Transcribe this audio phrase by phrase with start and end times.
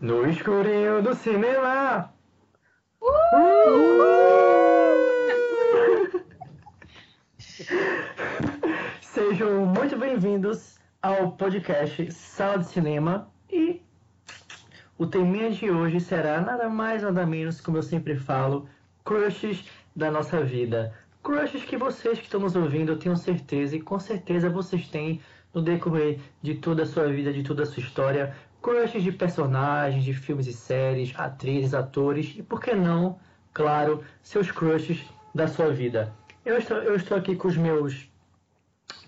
[0.00, 2.12] No escurinho do cinema.
[9.00, 13.80] Sejam muito bem-vindos ao podcast Sala de Cinema e
[14.98, 18.68] o tema de hoje será nada mais nada menos, como eu sempre falo,
[19.04, 19.64] crushes
[19.94, 20.92] da nossa vida.
[21.22, 25.20] Crushes que vocês que estão nos ouvindo, eu tenho certeza, e com certeza vocês têm
[25.54, 28.34] no decorrer de toda a sua vida, de toda a sua história,
[28.64, 33.20] crushes de personagens, de filmes e séries, atrizes, atores e, por que não,
[33.52, 35.04] claro, seus crushes
[35.34, 36.14] da sua vida.
[36.42, 38.08] Eu estou, eu estou aqui com os meus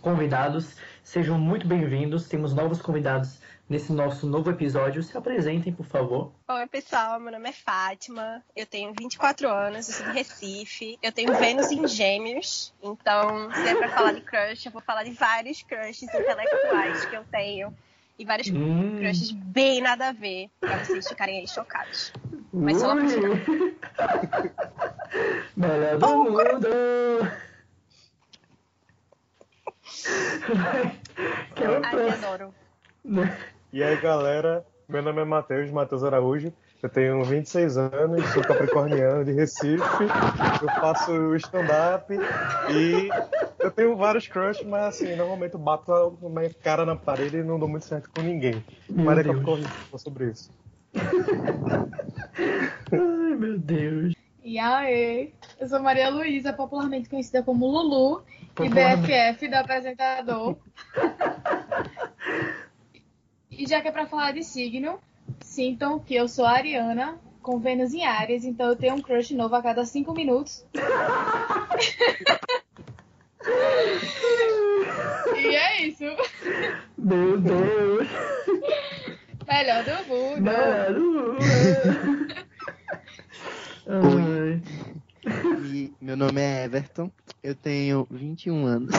[0.02, 2.29] convidados, sejam muito bem-vindos.
[2.29, 5.02] Temos novos convidados nesse nosso novo episódio.
[5.02, 6.32] Se apresentem, por favor.
[6.48, 7.18] Oi, pessoal.
[7.18, 8.43] Meu nome é Fátima.
[8.54, 10.98] Eu tenho 24 anos, eu sou de Recife.
[11.02, 12.74] Eu tenho Vênus em Gêmeos.
[12.82, 17.16] Então, se é pra falar de crush, eu vou falar de vários crushes intelectuais que
[17.16, 17.74] eu tenho.
[18.19, 18.97] E vários Hum.
[18.98, 22.12] crushes bem nada a ver, pra vocês ficarem aí chocados.
[22.52, 23.33] Mas só final.
[25.57, 26.68] Melhor do mundo!
[31.55, 32.55] Que é o Ai, adoro.
[33.05, 33.38] né?
[33.73, 36.52] E aí, galera, meu nome é Matheus, Matheus Araújo.
[36.82, 40.05] Eu tenho 26 anos, sou capricorniano de Recife.
[40.63, 42.13] Eu faço stand-up
[42.71, 43.09] e
[43.59, 47.43] eu tenho vários crushes, mas assim, normalmente eu bato a minha cara na parede e
[47.43, 48.63] não dou muito certo com ninguém.
[48.88, 50.51] Meu mas eu falo sobre isso.
[52.93, 54.15] Ai, meu Deus.
[54.45, 58.23] E aí, eu sou Maria Luísa, popularmente conhecida como Lulu
[58.61, 58.68] e.
[58.68, 60.57] BFF do apresentador.
[63.51, 65.00] e já que é pra falar de signo,
[65.41, 69.54] sintam que eu sou ariana, com Vênus em Áries, então eu tenho um crush novo
[69.54, 70.65] a cada cinco minutos.
[75.37, 76.04] e é isso.
[76.98, 78.09] Meu Deus.
[79.47, 80.41] Melhor do mundo.
[80.43, 81.38] Melhor do mundo.
[83.87, 84.62] Ai.
[85.65, 87.10] E meu nome é Everton,
[87.43, 88.94] eu tenho 21 anos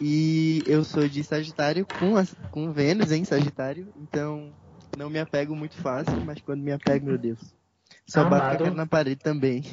[0.00, 4.52] e eu sou de Sagitário com, as- com Vênus em Sagitário, então
[4.96, 7.54] não me apego muito fácil, mas quando me apego, meu Deus,
[8.06, 8.58] só bato a Amado.
[8.64, 9.64] cara na parede também.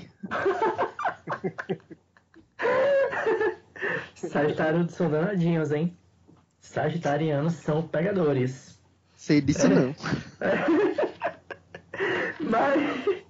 [4.15, 5.97] Sagitários são danadinhos, hein?
[6.59, 8.79] Sagitarianos são pegadores.
[9.15, 9.95] Sei disso não.
[12.39, 13.23] Mas,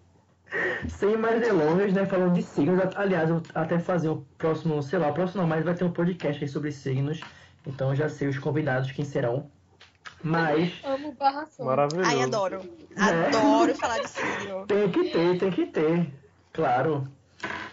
[0.88, 2.06] sem mais delongas, né?
[2.06, 5.64] Falando de signos, aliás, eu até fazer o próximo, sei lá, o próximo não, mas
[5.64, 7.20] vai ter um podcast aí sobre signos.
[7.66, 9.52] Então eu já sei os convidados quem serão.
[10.24, 11.66] Mas Amo barra som.
[11.66, 12.10] Maravilhoso.
[12.10, 12.62] Ai, adoro.
[12.96, 13.28] Né?
[13.28, 14.66] Adoro falar de signo.
[14.68, 16.14] tem que ter, tem que ter,
[16.54, 17.08] claro.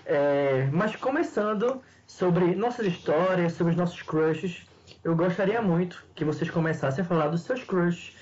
[0.06, 4.66] É, mas começando sobre nossas histórias, sobre os nossos crushes,
[5.04, 8.16] eu gostaria muito que vocês começassem a falar dos seus crushes.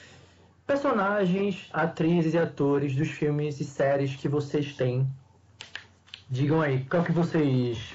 [0.66, 5.06] Personagens, atrizes e atores dos filmes e séries que vocês têm.
[6.28, 7.94] Digam aí, qual que vocês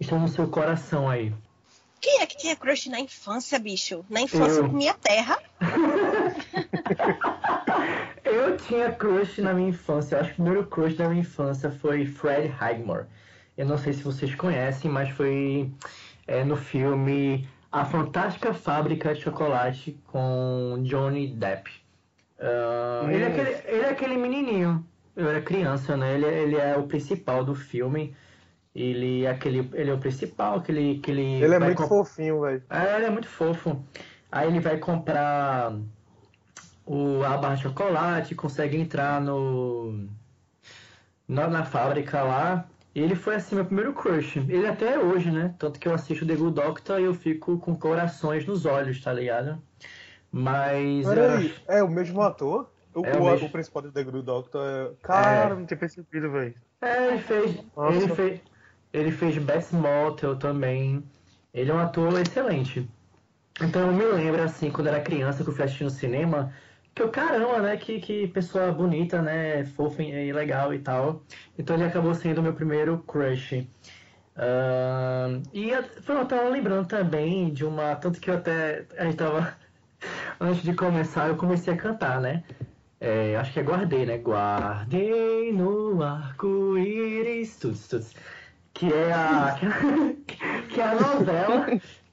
[0.00, 1.34] estão no seu coração aí?
[2.04, 4.04] Quem é que tinha crush na infância, bicho?
[4.10, 4.68] Na infância, Eu.
[4.70, 5.38] minha terra.
[8.22, 10.16] Eu tinha crush na minha infância.
[10.16, 13.06] Eu acho que o primeiro crush da minha infância foi Fred Highmore.
[13.56, 15.70] Eu não sei se vocês conhecem, mas foi
[16.26, 21.70] é, no filme A Fantástica Fábrica de Chocolate com Johnny Depp.
[22.38, 23.32] Ah, ele, é Hum.
[23.32, 24.86] aquele, ele é aquele menininho.
[25.16, 26.14] Eu era criança, né?
[26.16, 28.14] Ele, é- ele é o principal do filme.
[28.74, 32.62] Ele é aquele, ele é o principal, aquele, aquele Ele é muito com- fofinho, velho.
[32.68, 33.84] é, ele é muito fofo.
[34.32, 35.76] Aí ele vai comprar
[36.84, 40.08] o, a barra de chocolate, consegue entrar no
[41.28, 42.66] na, na fábrica lá.
[42.94, 44.36] E ele foi assim meu primeiro crush.
[44.48, 45.54] Ele até é hoje, né?
[45.58, 49.12] Tanto que eu assisto The Good Doctor e eu fico com corações nos olhos, tá
[49.12, 49.60] ligado?
[50.30, 52.70] Mas Peraí, é o mesmo ator?
[52.94, 53.48] O, É o mesmo.
[53.48, 54.90] o principal do The Good Doctor é.
[55.02, 56.54] Cara, não tinha percebido, velho.
[56.80, 57.56] É, ele fez.
[57.76, 57.96] Nossa.
[57.96, 58.40] Ele fez.
[58.94, 61.02] Ele fez Best Motel também.
[61.52, 62.88] Ele é um ator excelente.
[63.60, 66.52] Então eu me lembro, assim, quando era criança, que eu fui assistir no cinema,
[66.94, 67.76] que eu, caramba, né?
[67.76, 69.64] Que, que pessoa bonita, né?
[69.64, 71.24] Fofa e legal e tal.
[71.58, 73.66] Então ele acabou sendo o meu primeiro crush.
[74.36, 77.96] Ahn, e eu, eu tava lembrando também de uma.
[77.96, 78.86] Tanto que eu até.
[78.96, 79.56] A gente tava.
[80.40, 82.44] Antes de começar, eu comecei a cantar, né?
[83.00, 84.18] É, acho que é guardei, né?
[84.18, 87.56] Guardei no arco-íris.
[87.58, 88.14] Tuts, tuts.
[88.74, 89.56] Que é a.
[90.68, 91.66] que é a novela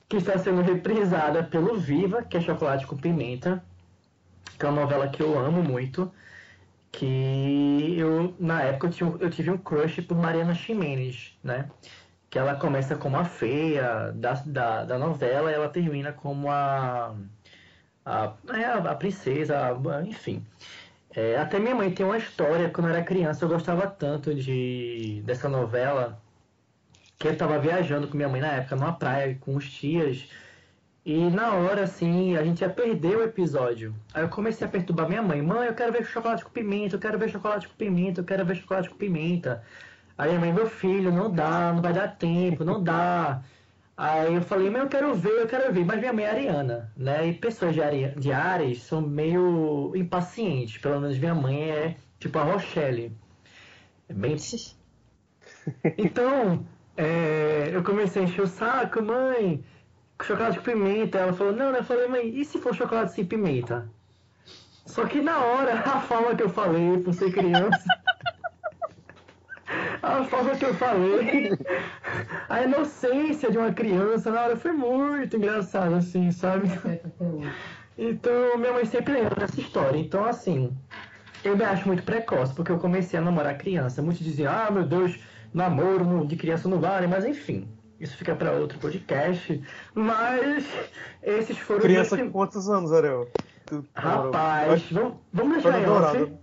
[0.07, 3.63] que está sendo reprisada pelo Viva, que é Chocolate com Pimenta.
[4.57, 6.11] Que é uma novela que eu amo muito.
[6.91, 11.69] Que eu, na época, eu, eu tive um crush por Mariana Ximenes, né?
[12.29, 17.15] Que ela começa como a feia da, da, da novela e ela termina como a
[18.05, 20.45] a, é, a, a princesa, a- enfim.
[21.13, 25.21] É, até minha mãe tem uma história, quando eu era criança, eu gostava tanto de
[25.25, 26.21] dessa novela,
[27.21, 30.27] que eu tava viajando com minha mãe na época, numa praia, com os tias,
[31.05, 33.93] e na hora, assim, a gente ia perder o episódio.
[34.13, 36.99] Aí eu comecei a perturbar minha mãe, mãe, eu quero ver chocolate com pimenta, eu
[36.99, 39.63] quero ver chocolate com pimenta, eu quero ver chocolate com pimenta.
[40.17, 43.43] Aí minha mãe, meu filho, não dá, não vai dar tempo, não dá.
[43.95, 45.85] Aí eu falei, mas eu quero ver, eu quero ver.
[45.85, 47.27] Mas minha mãe é ariana, né?
[47.27, 48.13] E pessoas de, Ari...
[48.17, 50.77] de Ares são meio impacientes.
[50.79, 53.15] Pelo menos minha mãe é tipo a Rochelle.
[54.09, 54.35] É bem...
[55.97, 56.65] Então,
[56.97, 59.63] é, eu comecei a encher o saco, mãe,
[60.23, 61.17] chocolate com pimenta.
[61.19, 61.79] Ela falou, não, né?
[61.79, 63.89] Eu falei, mãe, e se for chocolate sem pimenta?
[64.85, 67.83] Só que na hora, a forma que eu falei, por ser criança,
[70.01, 71.57] a forma que eu falei,
[72.49, 76.67] a inocência de uma criança na hora foi muito engraçado, assim, sabe?
[77.97, 79.97] Então, minha mãe sempre lembra dessa história.
[79.97, 80.75] Então, assim,
[81.43, 84.01] eu me acho muito precoce, porque eu comecei a namorar criança.
[84.01, 85.19] Muitos diziam, ah, meu Deus,
[85.53, 87.67] namoro no- de criança não vale, mas enfim.
[87.99, 89.61] Isso fica para outro podcast.
[89.93, 90.65] Mas
[91.21, 93.29] esses foram Criança meus com quantos anos, Ariel?
[93.65, 96.33] Tu- Rapaz, Acho- vamos, vamos deixar off.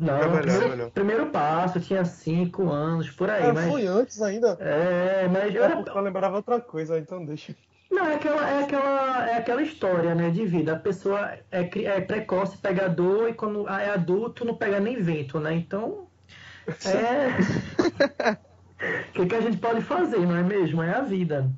[0.00, 3.70] Não, É melhor, primeiro, é primeiro passo, eu tinha 5 anos, por aí, Ah, mas.
[3.70, 4.56] foi antes ainda?
[4.58, 5.84] É, mas eu É era.
[5.86, 7.54] eu lembrava outra coisa, então deixa.
[7.90, 10.72] Não, é aquela, é aquela, é aquela história, né, de vida.
[10.72, 15.38] A pessoa é, é precoce, pega dor, e quando é adulto não pega nem vento,
[15.38, 15.52] né?
[15.52, 16.06] Então.
[16.86, 18.38] É.
[19.08, 20.82] O que, que a gente pode fazer, não é mesmo?
[20.82, 21.50] É a vida.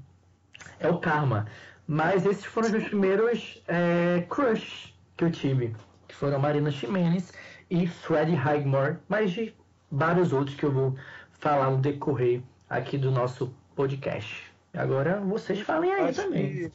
[0.78, 1.46] É o karma.
[1.86, 5.74] Mas esses foram os meus primeiros é, crush que eu tive.
[6.06, 7.32] Que foram Marina Ximenes
[7.70, 8.98] e Freddie Highmore.
[9.08, 9.54] Mas de
[9.90, 10.96] vários outros que eu vou
[11.32, 14.52] falar no decorrer aqui do nosso podcast.
[14.72, 16.50] Agora vocês falem aí Acho também.
[16.50, 16.72] que,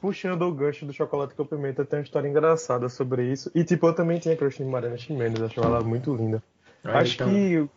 [0.00, 3.50] puxando o gancho do chocolate com pimenta, tem uma história engraçada sobre isso.
[3.54, 6.42] E, tipo, eu também tinha crush em Mariana Ximenes, achava ela muito linda.
[6.84, 7.68] Aí, Acho então, que.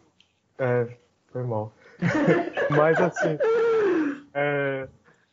[0.58, 0.88] É,
[1.32, 1.72] foi mal.
[2.72, 3.38] Mas assim.
[4.34, 4.88] é,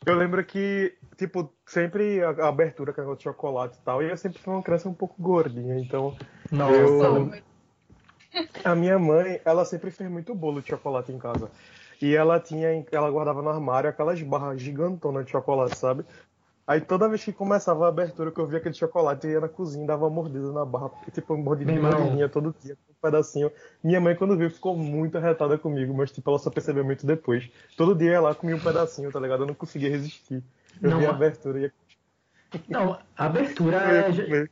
[0.04, 4.40] eu lembro que, tipo, sempre a, abertura com de chocolate e tal, e eu sempre
[4.40, 6.14] fui uma criança um pouco gordinha, então.
[6.50, 7.30] Nossa, eu-
[8.64, 11.50] A minha mãe, ela sempre fez muito bolo de chocolate em casa.
[12.00, 16.04] E ela tinha, ela guardava no armário aquelas barras gigantonas de chocolate, sabe?
[16.66, 19.48] Aí toda vez que começava a abertura, que eu via aquele chocolate, eu ia na
[19.48, 22.00] cozinha dava uma mordida na barra, tipo, mordida, Meu irmão.
[22.00, 23.52] mordidinha todo dia, um pedacinho.
[23.84, 27.48] Minha mãe, quando viu, ficou muito arretada comigo, mas, tipo, ela só percebeu muito depois.
[27.76, 29.44] Todo dia eu ia lá comia um pedacinho, tá ligado?
[29.44, 30.42] Eu não conseguia resistir.
[30.82, 31.72] Eu Não, via a abertura e ia,
[32.68, 34.48] não, a abertura é.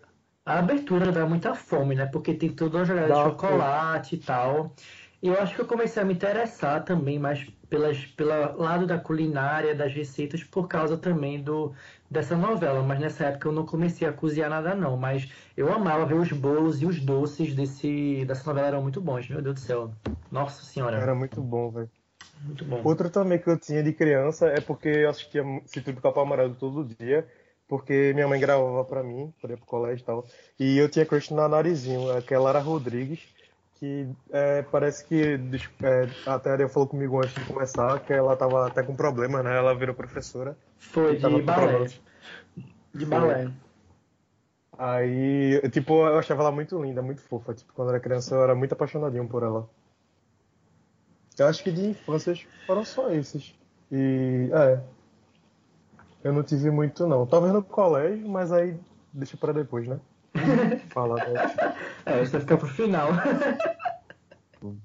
[0.46, 2.06] A abertura dá muita fome, né?
[2.06, 4.74] Porque tem toda uma jogada de Dá chocolate e tal.
[5.22, 8.28] E eu acho que eu comecei a me interessar também mais pelas, pelo
[8.58, 11.72] lado da culinária, das receitas, por causa também do,
[12.14, 12.82] dessa novela.
[12.82, 14.96] Mas nessa época eu não comecei a cozinhar nada, não.
[14.96, 19.28] Mas eu amava ver os bolos e os doces desse, dessa novela eram muito bons,
[19.28, 19.90] meu Deus do céu.
[20.30, 21.90] Nossa senhora, Era muito bom, velho.
[22.42, 22.80] muito bom.
[22.82, 26.54] Outro também que eu tinha de criança é porque eu assistia Sítio do Capão Amarelo
[26.54, 27.26] todo dia,
[27.68, 30.24] porque minha mãe gravava pra mim, pra ir pro colégio e tal.
[30.58, 33.20] E eu tinha crush na Narizinho, aquela era Rodrigues,
[33.78, 35.38] que é, parece que
[35.82, 39.42] é, até a Ariel falou comigo antes de começar, que ela tava até com problema,
[39.42, 39.56] né?
[39.56, 40.56] Ela virou professora.
[40.90, 41.86] Foi de balé.
[42.94, 43.50] De balé.
[44.76, 47.54] Aí, tipo, eu achava ela muito linda, muito fofa.
[47.54, 49.68] Tipo, quando eu era criança eu era muito apaixonadinho por ela.
[51.38, 53.54] Eu acho que de infâncias foram só esses.
[53.90, 54.80] E, é.
[56.22, 57.26] Eu não tive muito, não.
[57.26, 58.76] Talvez no colégio, mas aí
[59.12, 60.00] deixa pra depois, né?
[60.90, 61.76] Fala, né?
[62.06, 63.08] É, isso vai ficar pro final.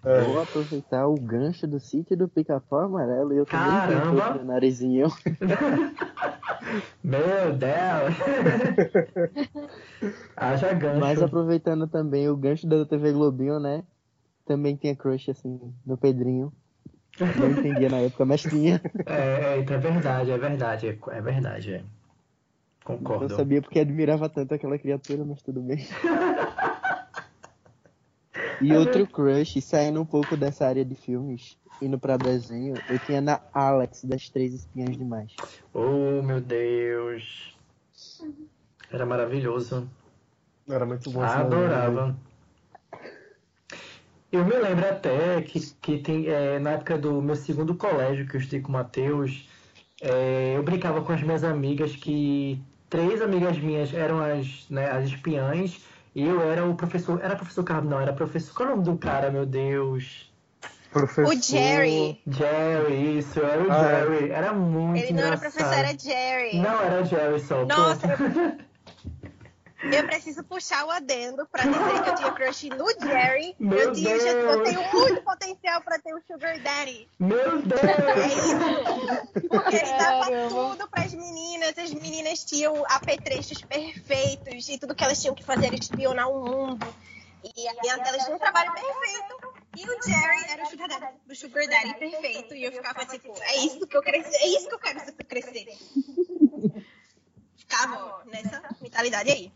[0.04, 0.24] É.
[0.26, 4.22] Vou aproveitar o gancho do sítio do pica-pau amarelo e eu também tenho Caramba!
[4.22, 5.08] crush no narizinho.
[7.04, 8.16] Meu Deus!
[10.36, 11.00] Haja gancho.
[11.00, 13.84] Mas aproveitando também o gancho da TV Globinho, né?
[14.46, 16.52] Também tinha crush assim no Pedrinho.
[17.20, 18.82] Não entendia na época, mas tinha.
[19.06, 21.84] É, é, é verdade, é verdade, é, verdade, é.
[22.88, 23.36] Não Concordo.
[23.36, 25.86] sabia porque admirava tanto aquela criatura, mas tudo bem.
[28.62, 33.22] E outro crush, saindo um pouco dessa área de filmes, indo pra desenho, eu tinha
[33.22, 35.34] na Alex das Três Espinhas Demais.
[35.74, 37.56] Oh, meu Deus.
[38.92, 39.90] Era maravilhoso.
[40.68, 41.42] Era muito bom momento, né?
[41.42, 42.16] Adorava.
[44.32, 48.36] Eu me lembro até que, que tem, é, na época do meu segundo colégio que
[48.36, 49.50] eu estudei com o Matheus,
[50.02, 55.06] é, eu brincava com as minhas amigas que três amigas minhas eram as, né, as
[55.06, 55.82] espiãs
[56.24, 57.20] eu era o professor.
[57.24, 58.54] Era professor Carlos, não, era professor.
[58.56, 60.32] Qual é o nome do cara, meu Deus?
[60.92, 61.26] Professor...
[61.32, 62.20] O Jerry.
[62.28, 64.00] Jerry, isso, era o Ah, é.
[64.06, 64.32] Jerry.
[64.32, 65.52] Era muito Ele não era engraçado.
[65.54, 66.58] professor, era Jerry.
[66.60, 67.66] Não, era Jerry só.
[67.66, 68.58] Nossa, pronto.
[69.82, 73.56] Eu preciso puxar o adendo pra dizer que eu tinha crush no Jerry.
[73.58, 74.70] Meu eu, tinha, eu Deus.
[74.70, 77.08] tenho muito potencial pra ter um Sugar Daddy.
[77.18, 78.34] Meu É Deus!
[78.36, 79.48] isso.
[79.48, 81.78] Porque ele dava tudo pras meninas.
[81.78, 86.44] As meninas tinham apetrechos perfeitos e tudo que elas tinham que fazer era espionar o
[86.46, 86.86] mundo.
[87.56, 89.60] E aí elas tinham um trabalho perfeito.
[89.78, 92.54] E o Jerry era o sugar daddy, o sugar daddy perfeito.
[92.54, 95.00] E eu ficava tipo, é isso que eu quero ser, é isso que eu quero
[95.26, 95.68] crescer.
[97.56, 99.54] Ficava nessa mentalidade aí.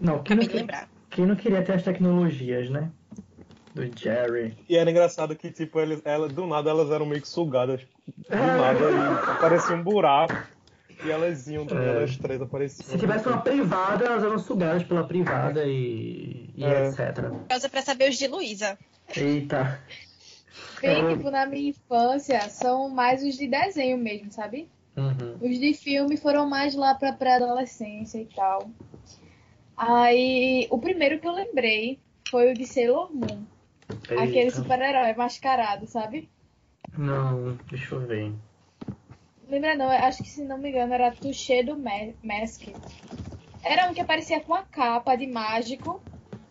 [0.00, 0.88] Não, quem não, de que- lembrar.
[1.10, 2.90] quem não queria ter as tecnologias, né?
[3.74, 4.56] Do Jerry.
[4.68, 7.80] E era engraçado que, tipo, eles, ela, do nada elas eram meio que sugadas.
[8.06, 8.78] Do nada.
[8.90, 10.34] E aparecia um buraco.
[11.04, 11.88] E elas iam, É.
[11.88, 12.86] elas três apareciam.
[12.88, 16.86] Se tivesse uma privada, elas eram sugadas pela privada e, e É.
[16.88, 17.30] etc.
[17.48, 18.78] Causa pra saber os de Luísa.
[19.14, 19.80] Eita.
[20.80, 21.16] Bem, É.
[21.16, 24.68] tipo, na minha infância, são mais os de desenho mesmo, sabe?
[24.96, 25.36] Uhum.
[25.40, 28.70] Os de filme foram mais lá pra pré-adolescência e tal.
[29.76, 33.44] Aí, o primeiro que eu lembrei foi o de Sailor Moon.
[34.10, 34.62] Aquele Eita.
[34.62, 36.28] super-herói mascarado, sabe?
[36.96, 38.32] Não, deixa eu ver.
[39.48, 42.62] Lembra não, acho que se não me engano era Touché do Ma- Mask.
[43.62, 46.00] Era um que aparecia com a capa de mágico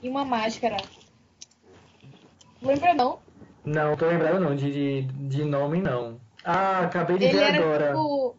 [0.02, 0.78] e uma máscara.
[2.62, 3.20] Lembra não?
[3.66, 6.20] Não, tô lembrado não, de, de, de nome não.
[6.44, 7.88] Ah, acabei de Ele ver era agora.
[7.88, 8.36] tipo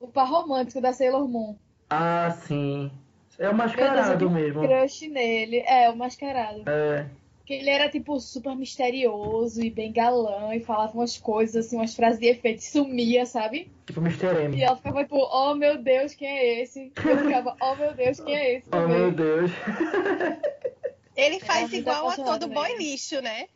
[0.00, 1.56] o par romântico da Sailor Moon.
[1.90, 2.90] Ah, sim.
[3.38, 4.62] É o Deus, mascarado mesmo.
[4.62, 5.58] crush nele.
[5.66, 6.62] É, o mascarado.
[6.68, 7.06] É.
[7.44, 11.94] Que ele era, tipo, super misterioso e bem galã e falava umas coisas, assim, umas
[11.94, 13.70] frases de efeito e sumia, sabe?
[13.86, 14.28] Tipo Mr.
[14.44, 14.56] M.
[14.56, 16.90] E ela ficava, tipo, oh meu Deus, quem é esse?
[17.04, 18.66] Eu ficava, oh meu Deus, quem é esse?
[18.72, 18.98] Oh também.
[18.98, 19.50] meu Deus.
[21.16, 23.46] Ele Era faz muito igual a todo boy lixo, né?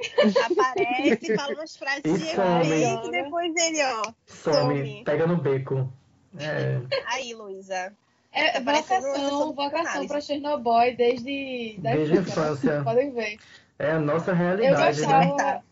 [0.50, 2.60] Aparece, fala umas frases E de some.
[2.66, 4.12] efeito e depois ele, ó.
[4.26, 5.04] Some, Some.
[5.04, 5.90] pega no beco.
[6.38, 6.80] É.
[7.06, 7.96] Aí, Luísa.
[8.32, 12.84] É, Tá vocação, vocação pra Chernobyl desde Desde a infância, né?
[12.84, 13.36] Podem ver.
[13.78, 15.26] É a nossa Eu realidade, né?
[15.26, 15.62] gostava,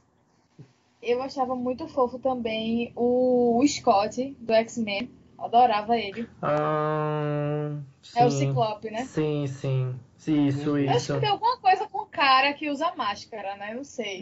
[1.02, 5.10] eu achava muito fofo também o, Scott do X-Men.
[5.38, 6.28] Adorava ele.
[6.42, 7.70] Ah,
[8.14, 8.30] É o.
[8.30, 9.04] Ciclope, né?
[9.06, 9.94] Sim, sim.
[10.18, 11.14] Isso, Eu acho isso.
[11.14, 13.72] que tem alguma coisa com o cara que usa máscara, né?
[13.74, 14.20] Não sei.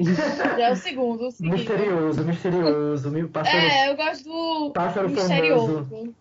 [0.57, 1.33] Já é o segundo, o.
[1.41, 3.11] Misterioso, misterioso.
[3.11, 5.85] mi- Pássaro, É, eu gosto do pássaro misterioso.
[5.91, 6.15] famoso.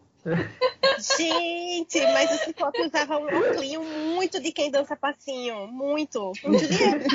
[1.17, 5.67] Gente, mas o Ciclope usava um óculos muito de quem dança passinho.
[5.67, 6.31] Muito.
[6.43, 7.03] Muito dinheiro.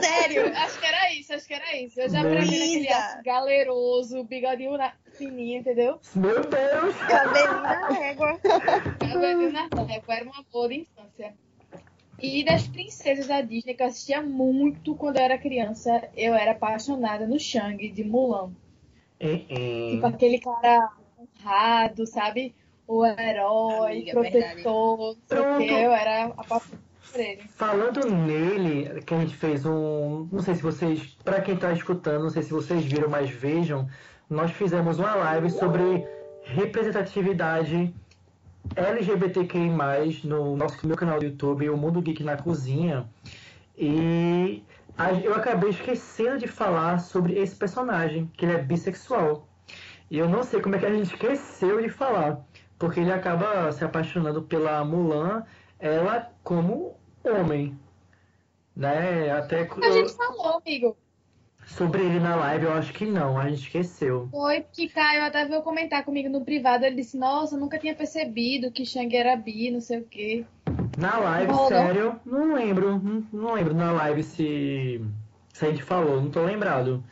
[0.00, 0.52] Sério.
[0.56, 2.00] Acho que era isso, acho que era isso.
[2.00, 4.92] Eu já aprendi aquele galeroso, bigodinho na...
[5.12, 6.00] fininho, entendeu?
[6.14, 6.96] Meu Deus!
[7.08, 8.38] Cabelinho na régua.
[8.98, 11.34] Cabelinho na régua, era uma boa de infância.
[12.20, 16.52] E das princesas da Disney que eu assistia muito quando eu era criança, eu era
[16.52, 18.52] apaixonada no Shang de Mulan.
[19.20, 19.94] Hein, hein.
[19.94, 20.92] Tipo aquele cara
[21.40, 22.54] honrado, sabe?
[22.86, 25.72] O herói, Amiga, protetor, não sei o que.
[25.84, 27.42] Eu era apaixonada por ele.
[27.48, 30.28] Falando nele, que a gente fez um.
[30.30, 31.16] Não sei se vocês.
[31.24, 33.88] Pra quem tá escutando, não sei se vocês viram, mas vejam.
[34.28, 36.06] Nós fizemos uma live sobre
[36.44, 37.94] representatividade
[38.76, 39.70] LGBTQI,
[40.24, 43.06] no nosso meu canal do YouTube, o Mundo Geek na Cozinha.
[43.76, 44.62] E
[44.96, 49.46] a- eu acabei esquecendo de falar sobre esse personagem, que ele é bissexual.
[50.10, 52.40] E eu não sei como é que a gente esqueceu de falar.
[52.78, 55.44] Porque ele acaba se apaixonando pela Mulan,
[55.78, 57.78] ela como homem.
[58.76, 59.30] Né?
[59.30, 60.96] Até A gente falou, amigo.
[61.66, 64.28] sobre ele na live, eu acho que não, a gente esqueceu.
[64.30, 66.84] Foi que Caio até veio comentar comigo no privado.
[66.84, 70.44] Ele disse: Nossa, eu nunca tinha percebido que Shang era bi, não sei o quê.
[70.98, 71.68] Na live, Rolou?
[71.68, 73.00] sério, não lembro.
[73.02, 75.00] Não, não lembro na live se,
[75.52, 77.02] se a gente falou, não tô lembrado.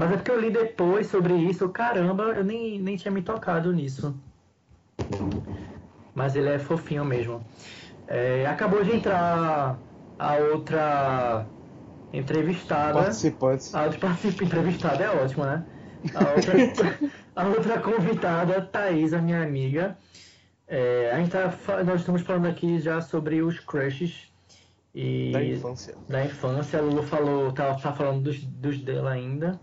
[0.00, 3.70] Mas é porque eu li depois sobre isso, caramba, eu nem, nem tinha me tocado
[3.72, 4.18] nisso.
[6.14, 7.44] Mas ele é fofinho mesmo.
[8.06, 9.78] É, acabou de entrar
[10.18, 11.46] a outra
[12.12, 13.00] entrevistada.
[13.00, 13.74] Participantes.
[13.74, 15.64] A outra participa entrevistada é ótimo, né?
[16.14, 16.54] A outra,
[17.36, 19.98] a outra convidada, Thaís, a minha amiga.
[20.66, 21.50] É, a gente tá,
[21.84, 24.32] nós estamos falando aqui já sobre os crushes
[24.94, 25.94] e Da infância.
[26.08, 26.78] da infância.
[26.78, 29.60] A Lulu falou, tá, tá falando dos, dos dela ainda.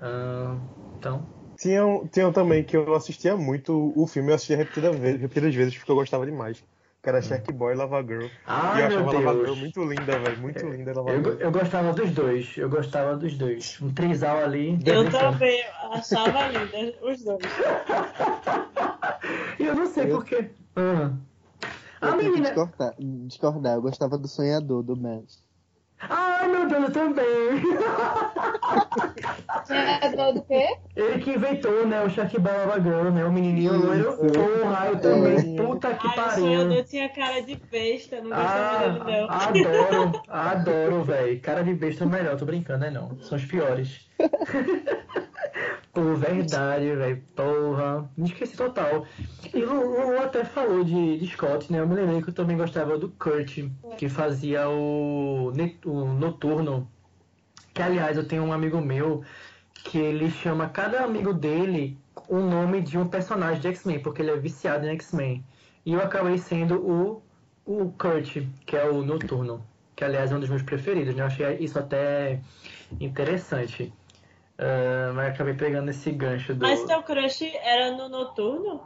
[0.00, 0.56] Ah,
[0.98, 1.26] então,
[1.56, 5.76] Tinham, tinham também que eu assistia muito o filme, eu assistia repetidas vezes, repetidas vezes
[5.76, 6.62] porque eu gostava demais.
[7.00, 8.24] Que era Shark Boy e Lava Girl.
[8.24, 9.58] e ai eu meu achava Lava Girl Deus.
[9.60, 10.38] muito linda, velho.
[10.40, 11.36] Muito linda Lava Eu, Girl.
[11.38, 13.78] eu gostava dos dois, eu gostava dos dois.
[13.80, 14.78] Um trisal ali.
[14.84, 15.62] Eu também
[15.92, 17.38] achava linda os dois.
[19.58, 20.50] E eu não sei Eu- porquê.
[20.76, 21.10] Ah.
[22.00, 22.48] A Eu tenho que menina.
[22.54, 23.74] discordar, discordar.
[23.74, 25.42] Eu gostava do sonhador do Mads.
[26.00, 27.24] Ai, meu Deus, eu também.
[29.70, 30.76] É do quê?
[30.94, 34.16] Ele que inventou, né, o Shaq Baba Girl, né, o menininho loiro.
[34.16, 35.56] Porra, eu também.
[35.56, 36.84] Puta que Ai, o sonhador pariu.
[36.84, 39.30] tinha cara de besta, não Ah, gostava dele não.
[39.30, 41.40] adoro, adoro, velho.
[41.40, 43.18] Cara de besta é o melhor, tô brincando, né, não.
[43.20, 44.08] São os piores.
[45.98, 47.20] Pô, verdade, velho.
[47.34, 48.08] Porra.
[48.16, 49.04] Me esqueci total.
[49.52, 51.80] E o Lulu até falou de, de Scott, né?
[51.80, 53.64] Eu me lembrei que eu também gostava do Kurt,
[53.96, 55.52] que fazia o,
[55.84, 56.88] o Noturno.
[57.74, 59.24] Que, aliás, eu tenho um amigo meu
[59.74, 64.30] que ele chama cada amigo dele o nome de um personagem de X-Men, porque ele
[64.30, 65.44] é viciado em X-Men.
[65.84, 67.22] E eu acabei sendo o,
[67.66, 69.66] o Kurt, que é o Noturno.
[69.96, 71.22] Que, aliás, é um dos meus preferidos, né?
[71.22, 72.40] Eu achei isso até
[73.00, 73.92] interessante.
[74.58, 76.62] Ah, mas acabei pegando esse gancho do.
[76.66, 78.80] Mas teu crush era no noturno?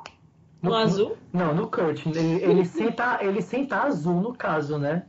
[0.63, 1.17] No, No- azul?
[1.33, 2.07] Não, no Kurt.
[2.07, 5.07] Ele, ele, senta, ele senta azul, no caso, né?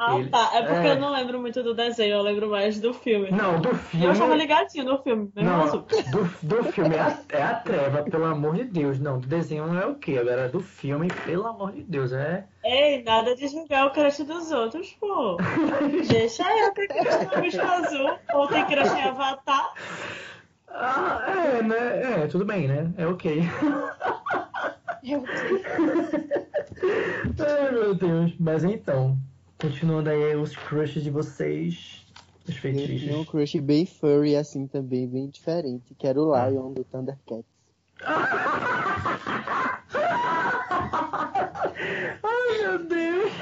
[0.00, 0.50] Ah, Ele- tá.
[0.54, 0.92] É porque é.
[0.92, 3.32] eu não lembro muito do desenho, eu lembro mais do filme.
[3.32, 4.06] Não, do filme.
[4.06, 5.80] eu achava ligadinho no filme, mesmo Não, azul.
[6.12, 9.00] do, do filme é a, é a treva, pelo amor de Deus.
[9.00, 10.16] Não, do desenho não é o quê?
[10.16, 12.44] Agora, do filme, pelo amor de Deus, é.
[12.64, 15.36] Ei, nada de julgar o crush dos outros, pô.
[16.08, 18.18] Deixa eu ter crush no bicho azul.
[18.34, 19.74] Ou tem crush em Avatar.
[20.68, 22.22] Ah, é, né?
[22.22, 22.92] É, tudo bem, né?
[22.96, 23.42] É ok.
[25.02, 25.62] Meu Deus.
[27.40, 28.34] Ai, meu Deus.
[28.38, 29.18] Mas então,
[29.58, 32.06] continuando aí os crushes de vocês,
[32.48, 33.28] os Eu tinha um feitiços.
[33.28, 37.44] crush bem furry, assim, também, bem diferente, que era o Lion do Thundercats.
[42.22, 43.32] Ai, meu Deus.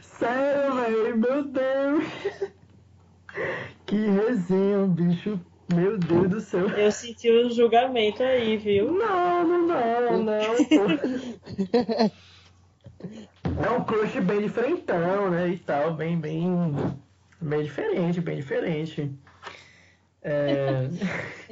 [0.00, 2.04] Sério, velho, meu Deus.
[3.86, 5.38] Que resenha, bicho.
[5.74, 6.68] Meu Deus do céu.
[6.68, 8.92] Eu senti o julgamento aí, viu?
[8.92, 10.32] Não, não, não, não.
[13.64, 15.48] É um crush bem diferentão, né?
[15.48, 16.74] E tal, bem, bem.
[17.40, 19.10] Bem diferente, bem diferente.
[20.22, 20.88] É...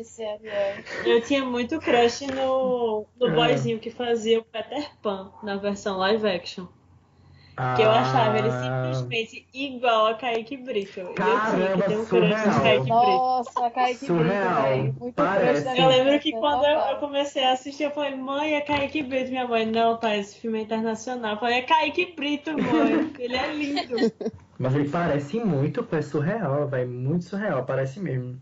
[0.44, 0.82] É.
[1.04, 3.34] Eu tinha muito crush no, no Ah.
[3.34, 6.66] boyzinho que fazia o Peter Pan na versão live action.
[7.76, 8.62] Que eu achava ele Ah,
[8.92, 10.98] simplesmente igual a Kaique Brito.
[10.98, 12.88] E eu tinha Caramba, que ter um Kaique Brito.
[12.94, 14.62] Nossa, Kaique Brito, Surreal.
[14.62, 14.96] velho.
[14.98, 15.78] Muito Parece.
[15.80, 19.30] Eu lembro que quando eu, eu comecei a assistir, eu falei, mãe, é Kaique Brito.
[19.30, 21.32] Minha mãe, não, tá, esse filme é internacional.
[21.32, 23.12] Eu falei, é Kaique Brito, mãe.
[23.18, 23.96] Ele é lindo.
[24.58, 26.88] Mas ele parece muito, é surreal, velho.
[26.90, 28.40] Muito surreal, parece mesmo.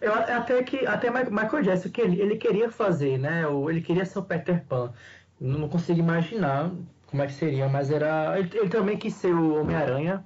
[0.00, 3.46] Eu até que até Michael Jackson que ele, ele queria fazer, né?
[3.46, 4.92] o- Ele queria ser o Peter Pan.
[5.40, 6.70] Não, não consigo imaginar
[7.14, 8.36] como é que seria, mas era.
[8.36, 10.24] Ele, ele também quis ser o Homem-Aranha.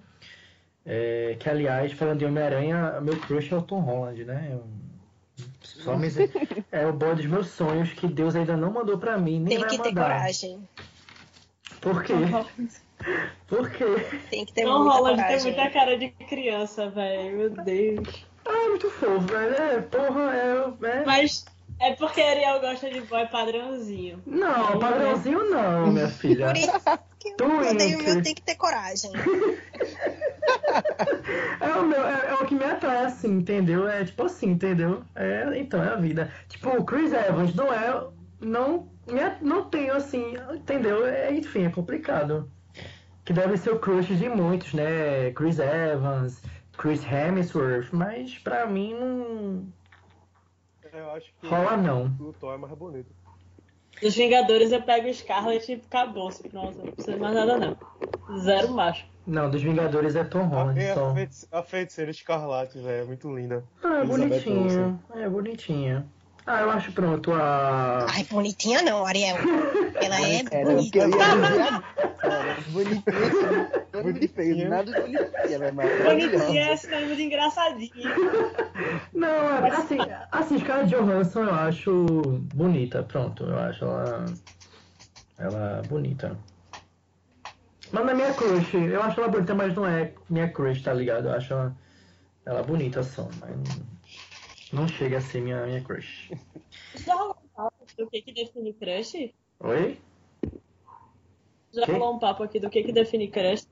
[0.86, 4.48] é, que aliás, falando de Homem-Aranha, meu crush é o Tom Holland, né?
[4.52, 4.64] Eu-
[5.62, 6.08] só me...
[6.72, 9.58] É o boy dos meus sonhos que Deus ainda não mandou pra mim, nem Tem
[9.58, 10.02] vai que ter mandar.
[10.18, 10.66] coragem.
[11.82, 12.14] Por quê?
[13.46, 13.84] Por quê?
[14.30, 15.52] Tem que ter Tom muita Holland tem coragem.
[15.52, 17.36] muita cara de criança, velho.
[17.36, 18.24] Meu Deus.
[18.46, 19.54] Ah, é muito fofo, velho.
[19.54, 20.86] É, porra, é.
[20.88, 21.04] é...
[21.04, 21.44] Mas
[21.80, 24.22] é porque Ariel gosta de boy padrãozinho.
[24.26, 26.46] Não, padrãozinho não, minha filha.
[26.46, 26.72] Por isso
[27.18, 27.48] que eu
[28.02, 29.10] meu tem que ter coragem.
[31.60, 33.88] É o, meu, é, é o que me atrai, assim, entendeu?
[33.88, 35.02] É tipo assim, entendeu?
[35.14, 36.32] É, então, é a vida.
[36.48, 38.06] Tipo, o Chris Evans não é.
[38.40, 38.88] Não,
[39.40, 41.06] não tenho assim, entendeu?
[41.06, 42.50] É, enfim, é complicado.
[43.24, 45.30] Que deve ser o crush de muitos, né?
[45.32, 46.40] Chris Evans,
[46.76, 49.66] Chris Hemsworth, mas pra mim não
[50.98, 52.06] Eu acho que rola não.
[52.20, 53.08] o Thor é mais bonito.
[54.02, 56.30] Dos Vingadores eu pego o Scarlet e acabou.
[56.50, 58.38] Pronto, não precisa mais nada não.
[58.40, 59.06] Zero macho.
[59.26, 61.10] Não, dos Vingadores é Tom Holland e só.
[61.10, 63.62] a, feitice- a feiticeira escarlate, velho, é muito linda.
[63.82, 64.98] Ah, é bonitinha.
[65.14, 66.06] É bonitinha.
[66.50, 68.06] Ah, eu acho pronto a.
[68.08, 69.36] Ai, bonitinha não, Ariel.
[70.00, 71.06] Ela é eu ia bonita.
[71.06, 71.84] dizer agora.
[72.68, 73.70] Bonitinha,
[74.32, 76.58] assim, nada de de bonitinha, mas Bonitinha maravilhosa.
[76.58, 77.90] é sinônimo de engraçadinha.
[79.12, 79.98] Não, é, assim,
[80.32, 82.06] assim, Scarlett Johansson eu acho
[82.54, 84.24] bonita, pronto, eu acho ela.
[85.38, 86.34] Ela bonita.
[87.92, 90.94] Mas não é minha crush, eu acho ela bonita, mas não é minha crush, tá
[90.94, 91.28] ligado?
[91.28, 91.76] Eu acho ela,
[92.46, 93.50] ela bonita só, mas
[94.72, 96.30] não- chega a ser minha, minha crush.
[97.04, 99.34] Já rolou um papo do que, que define crush?
[99.60, 99.98] Oi?
[101.72, 101.92] Já Que?
[101.92, 103.66] rolou um papo aqui do que, que define crush?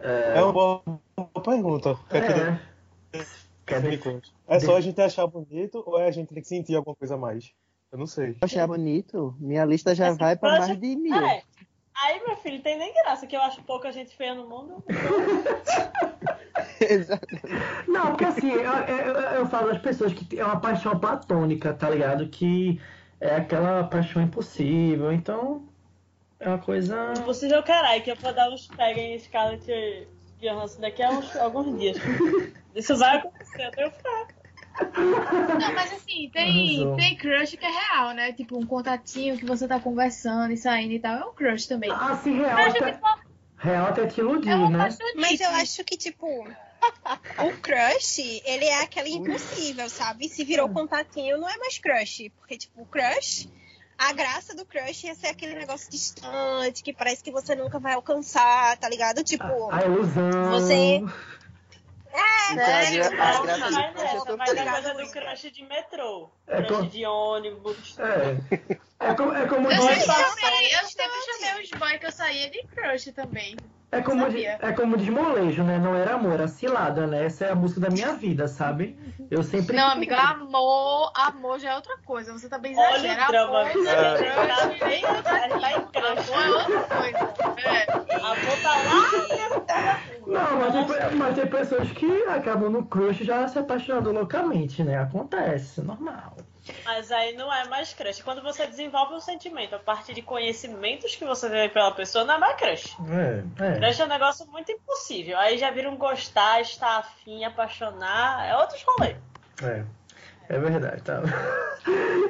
[0.00, 0.82] É uma boa,
[1.16, 1.98] boa pergunta.
[2.10, 3.26] Quer que É.
[3.66, 4.22] Quer dizer?
[4.46, 7.14] É só a gente achar bonito ou é a gente tem que sentir alguma coisa
[7.14, 7.52] a mais?
[7.90, 8.36] Eu não sei.
[8.40, 11.14] Achar bonito, minha lista já Assim, vai pra mais de mil.
[11.14, 11.42] É.
[12.02, 14.82] Aí, meu filho, tem nem graça, que eu acho pouca gente feia no mundo.
[16.80, 17.46] Exatamente.
[17.86, 21.88] Não, porque assim, eu, eu, eu falo das pessoas que é uma paixão platônica, tá
[21.88, 22.28] ligado?
[22.28, 22.80] Que
[23.20, 25.68] é aquela paixão impossível, então.
[26.40, 27.14] É uma coisa.
[27.16, 30.08] Impossível caralho, que eu vou dar uns pega em Scarlett
[30.40, 31.96] Johansson daqui a uns, alguns dias.
[32.74, 34.26] Isso vai acontecer, eu tenho fé.
[34.96, 38.32] Não, mas assim, tem, tem crush que é real, né?
[38.32, 41.16] Tipo, um contatinho que você tá conversando e saindo e tal.
[41.18, 41.90] É um crush também.
[41.92, 42.56] Ah, sim, real.
[42.56, 43.06] Crush, Até, tipo,
[43.56, 44.88] real até te iludir, é né?
[45.16, 50.28] Mas eu acho que, tipo, o crush, ele é aquele impossível, sabe?
[50.28, 52.30] Se virou contatinho, não é mais crush.
[52.36, 53.48] Porque, tipo, o crush,
[53.96, 57.94] a graça do crush ia ser aquele negócio distante, que parece que você nunca vai
[57.94, 59.22] alcançar, tá ligado?
[59.22, 60.50] Tipo, A ilusão.
[60.50, 61.00] Você-
[62.52, 62.90] Então, a, né?
[62.92, 64.70] gra- a graça crush feliz.
[64.72, 66.30] coisa do crush de metrô.
[66.46, 67.96] É Crush com- de ônibus.
[67.98, 69.08] É.
[69.10, 72.12] É como, é como Eu Dois sempre, chamei, eu sempre chamei os boys que eu
[72.12, 73.56] saía de crush também.
[73.94, 75.78] É como, de, é como diz molejo, né?
[75.78, 77.26] Não era amor, era cilada, né?
[77.26, 78.98] Essa é a música da minha vida, sabe?
[79.30, 79.76] Eu sempre.
[79.76, 82.32] Não, amiga, amor, amor já é outra coisa.
[82.32, 83.22] Você tá bem Olha exagerando.
[83.22, 83.60] o drama.
[83.60, 85.00] Amor, É.
[85.22, 86.32] tá tá em crush.
[86.32, 87.34] amor é outra coisa.
[87.64, 88.14] É.
[88.16, 90.00] Amor tá lá.
[90.26, 94.98] Não, mas tem, mas tem pessoas que acabam no crush já se apaixonando loucamente, né?
[94.98, 96.36] Acontece, normal.
[96.84, 98.22] Mas aí não é mais crush.
[98.22, 102.34] Quando você desenvolve um sentimento a partir de conhecimentos que você tem pela pessoa, não
[102.34, 102.96] é mais crush.
[103.10, 103.78] É, é.
[103.78, 105.38] Crush é um negócio muito impossível.
[105.38, 108.46] Aí já vira um gostar, estar afim, apaixonar.
[108.46, 109.16] É outros rolês.
[109.62, 109.84] É,
[110.48, 111.22] é verdade, tá?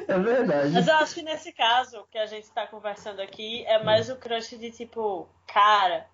[0.07, 0.73] É verdade.
[0.73, 4.17] Mas eu acho que nesse caso que a gente tá conversando aqui é mais o
[4.17, 6.05] crush de tipo, cara,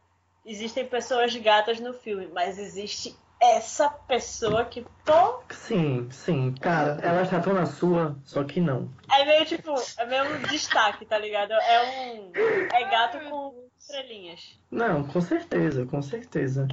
[0.45, 5.41] existem pessoas gatas no filme, mas existe essa pessoa que tô.
[5.49, 6.53] Sim, sim.
[6.61, 8.87] Cara, elas tratam na sua, só que não.
[9.11, 11.51] É meio tipo, é meio um destaque, tá ligado?
[11.51, 12.31] É um.
[12.71, 14.59] É gato com estrelinhas.
[14.69, 16.67] Não, com certeza, com certeza.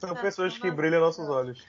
[0.00, 1.66] São pessoas que brilham nossos olhos.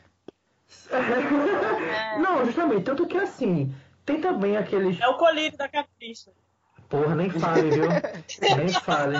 [2.19, 3.73] Não, justamente, tanto que assim,
[4.05, 4.99] tem também aqueles.
[4.99, 6.31] É o colírio da capricha.
[6.89, 7.89] Porra, nem fale, viu?
[8.55, 9.17] Nem fale.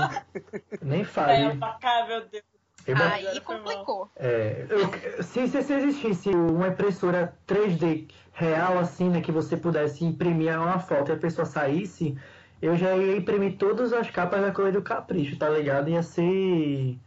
[0.82, 1.58] Nem É, fale.
[1.58, 2.44] pra cá, meu Deus.
[2.88, 4.10] Eu- aí complicou.
[4.16, 10.06] É, eu- se, se, se existisse uma impressora 3D real, assim, né, que você pudesse
[10.06, 12.18] imprimir uma foto e a pessoa saísse,
[12.62, 15.90] eu já ia imprimir todas as capas da cor do capricho, tá ligado?
[15.90, 16.98] Ia ser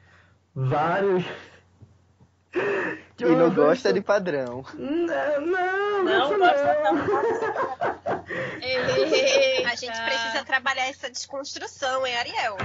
[0.55, 1.25] vários.
[3.19, 4.65] E não gosta de padrão.
[4.75, 8.20] Não, não, Não não, gosta não.
[8.63, 9.69] Eita.
[9.71, 12.57] A gente precisa trabalhar essa desconstrução, hein, Ariel?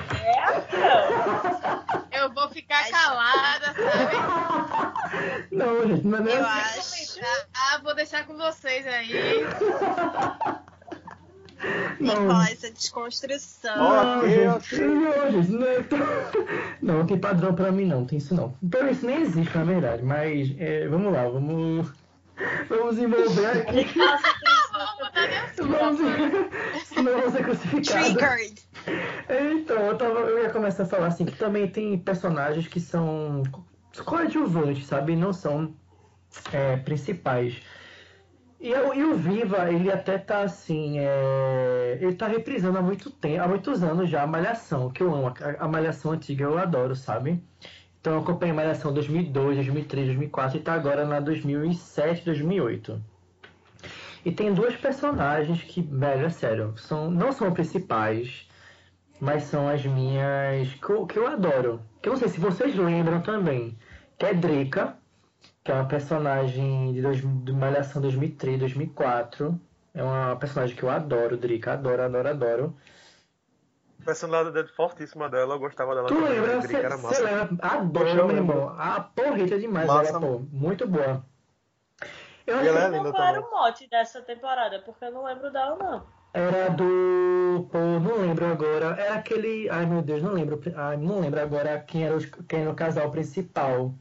[2.12, 4.15] É, Eu vou ficar calada, sabe?
[5.51, 7.19] Não, gente, não é Eu assim.
[7.19, 7.19] acho.
[7.54, 9.43] Ah, vou deixar com vocês aí.
[11.99, 12.43] Não.
[12.43, 13.75] essa desconstrução.
[13.78, 14.80] Não, Ok, gente, ok.
[14.88, 15.86] não, gente, não, é
[16.82, 18.56] não, não tem padrão pra mim não, tem isso não.
[18.69, 21.91] Pra mim isso nem existe, na verdade, mas é, vamos lá, vamos,
[22.69, 24.64] vamos envolver aqui, isso.
[25.57, 25.99] Vamos
[26.95, 28.15] vamos, crucificado.
[28.15, 28.61] Triggered.
[29.29, 33.43] Então, eu, tava, eu ia começar a falar assim, que também tem personagens que são
[34.03, 35.73] coadjuvantes, sabe, não são
[36.51, 37.61] é, principais.
[38.59, 43.09] E, eu- e o Viva, ele até tá assim, é, ele tá reprisando há muito
[43.09, 46.57] tempo, há muitos anos já a Malhação, que eu amo, a, a Malhação antiga eu
[46.57, 47.41] adoro, sabe?
[47.99, 53.01] Então eu acompanhei a Malhação 2002, 2003, 2004 e tá agora na 2007, 2008.
[54.25, 58.49] E tem duas personagens que, velho, é sério, são, não são principais,
[59.21, 61.79] mas são as minhas que eu, que eu adoro.
[62.01, 63.77] Que eu não sei se vocês lembram também,
[64.17, 64.97] que é Drica,
[65.63, 69.61] que é uma personagem de, dois, de Malhação 2003, 2004.
[69.93, 72.77] É uma personagem que eu adoro, Drica, adoro, adoro, adoro.
[74.03, 76.31] Personalidade fortíssima dela, eu gostava dela Tu também.
[76.33, 76.61] lembra?
[76.61, 77.49] Você lembra?
[77.61, 78.75] Adoro, eu meu irmão.
[78.77, 80.09] A porrita demais Massa.
[80.09, 80.39] ela, pô.
[80.51, 81.23] Muito boa.
[82.45, 84.79] Eu que é linda Qual era o mote dessa temporada?
[84.79, 86.08] Porque eu não lembro dela, não.
[86.34, 87.67] era do.
[87.71, 88.95] Pô, não lembro agora.
[88.99, 89.69] Era aquele.
[89.69, 90.62] Ai meu Deus, não lembro.
[90.75, 93.93] Ai, não lembro agora quem era, os, quem era o casal principal.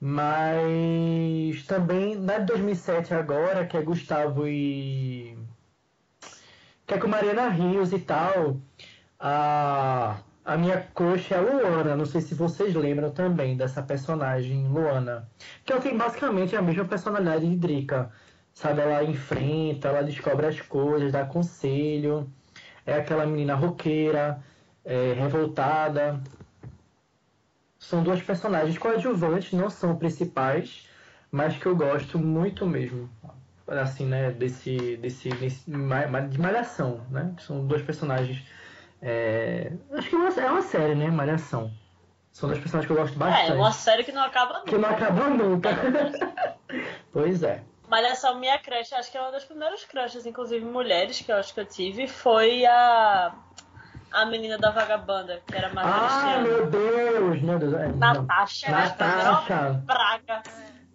[0.00, 5.36] Mas também na de 2007 agora, que é Gustavo e.
[6.86, 8.58] Que é com Mariana Rios e tal.
[9.18, 11.96] A, a minha crush é a Luana.
[11.96, 15.28] Não sei se vocês lembram também dessa personagem, Luana.
[15.64, 18.12] Que ela tem basicamente a mesma personalidade de Drica.
[18.54, 22.30] Sabe, ela enfrenta, ela descobre as coisas, dá conselho.
[22.86, 24.40] É aquela menina roqueira,
[24.84, 26.20] é, revoltada.
[27.78, 30.88] São duas personagens coadjuvantes, não são principais,
[31.30, 33.10] mas que eu gosto muito mesmo.
[33.66, 37.34] Assim, né, desse, desse, desse de Malhação, né?
[37.40, 38.44] São dois personagens.
[39.02, 41.08] É, acho que é uma, é uma série, né?
[41.08, 41.70] Malhação.
[42.32, 43.52] São dois personagens que eu gosto bastante.
[43.52, 45.70] É, uma série que não acaba Que não acaba nunca.
[47.12, 47.62] pois é.
[47.88, 51.54] Malhação Minha Crush, acho que é uma das primeiras crushes, inclusive mulheres, que eu acho
[51.54, 53.32] que eu tive, foi a.
[54.12, 57.40] a menina da vagabanda, que era mais Ah, meu Deus!
[57.42, 57.74] Meu Deus.
[57.74, 57.96] é, não.
[57.96, 58.70] Natasha.
[58.70, 59.82] Natasha.
[59.86, 60.42] Praga.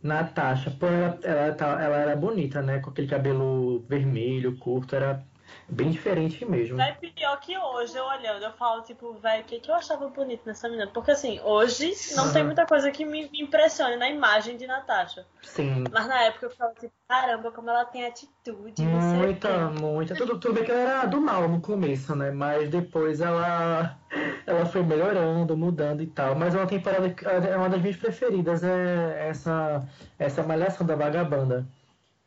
[0.03, 2.79] Natasha, pô, ela, ela, tá- ela era bonita, né?
[2.79, 5.23] Com aquele cabelo vermelho, curto, era
[5.69, 6.77] bem diferente mesmo.
[6.77, 10.07] Vai pior que hoje, eu olhando, eu falo, tipo, velho, o que, que eu achava
[10.07, 10.89] bonito nessa menina?
[10.91, 12.45] Porque assim, hoje não tem Aham.
[12.47, 15.25] muita coisa que me, impressione na imagem de Natasha.
[15.41, 15.83] Sim.
[15.91, 18.41] Mas na época eu ficava tipo, caramba, como ela tem atitude,
[18.79, 20.15] Muita, muita.
[20.15, 22.31] Tudo, tudo bem que ela era do mal no começo, né?
[22.31, 23.97] Mas depois ela,
[24.45, 26.35] ela foi melhorando, mudando e tal.
[26.35, 30.95] Mas é uma temporada que é uma das minhas preferidas, é essa, essa Malhação da
[30.95, 31.67] Vagabanda.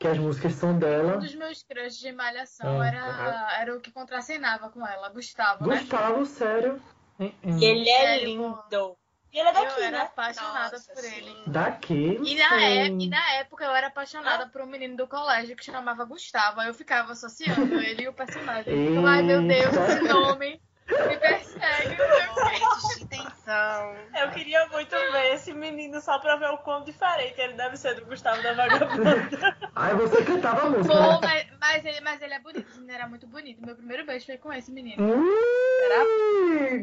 [0.04, 1.16] Que as músicas são Um dela.
[1.16, 5.78] dos meus crushes de malhação Ah, era, era o que contracenava com ela, Gustavo, né?
[5.78, 6.78] Gustavo, sério.
[7.18, 7.32] Hum.
[7.42, 8.96] E ele é Sério, lindo.
[9.32, 10.02] E ele é Eu daqui, era né?
[10.02, 11.16] apaixonada Nossa, por sim.
[11.16, 11.34] ele.
[11.46, 12.20] Daqui.
[12.22, 15.64] E na, é- e na época eu era apaixonada por um menino do colégio que
[15.64, 16.60] chamava Gustavo.
[16.60, 18.74] Aí eu ficava associando ele e o personagem.
[18.96, 21.96] Eu, Ai meu Deus, esse nome me persegue.
[21.96, 22.64] não sei o quê.
[22.64, 23.96] Momentos de tensão.
[24.20, 27.94] Eu queria muito ver esse menino só pra ver o quão diferente ele deve ser
[27.94, 29.56] do Gustavo da Vagabanda.
[29.74, 30.94] Aí você cantava a música.
[30.94, 31.18] Pô, né?
[31.22, 33.64] mas, mas ele, mas ele é bonito, esse menino era muito bonito.
[33.64, 35.02] Meu primeiro beijo foi com esse menino.
[35.02, 36.04] Ui, era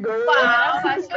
[0.00, 1.08] gostei.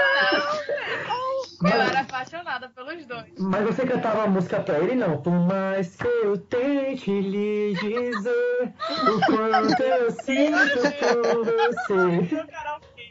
[1.60, 1.84] Apaixonada.
[1.84, 3.34] Eu era apaixonada pelos dois.
[3.40, 5.22] Mas você cantava a música pra ele, não?
[5.22, 8.74] Por mais que eu tente lhe dizer
[9.08, 12.46] o quanto eu sinto por você.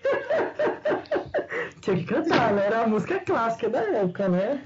[1.80, 2.66] Tinha que cantar, né?
[2.66, 4.62] Era a música clássica da época, né?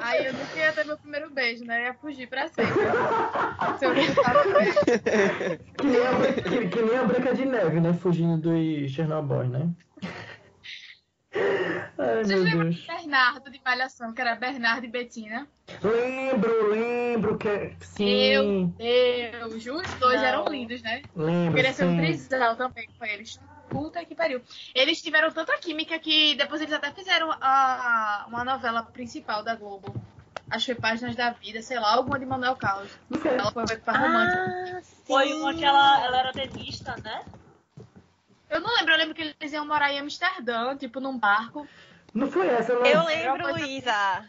[0.00, 1.80] Aí eu nunca ia ter meu primeiro beijo, né?
[1.80, 2.74] Eu ia fugir pra sempre.
[3.78, 3.94] Se eu.
[5.76, 7.92] Que nem, a, que, que nem a Branca de Neve, né?
[7.94, 9.70] Fugindo dos Chernobyl, né?
[11.34, 15.46] Ai, Vocês lembram de Bernardo de Malhação, que era Bernardo e Betina?
[15.82, 17.74] Lembro, lembro que.
[17.80, 20.28] Sim, Meu Deus, os dois Não.
[20.28, 21.02] eram lindos, né?
[21.16, 21.54] lembro.
[21.54, 21.96] Queria ser um sim.
[21.98, 23.40] trisal também com eles.
[23.68, 24.40] Puta que pariu.
[24.74, 29.94] Eles tiveram tanta química que depois eles até fizeram a, uma novela principal da Globo.
[30.50, 32.90] Acho que foi Páginas da Vida, sei lá, alguma de Manuel Carlos.
[33.24, 34.82] Ela foi pra romântica.
[35.04, 37.24] Foi uma que ela, ela era tenista, né?
[38.54, 41.66] Eu não lembro, eu lembro que eles iam morar em Amsterdã, tipo num barco.
[42.14, 42.86] Não foi essa, não.
[42.86, 44.24] Eu lembro, Luísa.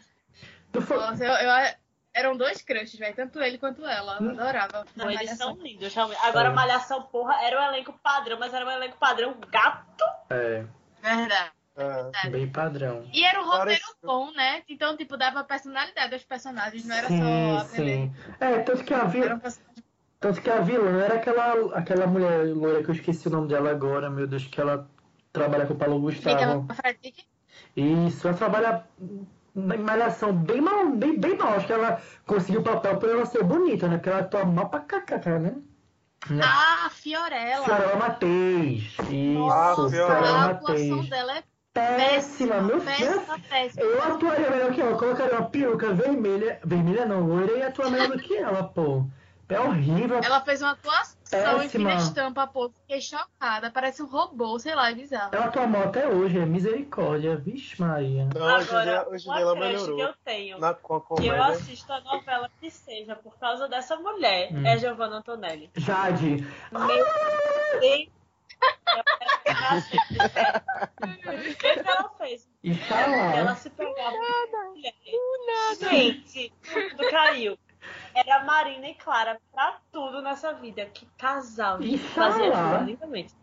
[0.74, 1.74] Não foi- Nossa, eu, eu-
[2.12, 3.14] eram dois crushes, velho.
[3.14, 4.18] Tanto ele quanto ela.
[4.20, 4.84] Eu adorava.
[4.96, 5.54] Não, eles Malhação.
[5.54, 6.18] são lindos, realmente.
[6.24, 6.52] Agora, É.
[6.52, 10.04] Malhação, porra, era um elenco padrão, mas era um elenco padrão gato.
[10.30, 10.64] É,
[11.00, 11.52] Verdade.
[12.24, 12.30] É.
[12.30, 13.06] bem padrão.
[13.12, 14.62] E era um roteiro Parece- bom, né?
[14.66, 17.96] Então, tipo, dava personalidade aos personagens, não era sim, só aprender.
[18.08, 18.14] sim.
[18.40, 19.04] É, tanto que a
[20.18, 23.70] Tanto que a vilã era aquela, aquela mulher loira que eu esqueci o nome dela
[23.70, 24.88] agora, meu Deus, que ela
[25.32, 26.66] trabalha com o Paulo Gustavo.
[27.76, 28.84] Isso, ela trabalha
[29.54, 31.54] na malhação bem mal, bem, bem mal.
[31.54, 33.96] Acho que ela conseguiu o papel por ela ser bonita, né?
[33.96, 35.56] Porque ela atua mal pra cacá, né?
[36.42, 37.64] Ah, Fiorella.
[37.64, 38.96] Fiorella Matheus.
[39.10, 43.84] Isso, Ah, Fiorella a atuação dela é Péssima, péssima, meu péssima.
[43.84, 44.92] Eu atuaria melhor que ela.
[44.92, 46.58] Eu colocaria uma peruca vermelha.
[46.64, 49.06] Vermelha não, loira e atuar melhor do que ela, pô.
[49.48, 50.20] É horrível.
[50.24, 51.68] Ela fez uma atuação em Péssima.
[51.68, 52.68] fina estampa, pô.
[52.70, 53.70] Fiquei chocada.
[53.70, 55.30] Parece um robô, sei lá, é bizarro.
[55.32, 57.36] Ela atua mal até hoje, é misericórdia.
[57.36, 58.28] Vixe, Maria.
[58.34, 59.96] Não, hoje em dia, Agora, hoje uma dia ela melhorou.
[59.96, 63.68] que eu tenho, Na, com a que eu assisto a novela que seja por causa
[63.68, 64.66] dessa mulher, Hum.
[64.66, 65.70] é Giovanna Antonelli.
[65.76, 66.44] Jade.
[66.72, 67.04] Meu
[67.80, 68.08] Deus!
[70.96, 72.48] O que ela fez?
[73.36, 74.16] Ela se pegava
[74.50, 74.94] com mulher.
[75.78, 77.58] Gente, tudo caiu.
[78.16, 80.86] Era Marina e Clara pra tudo nessa vida.
[80.86, 81.82] Que casal.
[81.82, 82.30] Inxalá.
[82.32, 83.34] Fazia tudo lindamente.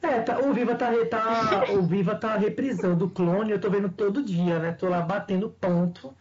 [0.00, 3.88] É, tá- o Viva tá, tá, o Viva tá reprisando o clone, eu tô vendo
[3.90, 4.72] todo dia, né?
[4.72, 6.14] Tô lá batendo ponto,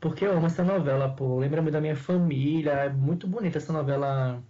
[0.00, 1.38] porque eu amo essa novela, pô.
[1.38, 4.42] Lembra-me da minha família, é muito bonita essa novela.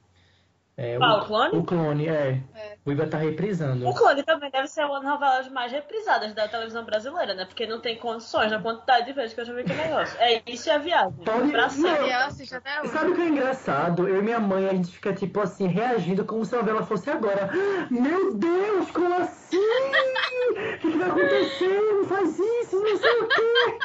[0.76, 1.58] É, Qual, o, o Clone?
[1.58, 2.40] O Clone, é.
[2.56, 2.74] É.
[2.84, 3.88] O Viva tá reprisando.
[3.88, 7.44] O Clone também deve ser uma das novelas mais reprisadas da televisão brasileira, né?
[7.44, 10.16] Porque não tem condições na quantidade de vezes que eu já vi aquele negócio.
[10.20, 11.12] É isso e a viagem.
[11.24, 11.70] Pode- Pra não.
[11.70, 12.06] sempre.
[12.06, 12.90] E eu assisto até hoje.
[12.90, 14.08] Sabe o que é engraçado?
[14.08, 17.08] Eu e minha mãe, a gente fica, tipo assim, reagindo como se a novela fosse
[17.08, 17.50] agora.
[17.88, 19.56] Meu Deus, como assim?
[19.58, 21.80] O que, que vai acontecer?
[21.80, 23.78] Não faz isso, não sei o quê.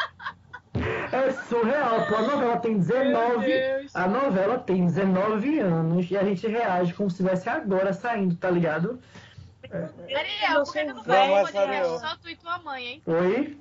[1.12, 2.16] É surreal, pô.
[2.16, 3.46] A novela tem Meu 19.
[3.46, 3.96] Deus.
[3.96, 8.50] A novela tem 19 anos e a gente reage como se estivesse agora saindo, tá
[8.50, 9.00] ligado?
[9.72, 13.04] Ariel, por que tu não faz mas, podcast só tu e tua mãe, hein?
[13.06, 13.60] Oi?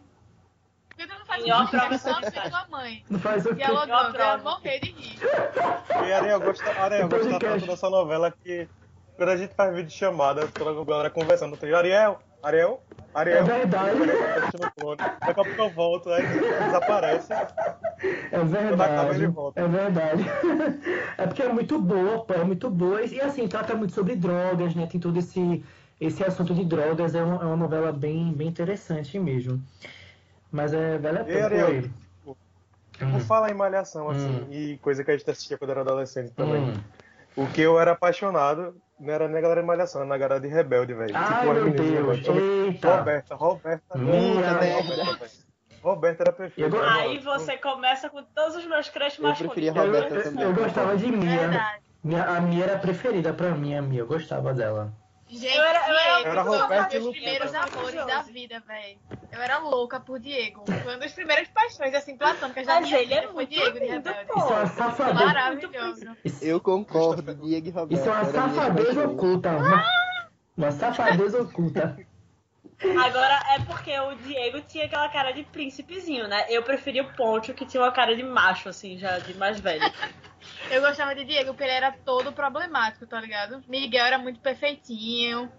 [0.89, 3.05] Por que tu não faz eu um podcast só tu e tua mãe?
[3.11, 3.55] Não faz o quê?
[3.57, 5.19] Dialogando, eu ia morrer de rir.
[6.07, 8.69] E Ariel gosta, Ariel gosta tanto dessa novela que
[9.17, 12.81] quando a gente faz vídeo chamada, toda a galera conversando, tem Ariel, Ariel,
[13.15, 13.39] Ariel.
[13.39, 13.99] É verdade.
[15.21, 16.25] Daqui a pouco eu volto, aí
[16.65, 17.33] desaparece.
[17.33, 17.37] É
[18.37, 19.15] acaba, verdade.
[19.19, 19.61] ele volta.
[19.61, 20.25] É verdade.
[21.17, 23.03] É porque é muito boa, pô, é muito boa.
[23.03, 24.87] E assim, trata muito sobre drogas, né?
[24.87, 25.65] Tem todo esse,
[26.01, 29.61] esse assunto de drogas é uma, é uma novela bem, bem interessante mesmo.
[30.51, 31.41] Mas é vale a E.
[31.43, 31.91] Ariel, Oi.
[32.99, 33.21] Por Hum.
[33.21, 34.53] falar em malhação, assim, Hum.
[34.53, 36.63] e coisa que a gente assistia quando era adolescente também.
[36.71, 36.75] Hum.
[37.37, 40.41] O que eu era apaixonado não era nem a galera de malhação, era na galera
[40.41, 41.15] de rebelde, velho.
[41.17, 42.19] Ai, as meu Deus.
[42.29, 42.97] Eita.
[42.99, 43.99] Roberta, Roberta.
[43.99, 45.31] Minha Roberta, velho.
[45.83, 46.77] Roberta era perfeita.
[46.77, 49.77] Eu Aí você começa com todos os meus crushes Eu preferia masculinos.
[49.77, 50.45] Eu, Roberta eu- também.
[50.45, 51.39] eu gostava de Mia.
[51.39, 51.83] Verdade.
[52.03, 54.01] Minha, a Mia era preferida pra mim, a Mia.
[54.01, 54.93] Eu gostava dela.
[55.31, 58.23] Gente, Eu era- eu era- Diego, Era foi um Roberto e dos primeiros amores da
[58.23, 58.99] vida, velho.
[59.31, 60.65] Eu era louca por Diego.
[60.67, 63.27] Foi uma das primeiras paixões, assim, platônicas da Mas minha ele é vida.
[63.33, 64.27] Foi muito Diego de lindo, Rebelde.
[64.33, 64.39] pô.
[64.39, 65.25] Isso é uma safadeza.
[65.27, 66.17] Maravilhoso.
[66.41, 68.01] Eu concordo, Diego e Roberto.
[68.01, 69.51] Isso é uma safadeza oculta.
[69.51, 69.85] Uma,
[70.57, 72.08] uma safadeza oculta.
[72.81, 76.47] Agora é porque o Diego tinha aquela cara de príncipezinho, né?
[76.49, 79.83] Eu preferia o Poncho, que tinha uma cara de macho, assim, já de mais velho.
[80.71, 83.63] Eu gostava de Diego, porque ele era todo problemático, tá ligado?
[83.67, 85.51] Miguel era muito perfeitinho.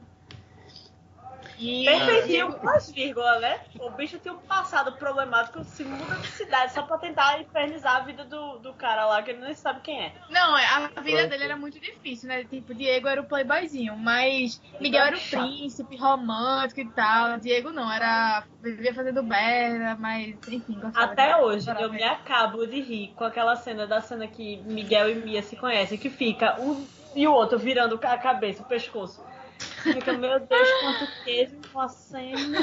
[1.59, 3.59] E Perfeitinho com as vírgulas, né?
[3.79, 7.99] O bicho tinha um passado problemático, se muda de cidade só pra tentar infernizar a
[7.99, 10.13] vida do, do cara lá, que ele nem sabe quem é.
[10.29, 12.45] Não, a vida dele era muito difícil, né?
[12.45, 17.37] Tipo, Diego era o playboyzinho, mas Miguel era o príncipe romântico e tal.
[17.39, 18.43] Diego não, era.
[18.61, 23.85] vivia fazendo merda, mas enfim, Até hoje, eu me acabo de rir com aquela cena
[23.85, 27.99] da cena que Miguel e Mia se conhecem, que fica um e o outro virando
[28.01, 29.23] a cabeça, o pescoço.
[29.59, 32.59] Fica, meu Deus, quanto queijo com a cena.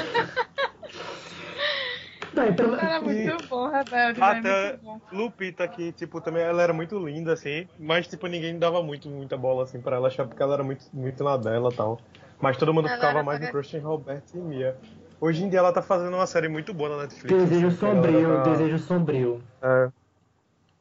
[2.33, 5.01] Não, Era muito bom, Rebelde, Até- velho, muito bom.
[5.11, 9.35] Lupita, que, tipo, também ela era muito linda, assim, mas, tipo, ninguém dava muito, muita
[9.37, 11.99] bola, assim, pra ela, achava porque ela era muito, muito na dela e tal.
[12.39, 14.77] Mas todo mundo Ela ficava mais no crush em Roberto e Mia.
[15.19, 17.33] Hoje em dia ela tá fazendo uma série muito boa na Netflix.
[17.33, 19.43] Desejo assim, sombrio, tá- desejo sombrio.
[19.61, 19.89] É.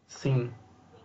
[0.08, 0.52] Sim.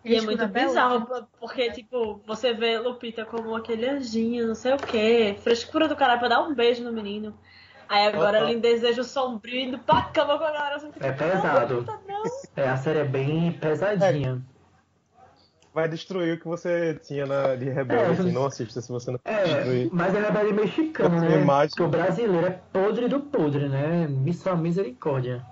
[0.04, 1.06] E é muito bizarro,
[1.40, 6.20] porque, tipo, você vê Lupita como aquele anjinho, não sei o quê, frescura do caralho
[6.20, 7.38] pra dar um beijo no menino.
[7.88, 8.48] Aí agora Aham.
[8.50, 11.86] ele em desejo sombrio, indo pra cama com a galera assim, tipo, É pesado.
[11.86, 12.24] "Não, não."
[12.56, 14.42] É, a série é bem pesadinha.
[15.74, 19.12] Vai destruir o que você tinha na, de Rebelde, É, assim, não assista se você
[19.12, 19.90] não É, destruir.
[19.94, 21.42] mas é rebelde mexicano, né?
[21.42, 21.70] imagem.
[21.70, 24.08] Porque o brasileiro é podre do podre, né?
[24.08, 25.46] Mi- Só misericórdia.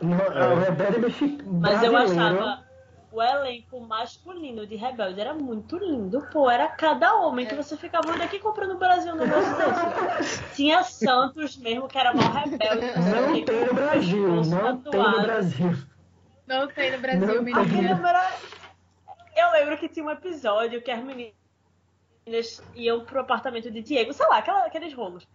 [0.00, 0.52] No, É.
[0.54, 1.60] O rebelde mexicano.
[1.60, 2.65] Mas eu achava
[3.12, 6.50] o elenco masculino de Rebelde era muito lindo, pô.
[6.50, 10.54] Era cada homem que você ficava, onde é que compra no Brasil um negócio desse?
[10.54, 12.86] Tinha Santos mesmo, que era mal rebelde.
[12.98, 15.22] Não quê, tem no Brasil, não tem no.
[15.22, 15.76] Brasil.
[16.46, 18.06] Não tem no Brasil, Não menino.
[18.06, 18.32] Era...
[19.36, 24.26] Eu lembro que tinha um episódio que as meninas iam pro apartamento de Diego, sei
[24.26, 25.26] lá, aquela- aqueles rolos.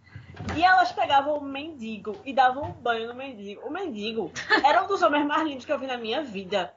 [0.56, 3.60] E elas pegavam o mendigo e davam um banho no mendigo.
[3.66, 4.32] O mendigo
[4.64, 6.72] era um dos homens mais lindos que eu vi na minha vida.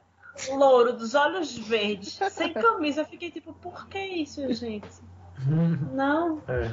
[0.50, 3.02] Louro, dos olhos verdes, sem camisa.
[3.02, 4.88] Eu fiquei tipo, por que isso, gente?
[5.92, 6.42] Não.
[6.48, 6.72] É.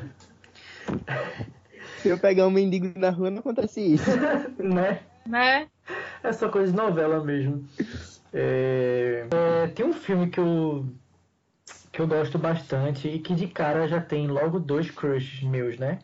[2.02, 4.10] Se eu pegar um mendigo na rua, não acontece isso.
[4.60, 5.02] né?
[5.26, 5.67] Né?
[6.21, 7.67] É só coisa de novela mesmo.
[8.34, 10.86] É, é, tem um filme que eu,
[11.91, 15.99] que eu gosto bastante e que de cara já tem logo dois crushes meus, né?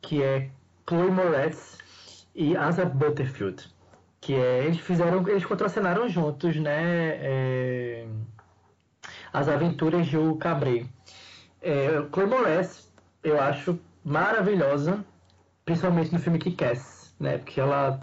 [0.00, 0.50] Que é
[0.88, 1.78] Chloe Moretz
[2.34, 3.73] e Asa Butterfield.
[4.24, 7.18] Que é, eles fizeram, eles contracenaram juntos, né?
[7.20, 8.06] É,
[9.32, 10.86] As Aventuras de O Cabré.
[11.60, 12.90] É, Chloe Moretz,
[13.22, 15.04] eu acho maravilhosa,
[15.64, 17.38] principalmente no filme Kick-Ass, né?
[17.38, 18.00] Porque ela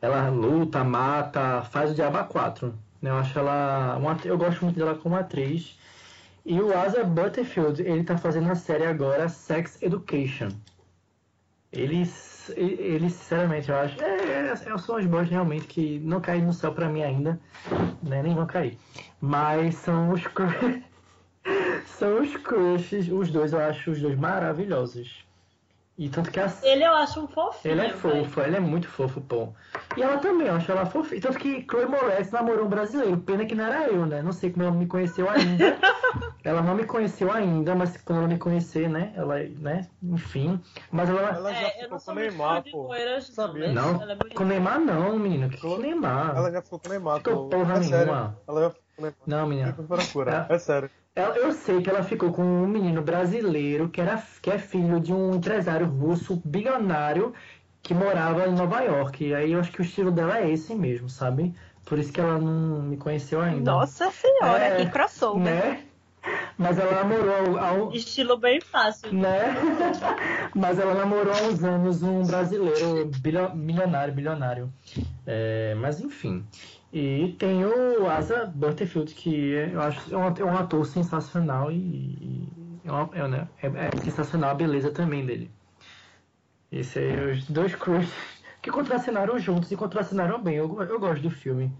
[0.00, 2.74] ela luta, mata, faz o Diabo 4.
[3.00, 3.10] Né?
[3.10, 3.96] Eu acho ela.
[3.96, 5.78] Uma, eu gosto muito dela como atriz.
[6.44, 10.48] E o Asa Butterfield, ele tá fazendo a série agora Sex Education.
[11.72, 14.02] Eles, eles sinceramente, eu acho.
[14.02, 17.40] É, é, são os bons realmente que não caem no céu pra mim ainda.
[18.02, 18.22] Né?
[18.22, 18.78] Nem vão cair.
[19.20, 20.22] Mas são os.
[21.86, 25.24] são os crushes, os dois, eu acho os dois maravilhosos.
[25.96, 27.72] E tanto que a Ele eu acho um fofinho.
[27.74, 29.48] ele é fofo, ele é muito fofo, pô.
[29.96, 31.20] E ela também, eu acho ela fofinha.
[31.20, 33.16] Tanto que Chloe Moretz namorou um brasileiro.
[33.18, 34.20] Pena que não era eu, né?
[34.20, 35.78] Não sei como ela me conheceu ainda.
[36.42, 39.12] ela não me conheceu ainda, mas quando ela me conhecer, né?
[39.14, 39.86] Ela, né?
[40.02, 40.60] Enfim.
[40.90, 41.28] Mas ela.
[41.28, 42.88] Ela já É, ficou com o Neymar, pô.
[42.88, 43.72] não, Sabia?
[43.72, 45.48] Não, é com Neymar não, menino.
[45.48, 46.36] Que, que Neymar?
[46.36, 47.56] Ela já ficou com o Neymar, Ficou pô.
[47.56, 48.06] porra é sério.
[48.06, 48.38] nenhuma.
[48.48, 49.18] Ela já ficou com o Neymar.
[49.28, 49.76] Não, menina.
[50.50, 50.90] É sério.
[51.16, 54.98] Ela- eu sei que ela ficou com um menino brasileiro que, era, que é filho
[54.98, 57.32] de um empresário russo bilionário
[57.82, 59.24] que morava em Nova York.
[59.24, 61.54] E aí eu acho que o estilo dela é esse mesmo, sabe?
[61.84, 63.70] Por isso que ela não me conheceu ainda.
[63.70, 65.42] Nossa senhora, É, que crossover.
[65.42, 65.84] Né?
[66.56, 69.12] Mas ela namorou ao, Estilo bem fácil.
[69.12, 69.54] né?
[70.54, 74.72] Mas ela namorou há uns anos um brasileiro bilio- milionário, bilionário.
[75.26, 76.44] É, mas enfim.
[76.94, 81.70] E tem o Asa Butterfield, que é- eu acho é um, é um ator sensacional
[81.72, 83.48] e, e É, uma- é, né?
[83.62, 85.50] é, é sensacional a beleza também dele.
[86.70, 88.12] Esse aí, os dois crushes
[88.62, 90.56] que contracenaram juntos e contracenaram bem.
[90.56, 91.72] Eu, eu gosto do filme.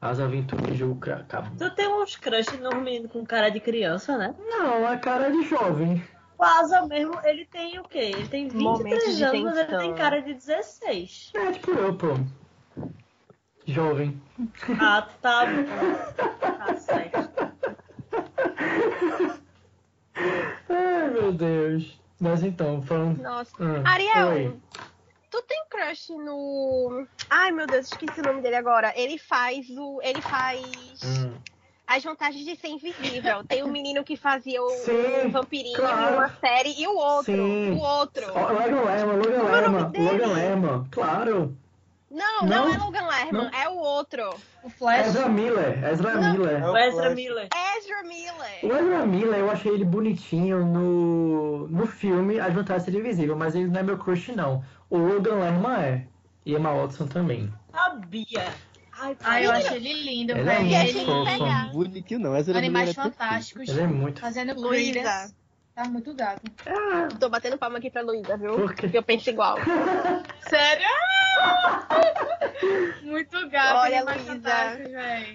[0.00, 0.84] As aventuras de
[1.28, 1.56] Cabo.
[1.58, 4.34] Tu tem uns crush no menino com cara de criança, né?
[4.38, 6.02] Não, a cara é de jovem.
[6.38, 7.98] O Asa mesmo, ele tem o quê?
[7.98, 11.32] Ele tem 23 Momentos de anos, mas ele tem cara de 16.
[11.34, 12.06] É tipo eu, pô.
[13.66, 14.20] Jovem.
[14.80, 16.36] Ah, tá bom.
[16.40, 17.16] Tá certo.
[20.68, 21.98] Ai, meu Deus.
[22.20, 23.20] Mas então, falando.
[23.22, 23.52] Nossa.
[23.84, 24.56] Ah, Ariel, oi.
[25.30, 27.06] tu tem crush no.
[27.28, 28.92] Ai, meu Deus, esqueci o nome dele agora.
[28.96, 30.00] Ele faz o.
[30.02, 31.02] Ele faz.
[31.04, 31.34] Hum.
[31.86, 33.44] As vantagens de ser invisível.
[33.44, 36.12] Tem um menino que fazia o, Sim, o vampirinho claro.
[36.12, 37.32] numa série e o outro.
[37.32, 37.70] Sim.
[37.72, 38.26] O outro.
[38.26, 40.04] Logan Lerman, Logan é Lerman, dele?
[40.10, 41.56] Logan Lerman, claro.
[42.16, 42.64] Não, Não.
[42.68, 43.50] não, é Logan Lerman, Não.
[43.50, 44.22] é o outro.
[44.62, 45.08] O Flash.
[45.08, 46.32] Ezra Miller, Ezra Não.
[46.32, 46.62] Miller.
[46.62, 47.14] É O Ezra Flash.
[47.14, 47.48] Miller.
[47.76, 48.58] Ezra Miller.
[48.64, 53.36] O Ezra Miller, eu achei ele bonitinho no, no filme As Vantagens de Ser Invisível,
[53.36, 54.64] mas ele não é meu crush, não.
[54.88, 56.06] O Logan Lerman é.
[56.46, 57.52] E Emma Watson também.
[57.70, 58.46] Sabia.
[58.98, 60.84] Ai, Ai, eu acho ele lindo, Ele é muito a
[61.64, 61.72] Ele.
[61.72, 63.16] Bonitinho não, essa Animais é perfeito.
[63.18, 63.68] Fantásticos.
[63.68, 64.20] Ele é muito.
[64.20, 65.34] Fazendo Luísa.
[65.74, 66.40] Tá muito gato.
[66.64, 68.54] Ah, Tô batendo palma aqui pra Luísa, viu?
[68.54, 69.58] Porque eu penso igual.
[70.48, 70.86] Sério?
[73.02, 73.76] Muito gato.
[73.78, 74.78] Olha, Animais Luísa.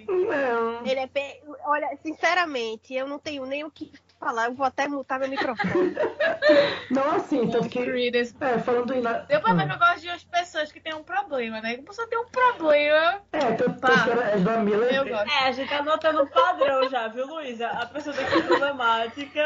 [0.08, 0.86] Não.
[0.86, 1.08] Ele é.
[1.08, 3.92] pe- Olha, sinceramente, eu não tenho nem o que
[4.22, 4.46] falar.
[4.46, 5.96] Eu vou até mutar meu microfone.
[6.90, 7.80] Não, assim, tanto que.
[8.42, 9.02] É, falando em.
[9.02, 9.68] pra ver Hum.
[9.68, 11.76] que eu gosto de umas pessoas que têm um problema, né?
[11.76, 13.20] Que a pessoa tem um problema.
[13.32, 14.94] É, tanto, tanto que era Ezra Miller.
[14.94, 15.30] Eu gosto.
[15.32, 17.68] É, a gente tá notando um padrão já, viu, Luísa?
[17.68, 19.42] A pessoa tem que ser problemática,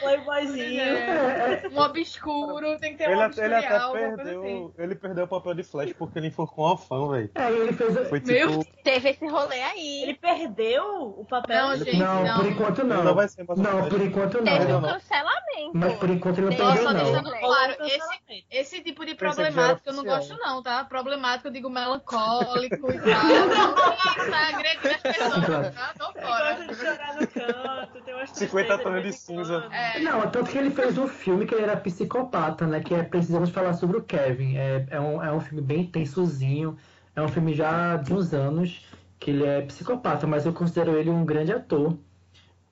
[0.00, 0.80] playboyzinho.
[0.80, 4.16] É, é, Um obscuro, tem que ter um Ele, até- ele até coisa assim.
[4.16, 4.74] perdeu.
[4.78, 7.30] Ele perdeu o papel de Flash porque ele enforcou uma fã, velho.
[7.34, 8.08] é, ele fez.
[8.08, 8.82] Foi Meu tipo.
[8.82, 10.02] Teve esse rolê aí.
[10.02, 10.84] Ele perdeu
[11.18, 11.68] o papel.
[11.68, 12.36] Não, gente, Não, não.
[12.36, 12.96] por enquanto não.
[12.96, 14.78] Ele não vai ser mais Não, por enquanto Teve não.
[14.78, 14.88] um não.
[14.90, 15.70] cancelamento.
[15.74, 17.34] Mas por enquanto ele não Nossa, perdeu, não.
[17.34, 18.46] eu- Claro, um esse- cancelamento.
[18.50, 20.84] Esse tipo de problemático eu não gosto, não, tá?
[20.84, 23.26] Problemático, eu digo melancólico e tal.
[23.26, 25.94] Isso tá agredindo as pessoas, tá?
[25.98, 26.54] Tô fora.
[26.56, 28.38] gosta de chorar no canto, tem umas 50
[28.78, 29.68] tristezas tons de cinza.
[29.72, 30.00] É.
[30.00, 32.80] Não, tanto que ele fez um filme que ele era psicopata, né?
[32.80, 34.56] Que é Precisamos Falar sobre o Kevin.
[34.56, 36.76] É, é, um, é um filme bem tensozinho.
[37.14, 38.86] É um filme já de uns anos
[39.18, 41.96] que ele é psicopata, mas eu considero ele um grande ator.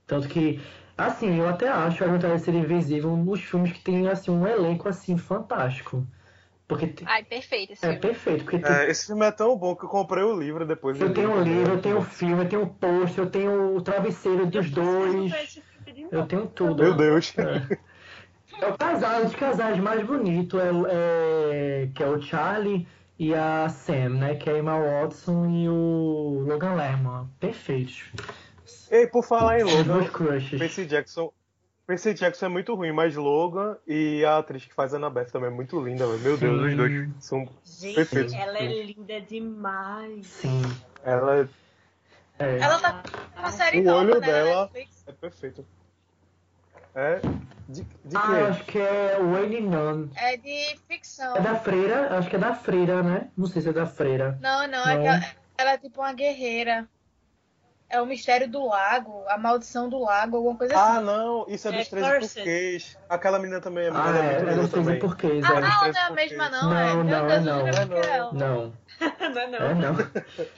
[0.07, 0.61] Tanto que,
[0.99, 4.31] assim, eu até acho a Vontade de Ser Invisível um dos filmes que tem, assim,
[4.31, 6.07] um elenco, assim, fantástico.
[6.67, 8.01] Porque te- Ai, perfeito esse é filme.
[8.03, 11.01] perfeito, porque tem- É, esse filme é tão bom que eu comprei o livro depois.
[11.01, 11.59] eu tenho o livro.
[11.61, 15.63] livro, eu tenho o filme, eu tenho o pôster, eu tenho o travesseiro dos dois.
[16.13, 16.83] Eu tenho tudo.
[16.83, 17.33] Meu Deus.
[17.39, 17.79] É.
[18.61, 20.71] É o casal, os casais mais bonitos, é,
[21.85, 22.87] é- que é o Charlie
[23.19, 24.35] e a Sam, né?
[24.35, 27.29] Que é a Emma Watson e o Logan Lerman.
[27.41, 28.05] Perfeitos.
[28.91, 30.39] Ei, por falar em Os Logan.
[30.59, 31.33] Percy Jackson.
[31.87, 35.53] Percy Jackson é muito ruim, mas Logan e a atriz que faz Annabeth também é
[35.53, 36.07] muito linda.
[36.07, 37.49] Meu Deus, os dois são.
[37.65, 38.35] Gente, Perfeito.
[38.35, 40.27] ela é linda demais.
[40.27, 40.61] Sim.
[41.03, 41.49] Ela
[42.39, 42.59] É.
[42.59, 43.03] Ela tá
[43.35, 44.71] com uma série O nova, olho né, dela-
[45.07, 45.65] é perfeita.
[46.95, 47.21] É.
[47.69, 50.09] De, de Ah, eu acho que é Wayne Nunn.
[50.17, 51.37] É de ficção.
[51.37, 53.31] É da Freira, acho que é da Freira, né?
[53.37, 54.39] Não sei se é da Freira.
[54.43, 55.03] Não, não, é Não.
[55.03, 55.21] que ela,
[55.59, 56.89] ela é tipo uma guerreira.
[57.91, 61.07] É o mistério do lago, a maldição do lago, alguma coisa Ah, assim.
[61.07, 62.35] não, isso é dos É 13 Cursed.
[62.35, 62.99] porquês.
[63.09, 64.99] Aquela menina também é, Ah, ela é é, muito é não sei também.
[64.99, 65.45] porquês.
[65.45, 65.55] Ah, é.
[65.55, 66.95] não, não é a Três mesma não, Não, é.
[66.95, 67.67] Meu não, Deus, é eu não.
[67.97, 68.33] era ela.
[68.35, 68.73] Não,
[69.33, 69.59] não é não.
[69.71, 69.97] é não.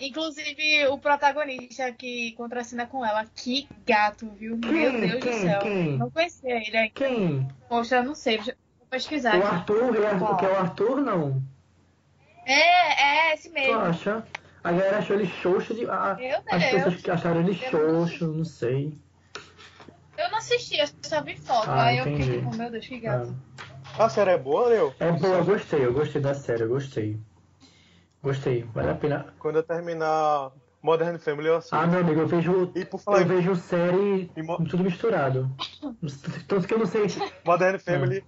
[0.01, 4.59] Inclusive, o protagonista que contracena com ela, que gato, viu?
[4.59, 4.73] Quem?
[4.73, 5.41] Meu Deus do Quem?
[5.41, 5.61] céu.
[5.61, 5.99] Quem?
[5.99, 6.93] Não conhecia ele ainda.
[6.95, 7.49] Quem?
[7.69, 8.55] Poxa, não sei, vou
[8.91, 9.55] pesquisar O aqui.
[9.55, 11.41] Arthur, ele é- que é o Arthur, não?
[12.45, 13.79] É, é esse Tu mesmo.
[13.79, 14.25] acha?
[14.63, 15.87] A galera achou ele xoxo de.
[15.89, 16.17] a-
[16.51, 18.99] as pessoas que acharam ele xoxo, não sei.
[20.19, 21.71] Eu não assisti, eu só vi foto.
[21.71, 22.25] Ah, aí eu entendi.
[22.25, 23.35] fiquei tipo, meu Deus, que gato.
[23.99, 24.05] Ah.
[24.05, 24.95] A série é boa, Leo?
[25.01, 27.19] É boa, eu gostei, eu gostei da série, eu gostei.
[28.23, 29.35] Gostei, vale a pena.
[29.39, 30.53] Quando eu terminar
[30.83, 31.75] Modern Family, eu assisto.
[31.75, 32.71] Ah, meu amigo, eu vejo.
[32.75, 35.51] E por falar Eu em vejo série mo- tudo misturado.
[36.47, 37.07] Tanto que eu não sei.
[37.45, 38.23] Modern Family,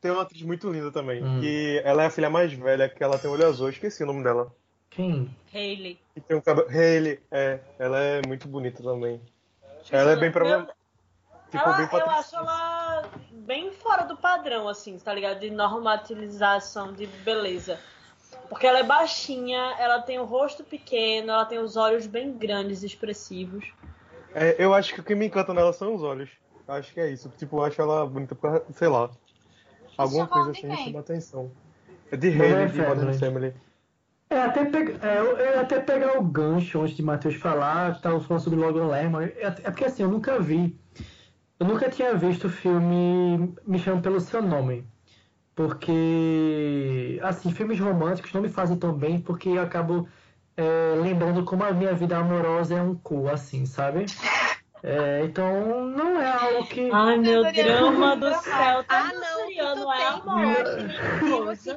[0.00, 1.22] tem uma atriz muito linda também.
[1.24, 1.40] Hum.
[1.40, 4.06] Que ela é a filha mais velha, que ela tem olho azul, eu esqueci o
[4.06, 4.52] nome dela.
[4.90, 5.34] Quem?
[5.54, 5.98] Hayley.
[6.16, 6.68] E tem um cabelo.
[6.68, 9.20] Hayley, é, ela é muito bonita também.
[9.90, 10.74] Ela é bem problemática.
[11.50, 15.40] Tipo, Ela, bem eu acho ela bem fora do padrão, assim, tá ligado?
[15.40, 17.78] De normalização de beleza.
[18.48, 22.84] Porque ela é baixinha, ela tem o rosto pequeno, ela tem os olhos bem grandes,
[22.84, 23.72] expressivos.
[24.32, 26.30] É, eu acho que o que me encanta nela são os olhos.
[26.68, 27.28] Eu Acho que é isso.
[27.36, 29.10] Tipo, eu acho ela bonita pra, sei lá.
[29.96, 31.50] Alguma coisa assim me chama atenção.
[32.12, 33.54] É de Hayley, de Modern Family.
[34.30, 38.00] É, até pega, é, eu, eu ia até pegar o gancho antes de Matheus falar,
[38.00, 39.24] tava falando sobre Logan Lerman.
[39.36, 40.78] É, porque assim, eu nunca vi.
[41.58, 44.86] eu nunca tinha visto o filme Me Chama Pelo Seu Nome.
[45.54, 50.08] Porque, assim, filmes românticos não me fazem tão bem porque eu acabo
[50.56, 54.06] é, lembrando como a minha vida amorosa é um cu, assim, sabe?
[54.82, 56.88] É, então, não é algo que.
[56.90, 58.84] Ai, meu drama do céu.
[58.88, 60.54] Ah, Todo não, que seriano tu é amor.
[60.56, 60.82] crush
[61.20, 61.76] no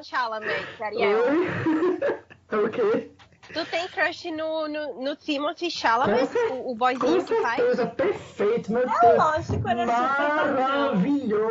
[2.50, 3.10] É o quê?
[3.52, 7.56] Tu tem crush no, no, no Timothy Chalamet, Com o, o Com boyzinho que faz?
[7.56, 9.18] certeza, perfeito, meu É Deus.
[9.18, 9.86] lógico, ele é.
[9.86, 11.42] Maravilhoso!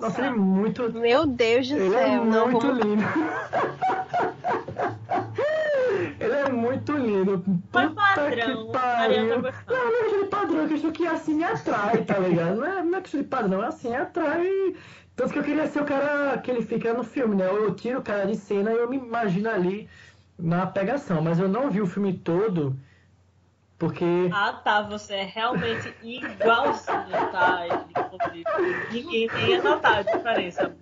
[0.00, 0.92] Nossa, ele é muito.
[0.92, 2.84] Meu Deus do Ele é céu, não muito vamos...
[2.84, 3.04] lindo.
[6.20, 7.44] Ele é muito lindo.
[7.70, 8.72] Foi Puta padrão, que pariu.
[8.72, 9.08] tá.
[9.08, 9.52] Não, não é
[10.02, 12.56] questão de padrão, é questão que assim me atrai, tá ligado?
[12.56, 14.74] Não é, não é questão de padrão, é assim, atrai.
[15.16, 17.46] Tanto que eu queria ser o cara que ele fica no filme, né?
[17.46, 19.88] Eu tiro o cara de cena e eu me imagino ali
[20.38, 21.22] na pegação.
[21.22, 22.76] Mas eu não vi o filme todo,
[23.78, 24.04] porque.
[24.32, 24.82] Ah, tá.
[24.82, 27.62] Você é realmente igualzinho, tá?
[28.90, 30.74] Ninguém ia notar a diferença.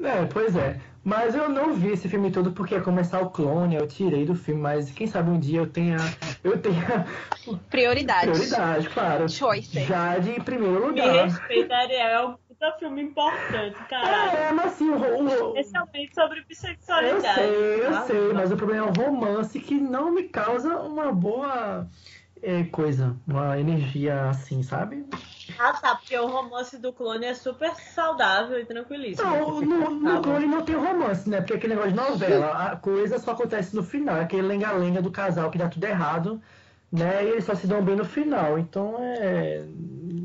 [0.00, 0.78] É, pois é.
[1.04, 4.34] Mas eu não vi esse filme todo porque ia começar o clone, eu tirei do
[4.34, 5.96] filme, mas quem sabe um dia eu tenha.
[6.44, 7.06] Eu tenha
[7.70, 8.30] Prioridades.
[8.30, 9.28] prioridade, claro.
[9.28, 9.80] Choice.
[9.84, 11.24] Já de primeiro Me lugar.
[11.24, 12.38] respeita, Ariel.
[12.60, 14.36] É um puta filme importante, caralho.
[14.36, 17.34] É, mas assim, o, o, Especialmente sobre eu bissexualidade.
[17.34, 18.02] sei, eu tá?
[18.02, 21.86] sei, mas o problema é o romance que não me causa uma boa
[22.42, 25.06] é, coisa, uma energia assim, sabe?
[25.58, 29.28] Ah, tá, porque o romance do clone é super saudável e tranquilíssimo.
[29.28, 31.38] Não, no, no Tá clone não tem romance, né?
[31.38, 35.10] Porque aquele negócio de novela, a coisa só acontece no final, é aquele lenga-lenga do
[35.10, 36.40] casal que dá tudo errado,
[36.90, 37.24] né?
[37.24, 38.58] E eles só se dão bem no final.
[38.58, 39.64] Então é,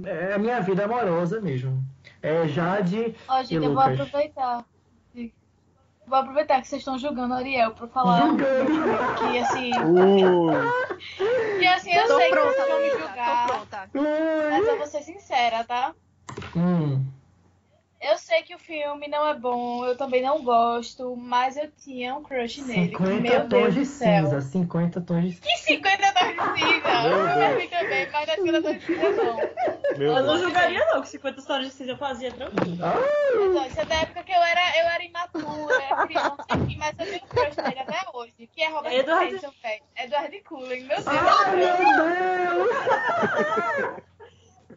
[0.05, 1.92] é a minha vida amorosa mesmo.
[2.23, 3.99] É Jade Ó, e gente, eu vou Lucas.
[3.99, 4.65] aproveitar.
[6.05, 8.71] Vou aproveitar que vocês estão julgando o Ariel pra falar Julgando.
[9.19, 9.71] que assim.
[9.71, 13.47] Uh, Que assim, eu Tô sei que pronta, vocês vão me julgar.
[13.47, 13.89] tô pronta.
[13.93, 15.93] Mas eu vou ser sincera, tá?
[16.55, 17.05] Hum,
[18.05, 22.13] Eu sei que o filme não é bom, eu também não gosto, mas eu tinha
[22.15, 22.89] um crush nele.
[22.89, 25.41] que, 50 meu tons Deus de cinza, 50 tons de cinza.
[25.41, 27.01] Que 50 tons de cinza?
[27.01, 27.61] Meu Eu Deus.
[27.61, 29.37] vi também, mas não é 50 tons de cinza, não.
[29.97, 30.41] meu Eu não Deus.
[30.41, 32.77] julgaria, não, que 50 histórias de cinza eu fazia tranquilo.
[32.83, 32.93] Ah,
[33.39, 36.77] Mas, ó, Isso é da época que eu era, eu era imatura, era criança, enfim,
[36.77, 39.53] mas eu tenho um crush nele até hoje, que é Robert Edward- Pattinson.
[39.95, 41.07] Edward Cullen, meu Deus.
[41.07, 42.69] Ai, meu Deus!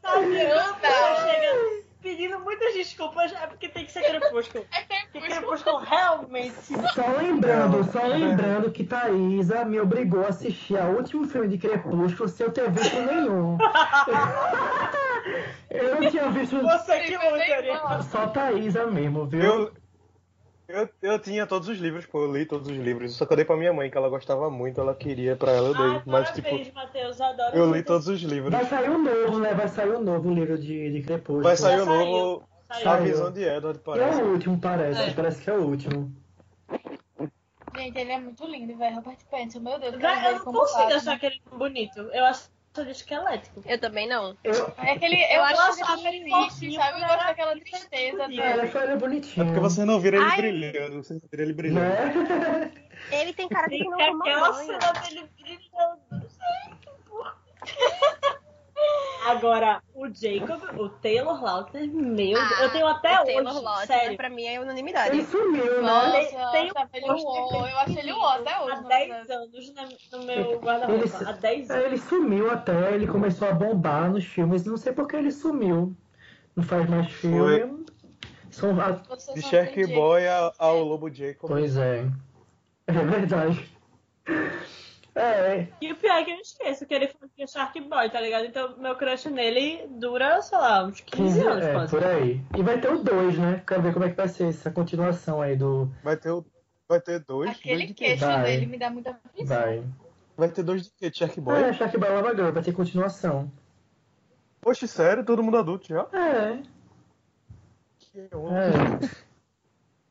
[0.04, 0.88] Não dá.
[1.16, 4.64] você chega pedindo muitas desculpas, é porque tem que ser crepúsculo.
[5.16, 5.78] É Porque crepúsculo.
[5.78, 6.54] realmente.
[6.94, 12.28] Só lembrando, só lembrando que Thaisa me obrigou a assistir ao último filme de Crepúsculo
[12.28, 13.58] sem eu ter visto nenhum.
[15.70, 17.18] Eu não tinha visto Você que
[18.10, 19.42] só Thaisa mesmo, viu?
[19.42, 19.72] Eu,
[20.68, 23.14] eu, eu tinha todos os livros, pô, eu li todos os livros.
[23.14, 25.68] Só que eu dei pra minha mãe, que ela gostava muito, ela queria pra ela,
[25.68, 25.86] eu dei.
[25.86, 28.52] Ai, Mas, tipo, parabéns, Matheus, adoro eu li todos os livros.
[28.52, 29.54] Vai sair um novo, né?
[29.54, 31.42] Vai sair um novo livro de, de Crepúsculo.
[31.42, 32.88] Vai sair saiu, novo saiu.
[32.90, 34.22] A Visão de Edward, É parece.
[34.22, 35.00] o último, parece.
[35.00, 35.14] É.
[35.14, 36.12] Parece que é o último.
[37.76, 38.96] Gente, ele é muito lindo, velho.
[38.96, 39.96] Robert Pattinson, meu Deus.
[40.00, 42.00] Vai, Eu ele não consigo achar aquele bonito.
[42.00, 42.48] Eu acho
[42.80, 43.62] ele esquelético.
[43.66, 44.36] Eu também não.
[44.44, 47.00] Eu, É aquele, eu, Eu acho que ele ele triste, sabe?
[47.02, 48.68] Eu gosto daquela tristeza ele é, dele.
[48.68, 49.46] foi ele é É bonitinho.
[49.46, 50.36] porque você não vira ele Ai.
[50.36, 51.80] brilhando, você não vira ele brilhando.
[51.80, 52.72] Né?
[53.12, 54.66] Ele tem cara de que não toma aquela banho.
[54.66, 56.00] cena dele brilhando.
[56.10, 58.25] Gente, por quê?
[59.26, 63.86] Agora, o Jacob, o Taylor Lautner, meu Deus, eu tenho até o hoje, Taylor Lautner,
[63.86, 64.16] sério.
[64.16, 65.24] pra mim é Ele unanimidade.
[65.24, 66.44] sumiu, Nossa, né?
[66.44, 68.72] eu Tem ele um poster eu achei ele uó até hoje.
[68.72, 69.32] Há na 10 verdade.
[69.32, 69.72] anos
[70.12, 71.18] no meu Ele- guarda-roupa.
[71.28, 71.86] Há 10 É, anos.
[71.86, 75.96] ele sumiu até, ele começou a bombar nos filmes, não sei por que ele sumiu.
[76.54, 77.84] Não faz mais filme.
[78.50, 79.86] São, a- Vocês De são Shark.
[79.88, 81.48] Boy ao, ao Lobo Jacob.
[81.50, 82.06] pois é.
[82.86, 83.68] É verdade.
[85.18, 88.44] É, E o pior é que eu esqueço que ele fazia Shark Boy, tá ligado?
[88.44, 91.90] Então meu crush nele dura, sei lá, uns 15 15 anos é, quase.
[91.90, 92.40] por aí.
[92.56, 93.62] E vai ter o 2, né?
[93.66, 95.90] Quero ver como é que vai ser essa continuação aí do.
[96.04, 96.44] Vai ter, o-
[96.86, 97.50] vai ter dois.
[97.50, 98.42] Aquele dois queixo Vai.
[98.44, 99.56] dele me dá muita aflição.
[99.56, 99.82] Vai.
[100.36, 101.08] Vai ter dois de quê?
[101.08, 101.62] De Shark Boy?
[101.62, 103.50] É, Shark Boy Lava Girl, vai ter continuação.
[104.60, 105.24] Poxa, sério?
[105.24, 106.06] Todo mundo adulto já?
[106.12, 106.62] É,
[108.00, 109.00] Que onda.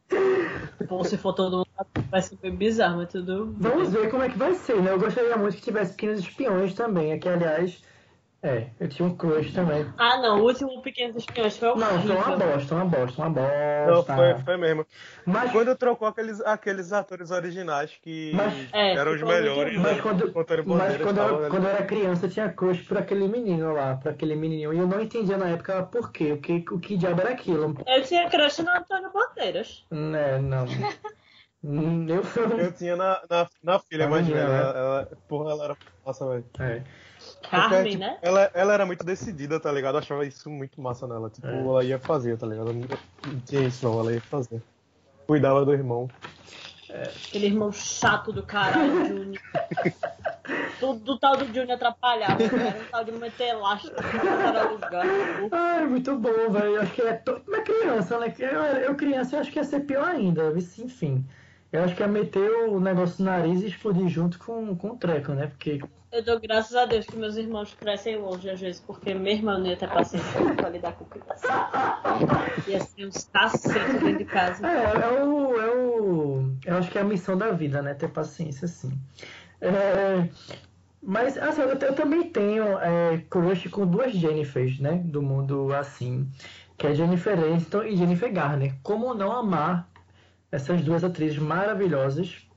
[0.09, 0.85] é.
[0.87, 1.64] Bom, se for todo mundo,
[2.11, 3.55] vai ser bem bizarro, mas tudo.
[3.57, 4.91] Vamos ver como é que vai ser, né?
[4.91, 7.17] Eu gostaria muito que tivesse Pequenos Espiões também.
[7.19, 7.81] Que, aliás,
[8.41, 9.85] é, eu tinha um crush também.
[9.97, 13.87] Ah, não, o último Pequenos Espiões foi Não, foi uma bosta, uma bosta, uma bosta.
[13.87, 14.85] Não, foi, foi mesmo.
[15.25, 19.73] Mas, Quando trocou aqueles, aqueles atores originais que Mas- É, eram os ficou muito melhores,
[19.73, 19.83] ruim.
[19.83, 19.91] né?
[19.93, 20.33] mas quando,
[20.67, 21.49] mas quando, eu, ali.
[21.49, 24.71] quando eu era criança, eu tinha crush por aquele menino lá, por aquele menininho.
[24.73, 27.75] E eu não entendia na época por quê, o que, o que diabo era aquilo.
[27.87, 29.83] Eu tinha crush no Antônio Bandeiras.
[29.89, 30.65] Né, não.
[31.65, 32.21] Hum, eu
[32.59, 34.47] Eu tinha na, na, na filha Na mais velha.
[34.47, 34.55] né?
[34.59, 35.77] Ela, ela- porra, ela era.
[36.05, 36.45] Nossa, velho.
[36.59, 36.81] É.
[37.49, 38.17] Carmen, tipo, né?
[38.21, 39.95] Ela, ela era muito decidida, tá ligado?
[39.95, 41.29] Eu achava isso muito massa nela.
[41.29, 41.59] Tipo, É.
[41.59, 42.71] ela ia fazer, tá ligado?
[42.73, 44.61] Não não tinha isso não, ela ia fazer.
[45.25, 46.07] Cuidava do irmão.
[47.27, 49.41] Aquele irmão chato do caralho, Júnior.
[50.79, 55.05] Tudo do tal do Júnior atrapalhava, era um tal de meter elástico para lugar.
[55.51, 56.75] Ai, muito bom, velho.
[56.75, 57.13] Eu Acho que é.
[57.13, 57.41] To...
[57.47, 58.33] Mas criança, né?
[58.37, 60.53] Eu, eu criança, eu acho que ia ser pior ainda.
[60.77, 61.25] Enfim.
[61.75, 64.97] Eu acho que ia meter o negócio no nariz e explodir junto com, com o
[64.97, 65.47] treco, né?
[65.47, 65.81] Porque.
[66.11, 69.59] Eu dou graças a Deus que meus irmãos crescem longe às vezes, porque meu irmão
[69.59, 71.47] não ia ter paciência pra lidar com criança.
[72.67, 74.65] Ia ser uns cacetos dentro de casa.
[74.65, 76.51] É, é o, é o.
[76.65, 77.93] Eu acho que é a missão da vida, né?
[77.93, 78.97] Ter paciência, sim.
[79.59, 80.29] É,
[81.03, 85.01] mas, assim, eu, eu também tenho é, crush com duas Jennifers, né?
[85.03, 86.27] Do mundo assim.
[86.77, 88.73] Que é Jennifer Aniston e Jennifer Garner.
[88.81, 89.89] Como não amar
[90.55, 92.47] essas duas atrizes maravilhosas?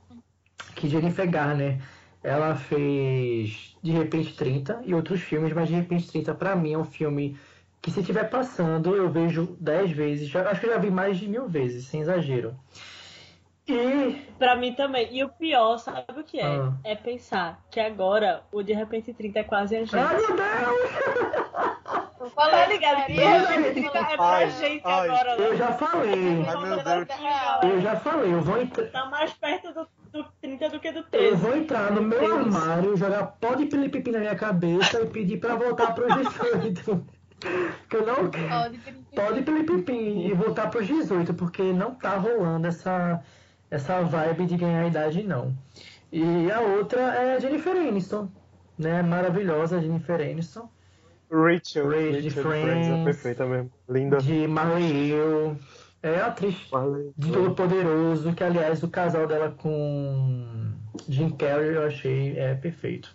[0.74, 1.78] Que Jennifer Garner,
[2.22, 6.78] ela fez De Repente 30 e outros filmes, mas De Repente 30 pra mim é
[6.78, 7.36] um filme
[7.82, 10.28] que se estiver passando eu vejo dez vezes.
[10.28, 12.54] Já- acho que eu já vi mais de mil vezes, sem exagero.
[13.66, 15.14] E Pra mim também.
[15.14, 16.46] E o pior, sabe o que é?
[16.46, 16.72] Ah.
[16.84, 19.96] É pensar que agora o De Repente 30 é quase a gente.
[19.96, 21.67] Ai meu Deus!
[22.34, 23.06] Tá ligado?
[23.06, 25.08] De Repente 30 é pra Ai, gente ai.
[25.08, 25.30] agora.
[25.36, 25.56] Eu né?
[25.56, 26.44] já falei.
[26.46, 27.08] Ai, meu Deus.
[27.62, 28.86] Eu já falei, eu vou entrar.
[28.86, 31.36] Tá mais perto do, do 30 do que do Eu 13.
[31.36, 32.32] vou entrar no meu Deus.
[32.56, 37.06] armário, jogar pó de pilipipi na minha cabeça e pedir pra voltar pros 18.
[37.88, 39.14] Que eu não Pode, Felipe.
[39.14, 39.92] Pode pilipipi
[40.26, 43.22] e voltar pros 18, porque não tá rolando essa,
[43.70, 45.54] essa vibe de ganhar idade, não.
[46.10, 48.28] E a outra é a Jennifer Aniston,
[48.76, 49.02] né?
[49.02, 50.68] Maravilhosa Jennifer Aniston.
[51.30, 51.88] Rachel.
[51.88, 52.88] Rachel de Friends.
[52.88, 53.70] é perfeita mesmo.
[53.88, 54.18] Linda.
[54.18, 55.56] De Marley Eu.
[56.02, 57.12] É atriz Marley.
[57.16, 60.72] de Todo Poderoso, que aliás o casal dela com
[61.08, 63.12] Jim Carrey eu achei é, perfeito.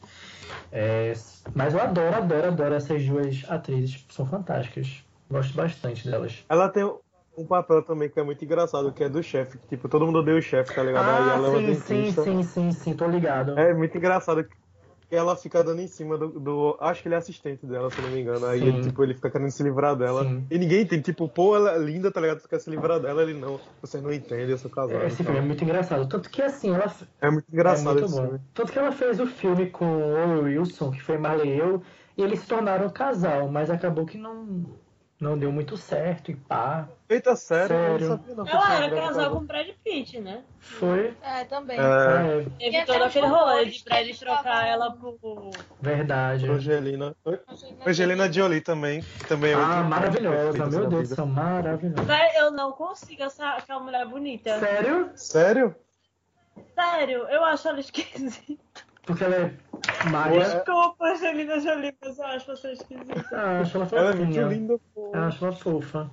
[0.71, 1.13] É,
[1.55, 5.03] mas eu adoro, adoro, adoro essas duas atrizes, são fantásticas.
[5.31, 6.43] Gosto bastante delas.
[6.49, 6.83] Ela tem
[7.37, 9.57] um papel também que é muito engraçado, que é do chefe.
[9.69, 11.05] Tipo, todo mundo odeia o chefe, tá ligado?
[11.09, 13.57] Aí Ah, é sim, sim, sim, sim, sim, tô ligado.
[13.57, 14.55] É muito engraçado que
[15.09, 18.09] ela fica dando em cima do, do- Acho que ele é assistente dela, se não
[18.09, 18.45] me engano.
[18.45, 20.23] Aí ele, tipo, ele fica querendo se livrar dela.
[20.23, 20.45] Sim.
[20.49, 22.41] E ninguém tem, tipo, pô, ela é linda, tá ligado?
[22.41, 23.59] Tu quer se livrar dela, ele não.
[23.81, 25.03] Você não entende, eu sou casado.
[25.05, 26.07] Esse e filme é muito engraçado.
[26.07, 26.91] Tanto que assim, ela.
[27.21, 28.23] É muito engraçado é muito esse bom.
[28.23, 28.39] filme.
[28.53, 31.81] Tanto que ela fez o filme com o Owen Wilson, que foi Marley e eu,
[32.17, 34.65] e eles se tornaram um casal, mas acabou que não,
[35.19, 36.87] não deu muito certo e pá.
[37.07, 37.75] Eita, sério?
[37.75, 38.09] Eu Sério.
[38.09, 38.47] não sabia não.
[38.47, 39.31] Ela era casal casal.
[39.31, 40.43] com Brad Pitt, né?
[40.59, 41.15] Foi.
[41.21, 41.77] É, também.
[41.79, 45.17] É, É, Teve E todo aquele rolê de Brad trocar ela por.
[45.79, 46.49] verdade.
[46.49, 47.15] Angelina.
[47.85, 49.01] Angelina Jolie também.
[49.27, 51.15] também é Ah, maravilhosa, meu Deus do vida.
[51.15, 52.03] céu, maravilhosa.
[52.03, 54.59] Véi, eu não consigo essa, aquela mulher bonita.
[54.59, 55.09] Sério?
[55.15, 55.75] Sério?
[56.75, 58.83] Sério, eu acho ela esquisita.
[59.05, 59.53] Porque ela é
[60.09, 60.39] Maia.
[60.39, 63.25] Desculpa, Angelina Jolie, mas eu acho você esquisita.
[63.33, 64.47] Ah, acho ela Ela é muito fofinha.
[64.47, 65.11] linda, pô.
[65.13, 66.09] Eu acho ela fofa.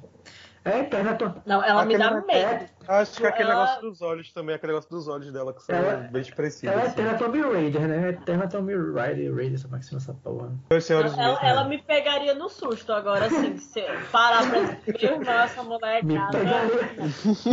[0.62, 1.14] É eterna.
[1.14, 2.66] to- Não, ela me dá Aquele- medo.
[2.86, 5.74] Acho que aquele Ela- negócio dos olhos também, aquele negócio dos olhos dela que são
[5.74, 6.74] Ela- bem expressivos.
[6.74, 7.00] Ela é assim.
[7.00, 8.08] eterna Tomb Raider, né?
[8.10, 10.52] Eterna Tomb Raider, Raider, é que se chama essa porra?
[10.82, 11.68] Senhores Ela, mesmo, ela né?
[11.70, 16.02] me pegaria no susto agora, assim, se eu parar pra dizer, meu essa mulher é
[16.02, 16.92] Me pegaria.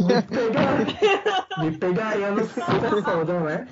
[0.04, 1.58] Me pegaria.
[1.60, 3.68] Me pegaria no suco foda, né?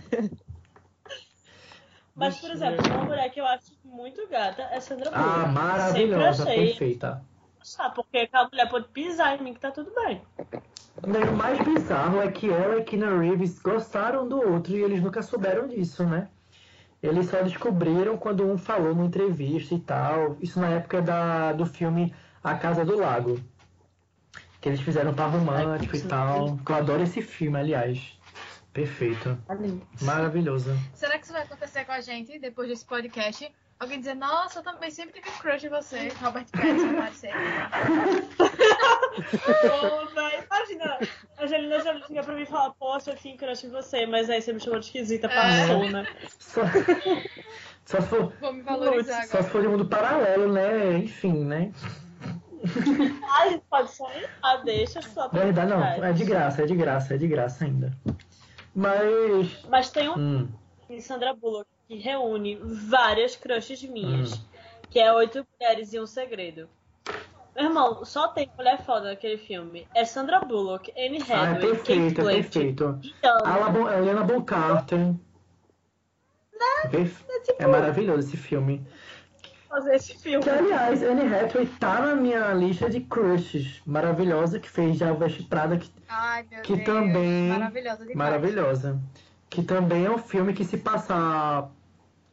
[2.15, 5.29] Mas, por exemplo, uma mulher que eu acho muito gata é Sandra Bullock.
[5.29, 6.67] Ah, maravilhosa, Sempre achei.
[6.67, 7.21] perfeita.
[7.77, 10.21] Ah, porque aquela mulher pode pisar em mim que tá tudo bem.
[11.03, 15.21] O mais bizarro é que ela e Keanu Reeves gostaram do outro e eles nunca
[15.21, 16.29] souberam disso, né?
[17.03, 20.37] Eles só descobriram quando um falou numa entrevista e tal.
[20.39, 22.13] Isso na época da, do filme
[22.43, 23.39] A Casa do Lago.
[24.61, 26.57] Que eles fizeram um par romântico e tal.
[26.65, 28.17] Que eu adoro esse filme, aliás.
[28.75, 29.37] Perfeito.
[30.01, 30.77] Maravilhoso.
[30.93, 33.49] Será que isso vai acontecer com a gente depois desse podcast?
[33.79, 36.09] Alguém dizer, nossa, eu também sempre tive crush em você.
[36.21, 37.31] Robert Pattinson aparecer.
[39.31, 40.99] Pô, imagina,
[41.37, 44.29] a Angelina Jolie chega pra mim e fala, poxa, eu tinha crush em você, mas
[44.29, 46.05] aí você me chamou de esquisita, passou, né?
[46.39, 46.61] Só,
[47.85, 49.43] só, se for, Vou me valorizar só agora.
[49.43, 50.97] se for de mundo paralelo, né?
[50.97, 51.71] Enfim, né?
[53.23, 55.29] Ah, pode sonhar, ah, deixa só.
[55.29, 55.83] pra Verdade, não.
[55.83, 57.91] É de graça, é de graça, é de graça ainda.
[58.75, 59.63] Mas.
[59.69, 60.49] Mas tem um Hum,
[60.89, 64.41] em Sandra Bullock que reúne várias crushes minhas, Hum.
[64.89, 66.67] que é Oito Mulheres e um Segredo.
[67.55, 69.87] Meu irmão, só tem mulher foda naquele filme.
[69.95, 72.99] É Sandra Bullock, Anne ah, é Hathaway, Kate perfeito, é Blanchett perfeito.
[73.01, 73.89] e Ana.
[73.89, 75.13] A Helena Bonham Carter.
[76.91, 77.25] Perfe-
[77.59, 78.85] É maravilhoso esse filme.
[79.67, 80.43] Fazer esse filme.
[80.43, 83.81] Que, aliás, Anne Hathaway tá na minha lista de crushes.
[83.85, 86.85] Maravilhosa, que fez já o Veste Prada, que Ai, meu Que Deus.
[86.85, 88.15] também- Maravilhosa demais.
[88.15, 88.99] Maravilhosa.
[89.49, 91.69] Que também é um filme que se passar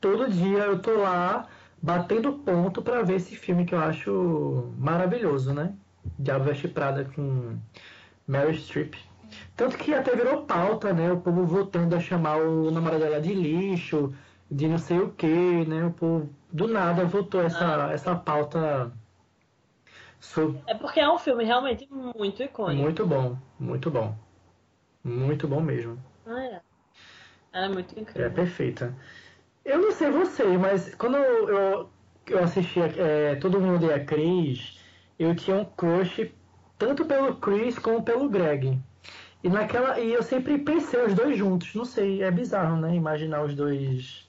[0.01, 1.47] todo dia eu tô lá
[1.81, 5.73] batendo ponto pra ver esse filme que eu acho maravilhoso, né?
[6.19, 7.57] Diabo Veste Prada com
[8.27, 8.95] Mary Streep.
[9.57, 11.11] Tanto que até virou pauta, né?
[11.13, 14.13] O povo voltando a chamar o namorado dela de lixo,
[14.53, 15.85] de não sei o que, né?
[15.87, 18.93] O povo do nada voltou essa, essa pauta
[20.21, 22.83] sobre É porque é um filme realmente muito icônico.
[22.83, 24.15] Muito bom, muito bom.
[25.03, 25.99] Muito bom mesmo.
[26.27, 26.61] Ah, é.
[27.53, 28.33] Ela é muito É incrível.
[28.33, 28.95] perfeita.
[29.65, 31.89] Eu não sei você, mas quando eu,
[32.29, 34.79] eu, assistia é, Todo Mundo Odeia Chris,
[35.19, 36.31] eu tinha um crush
[36.79, 38.79] tanto pelo Chris como pelo Greg.
[39.43, 41.75] E naquela e eu sempre pensei os dois juntos.
[41.75, 42.95] Não sei, é bizarro, né?
[42.95, 44.29] Imaginar os dois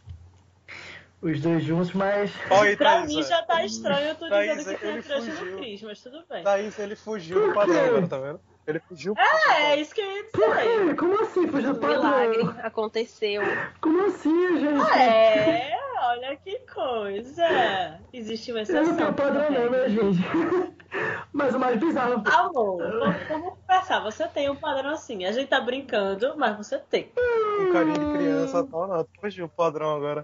[1.24, 4.82] os dois juntos, mas aí, Pra Thaís, mim já tá estranho tu Thaís, dizendo que
[4.82, 5.46] tem ele crush fugiu.
[5.52, 6.44] no Chris, mas tudo bem.
[6.44, 8.40] Thaís, ele fugiu do Por padrão agora, tá vendo?
[8.66, 9.14] Ele fugiu.
[9.18, 10.88] É, é isso que eu ia por dizer.
[10.90, 10.96] quê?
[10.96, 11.48] Como assim?
[11.48, 12.66] Fugiu do Milagre padrão?
[12.66, 13.42] aconteceu.
[13.82, 14.98] Como assim, gente?
[14.98, 18.00] É, olha que coisa.
[18.14, 18.84] Existe uma Eu exceção.
[18.86, 20.20] não tenho padrão não, né, gente?
[21.34, 22.24] Mas o mais bizarro.
[22.26, 24.00] Amor, vamos, vamos conversar.
[24.02, 25.26] Você tem um padrão assim.
[25.26, 27.12] A gente tá brincando, mas você tem.
[27.16, 29.04] Com carinho de criança, tal, não.
[29.04, 30.24] Tu fugiu do padrão agora.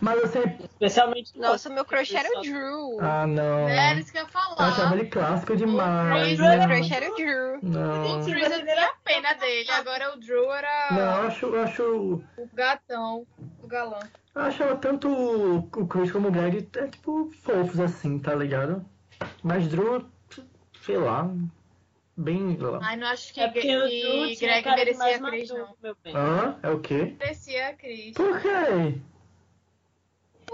[0.00, 0.64] Mas eu sempre.
[0.64, 2.98] Especialmente Nossa, você, meu crush era o Drew.
[3.00, 3.68] Ah, não.
[3.68, 4.96] É isso que eu ia Eu achava falar.
[4.96, 6.38] ele clássico demais.
[6.38, 6.66] Meu né?
[6.66, 7.58] crush era o Drew.
[7.62, 8.20] Não.
[8.20, 11.82] O Chris eu tinha pena dele, agora o Drew era Não, eu acho, eu acho.
[12.36, 13.26] o gatão,
[13.62, 14.00] o galã.
[14.34, 18.84] Eu achava tanto o Chris como o Greg, é, tipo, fofos assim, tá ligado?
[19.42, 20.04] Mas Drew,
[20.82, 21.30] sei lá.
[22.16, 22.56] Bem.
[22.56, 22.78] lá.
[22.82, 25.74] Ai, não acho que, É porque o Drew Greg merecia mais a Cris, não.
[25.82, 26.14] meu bem.
[26.14, 26.56] Hã?
[26.62, 27.16] É o quê?
[27.18, 28.14] Merecia a Cris.
[28.14, 29.00] Por quê?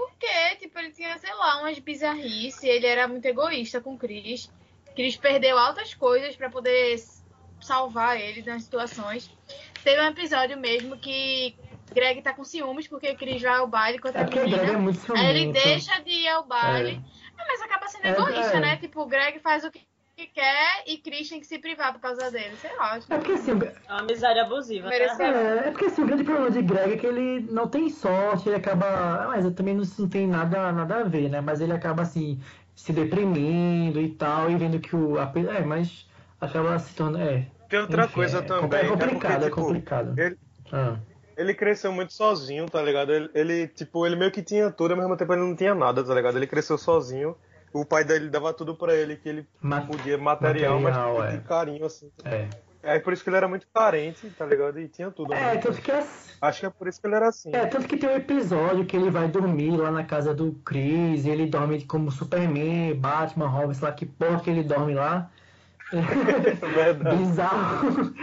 [0.07, 4.51] Porque, tipo, ele tinha, sei lá, umas bizarrices, ele era muito egoísta com o Chris.
[4.95, 6.99] Chris perdeu altas coisas pra poder
[7.61, 9.29] salvar ele nas situações.
[9.83, 11.55] Teve um episódio mesmo que
[11.93, 14.77] Greg tá com ciúmes porque Chris vai ao baile com outra É é menina.
[14.79, 16.99] muito Aí ele deixa de ir ao baile.
[17.37, 18.59] É, mas acaba sendo É, egoísta, é.
[18.59, 18.77] né?
[18.77, 19.81] Tipo, o Greg faz o que
[20.27, 22.55] quer e Chris tem que se privar por causa dele.
[22.61, 22.93] Sei lá.
[22.93, 24.87] acho É porque assim, É uma amizade abusiva.
[24.89, 25.25] Merecia- Tá?
[25.25, 28.47] É, é porque assim, o grande problema de Greg é que ele não tem sorte,
[28.49, 29.27] ele acaba.
[29.27, 31.41] Mas também não, não tem nada, nada a ver, né?
[31.41, 32.39] Mas ele acaba assim,
[32.75, 35.17] se deprimindo e tal, e vendo que o.
[35.19, 36.07] É, mas
[36.39, 37.23] acaba se tornando.
[37.23, 37.45] É.
[37.69, 38.79] Tem outra enfim, coisa é, também.
[38.79, 38.89] É né?
[38.89, 40.19] complicado, Porque, é tipo, complicado.
[40.19, 40.37] Ele,
[40.73, 40.97] Ah.
[41.37, 43.13] ele cresceu muito sozinho, tá ligado?
[43.13, 46.03] Ele, ele, tipo, ele meio que tinha tudo, ao mesmo tempo ele não tinha nada,
[46.03, 46.37] tá ligado?
[46.37, 47.35] Ele cresceu sozinho.
[47.73, 51.37] O pai dele dava tudo pra ele que ele Ma- podia, material, Material, mas é.
[51.37, 52.11] de carinho, assim.
[52.25, 52.47] É.
[52.83, 54.79] É por isso que ele era muito carente, tá ligado?
[54.79, 55.33] E tinha tudo.
[55.33, 56.03] ao É, tanto que é.
[56.41, 57.51] Acho que é por isso que ele era assim.
[57.53, 61.25] É, tanto que tem um episódio que ele vai dormir lá na casa do Chris,
[61.25, 65.29] ele dorme como Superman, Batman, Robin, sei lá que porra que ele dorme lá.
[65.91, 67.17] Verdade.
[67.17, 68.13] Bizarro.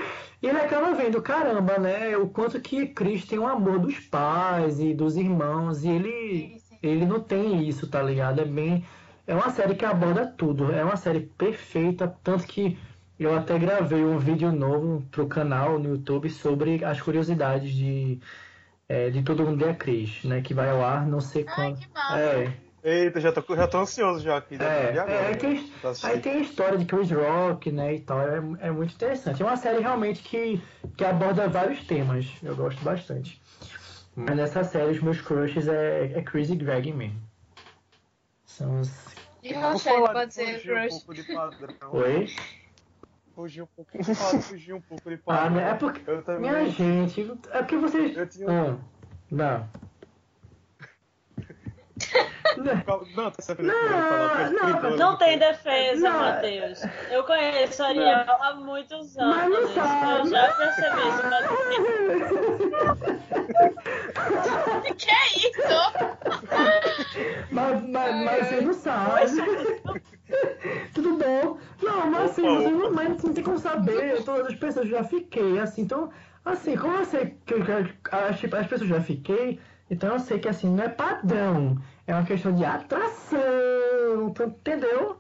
[0.42, 2.16] E ele acaba vendo, caramba, né?
[2.16, 7.06] O quanto que Chris tem o amor dos pais e dos irmãos, e ele, ele
[7.06, 8.40] não tem isso, tá ligado?
[8.40, 8.84] É bem.
[9.28, 10.72] É uma série que aborda tudo.
[10.72, 12.78] É uma série perfeita, tanto que
[13.20, 18.18] eu até gravei um vídeo novo pro canal no YouTube sobre as curiosidades de,
[18.88, 20.40] é, de Todo Mundo é Cris, né?
[20.40, 21.78] Que vai ao ar, não sei Ai, quando.
[22.16, 22.52] É,
[22.82, 24.56] Eita, já tô, já tô ansioso já aqui.
[24.56, 25.72] Já é, de agora, é, aí, tem,
[26.04, 29.42] aí tem a história de Chris Rock, né, e tal, é, é muito interessante.
[29.42, 30.58] É uma série realmente que,
[30.96, 33.42] que aborda vários temas, eu gosto bastante.
[34.16, 37.20] Mas nessa série os meus crushes é, é Chris e Greg mesmo.
[38.46, 39.17] São os...
[39.42, 40.90] E Rochelle falar pode de ser fugir um crush.
[40.90, 41.76] pouco de padrão.
[41.92, 42.26] Oi?
[43.34, 45.46] Fugir um pouco, de fugir um pouco de padrão.
[45.46, 46.10] Ah, né, é porque...
[46.10, 46.50] Eu também.
[46.50, 48.16] Minha gente, é porque vocês...
[48.16, 48.50] Eu tinha.
[48.50, 48.76] Ah,
[49.30, 49.68] não.
[52.58, 52.98] Não, tá
[53.60, 53.72] Não,
[54.08, 56.18] falar, não, Não tem defesa, Não.
[56.18, 56.82] Matheus.
[57.10, 59.36] Eu conheço a Ariel há muitos anos.
[59.36, 60.18] Mas não sabe.
[60.18, 61.22] Eu já percebi isso.
[61.30, 61.46] Mas...
[64.96, 65.76] Que é isso?
[67.50, 69.30] Mas, mas, mas você não sabe.
[70.94, 71.58] Tudo bom.
[71.82, 72.76] Não, mas assim, Opa, você opa.
[72.76, 74.22] não, mas não tem como saber.
[74.24, 75.82] Todas as pessoas já fiquei, assim.
[75.82, 76.10] Então,
[76.44, 79.58] assim, como eu sei que, que as, as pessoas já fiquei,
[79.90, 81.78] então eu sei que assim, não é padrão.
[82.06, 84.28] É uma questão de atração.
[84.28, 85.16] Então, entendeu?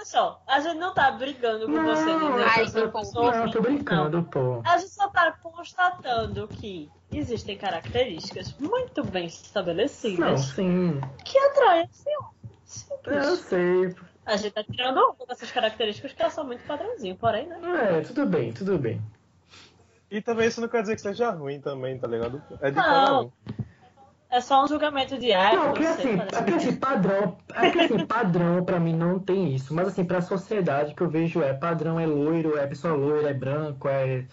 [0.00, 2.42] Pessoal, a gente não tá brigando com Não, você, entendeu?
[2.48, 4.40] ai, que pessoa Não, eu tô horrível, brincando, pô.
[4.40, 4.62] não.
[4.64, 10.98] A gente só tá constatando que existem características muito bem Não, estabelecidas sim.
[11.22, 13.20] que atraem esse homem.
[13.22, 13.94] Eu sei.
[14.24, 17.58] A gente tá tirando uma dessas características que elas são muito padrãozinho, porém, né?
[17.98, 19.02] É, tudo bem, tudo bem.
[20.10, 22.42] E também isso não quer dizer que seja ruim também, tá ligado?
[22.62, 22.82] É de Não.
[22.82, 23.30] cada um.
[24.30, 27.78] É só um julgamento de ah, Não, assim, é parece porque assim, padrão, é porque
[27.80, 31.52] assim, padrão pra mim não tem isso, mas assim, pra sociedade que eu vejo é
[31.52, 34.24] padrão é loiro, é pessoa loira, é branco, é,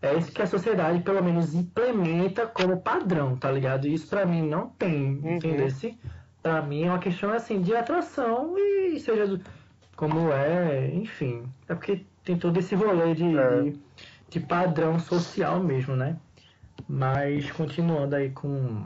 [0.00, 3.86] é isso que a sociedade, pelo menos, implementa como padrão, tá ligado?
[3.86, 5.36] Isso pra mim não tem, Uhum.
[5.36, 5.98] entendesse?
[6.42, 9.40] Pra mim é uma questão, assim, de atração e seja do-
[9.96, 11.44] como é, enfim.
[11.68, 13.62] É porque tem todo esse rolê de, É.
[13.62, 13.78] de,
[14.30, 16.16] de padrão social mesmo, né?
[16.88, 18.84] Mas, continuando aí com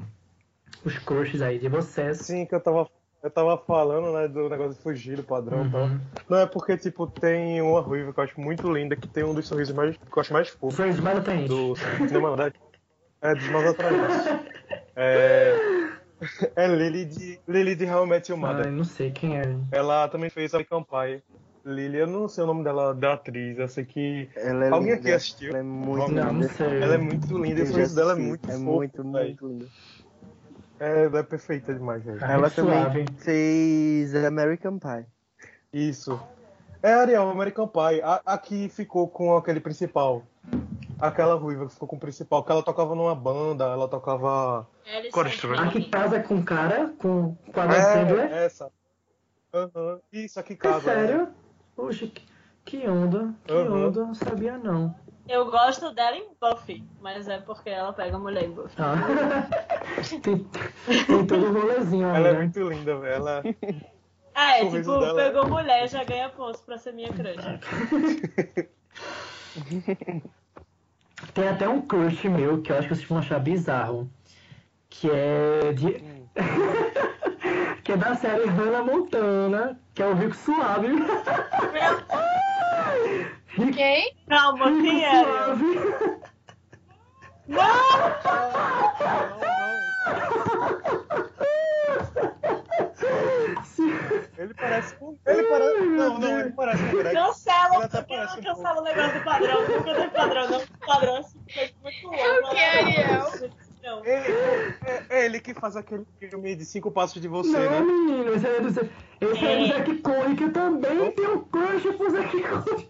[0.85, 2.19] os crushes aí de vocês.
[2.19, 2.89] Sim, que eu tava,
[3.23, 5.83] eu tava falando, né, do negócio de fugir do padrão e tal.
[5.83, 6.01] Uhum.
[6.29, 9.35] Não, é porque, tipo, tem uma ruiva que eu acho muito linda, que tem um
[9.35, 11.49] dos sorrisos mais, que eu acho mais fofo Sorriso mais atraente.
[11.49, 12.53] do cinema, né?
[13.21, 14.27] É, dos mais atraentes.
[14.97, 15.57] É,
[16.57, 18.67] é Lily de, Lily de How I Met Your Mother.
[18.67, 19.43] Ai, não sei quem é.
[19.73, 21.23] Ela também fez a Pie.
[21.65, 24.89] Lily, eu não sei o nome dela, da atriz, eu sei que Ela é Alguém
[24.95, 25.01] linda.
[25.01, 25.51] aqui assistiu?
[25.51, 26.49] Ela é muito Não, não linda.
[26.49, 26.83] sei.
[26.83, 29.67] ela é muito linda, o sorriso dela é muito É fofo, muito, muito linda.
[30.81, 32.19] É, ela é perfeita demais, velho.
[32.23, 33.05] Ah, Ela suave.
[33.05, 35.07] também fez American Pie.
[35.73, 36.21] Isso.
[36.83, 38.01] É a Ariel, American Pie.
[38.03, 40.25] A, a que ficou com aquele principal.
[40.99, 44.67] Aquela ruiva que ficou com o principal, que ela tocava numa banda, ela tocava.
[45.59, 48.33] A que casa com o cara, com, com a Dan Sandler.
[48.33, 48.71] É, essa.
[49.53, 50.01] Aham.
[50.13, 50.81] Isso, aqui É casa.
[50.81, 51.29] sério?
[51.77, 52.27] Poxa, que,
[52.65, 53.87] que onda, que Uhum.
[53.89, 54.95] onda, não sabia não.
[55.29, 58.75] Eu gosto dela em Buffy, mas é porque ela pega a mulher em Buffy.
[58.79, 58.97] Ah.
[60.23, 60.39] tem,
[61.07, 62.39] tem todo o rolezinho Ela é né?
[62.39, 63.13] muito linda, velho.
[63.15, 63.43] Ela...
[64.35, 67.45] Ah, é, O tipo, dela- pegou mulher, já ganha pontos pra ser minha crush.
[71.35, 74.09] Tem até um crush meu que eu acho que vocês vão achar bizarro.
[74.89, 76.03] Que é de.
[77.83, 80.87] que é da série Hannah Montana, que é o Rico Suave.
[80.87, 82.08] Rico,
[83.75, 84.15] Quem?
[84.29, 85.25] Calma, quem é?
[85.25, 85.79] Suave.
[94.39, 95.17] Ele parece com.
[95.27, 95.81] Ele parece.
[95.87, 97.15] Não, não, ele parece com o Greg.
[97.17, 99.69] Cancela, não um cancela o negócio do padrão.
[99.69, 100.63] Nunca tem padrão, não.
[100.87, 102.17] Padrão é simplesmente muito louco.
[102.19, 103.51] É o que, Ariel?
[103.83, 104.05] Não.
[104.05, 107.81] Ele, é, é ele que faz aquele filme de cinco passos de você, Não, né?
[107.81, 108.89] menino, esse é do, Zé-
[109.21, 109.69] esse é do É.
[109.69, 112.89] Zack Corre, que eu também tenho um crush pro Zack Corre.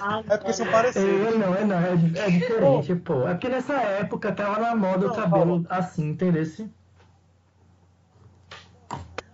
[0.00, 1.36] Ah, É porque são É, parecidos.
[1.38, 1.92] não, é não, é,
[2.26, 3.26] é diferente, pô.
[3.28, 6.44] É porque nessa época tava na moda o Não, cabelo assim, entendeu?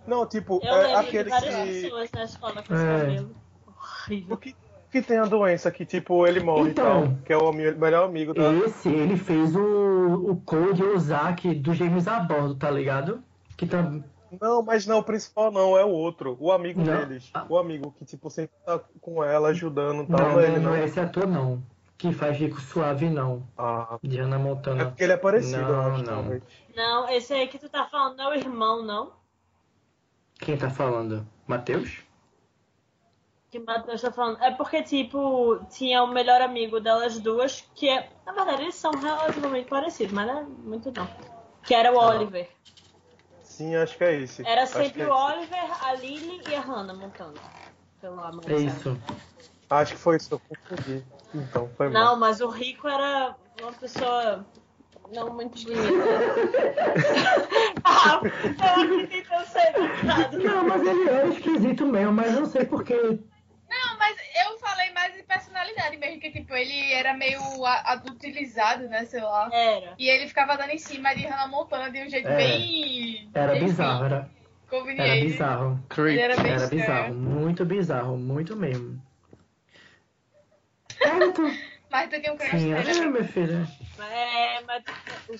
[0.07, 1.81] Não, tipo, Eu é aquele várias que.
[1.81, 2.99] pessoas na escola com esse É.
[2.99, 3.35] cabelo.
[3.67, 3.71] O
[4.11, 4.37] Horrível.
[4.37, 4.55] que,
[4.91, 7.03] que tem a doença que, tipo, ele morre Então.
[7.03, 7.17] e tal.
[7.25, 8.51] Que é o melhor amigo da.
[8.53, 13.23] Esse, ele fez o, o Code Ozaki do James a bordo, tá ligado?
[13.55, 13.91] Que tá.
[14.39, 16.37] Não, mas não, o principal não, é o outro.
[16.39, 16.85] O amigo Não.
[16.97, 17.31] deles.
[17.47, 20.19] O amigo que, tipo, sempre tá com ela, ajudando e tal.
[20.31, 20.75] Não, ele, não não.
[20.75, 21.61] é esse ator, não.
[21.97, 23.43] Que faz Rico Suave, não.
[23.57, 24.85] Ah, De Hannah é Montana.
[24.85, 26.13] porque ele é parecido, eu Não, acho, não.
[26.15, 26.43] talvez.
[26.75, 29.11] Não, esse aí que tu tá falando não é o irmão, não?
[30.39, 31.27] Quem tá falando?
[31.45, 32.01] Matheus?
[33.51, 34.41] Que o Matheus tá falando.
[34.43, 38.09] É porque, tipo, tinha o melhor amigo delas duas, que é.
[38.25, 41.07] Na verdade, eles são relativamente parecidos, mas não é muito não.
[41.63, 42.09] Que era o Ah.
[42.15, 42.47] Oliver.
[43.59, 44.47] Sim, acho que é esse.
[44.47, 45.21] Era sempre é o esse.
[45.33, 47.37] Oliver, a Lily e a Hannah montando.
[47.99, 48.73] Pelo amor de É Deus.
[48.73, 48.97] isso.
[49.69, 51.03] Acho que foi isso, eu confundi.
[51.35, 52.15] Então, foi Não, mal.
[52.15, 54.45] mas o Rico era uma pessoa
[55.13, 55.81] não muito bonita.
[57.83, 60.39] ah, eu acredito que eu sei educado.
[60.39, 63.19] Não, mas ele é esquisito mesmo, mas eu não sei porque.
[63.69, 69.05] Não, mas eu falei mais de personalidade mesmo, que tipo, ele era meio adultilizado, né,
[69.05, 69.49] sei lá.
[69.53, 69.93] Era.
[69.97, 72.35] E ele ficava dando em cima de Hannah Montana de um jeito É.
[72.35, 73.29] bem...
[73.33, 74.29] Era enfim, bizarro, era, era
[74.69, 75.25] Conveniente.
[75.25, 75.83] bizarro.
[75.97, 79.01] Ele era bem Era bizarro, muito bizarro, muito mesmo.
[81.35, 81.69] Tu...
[81.91, 83.67] Mas tu tinha um crush Sim, é, minha filha.
[84.11, 84.83] É, mas,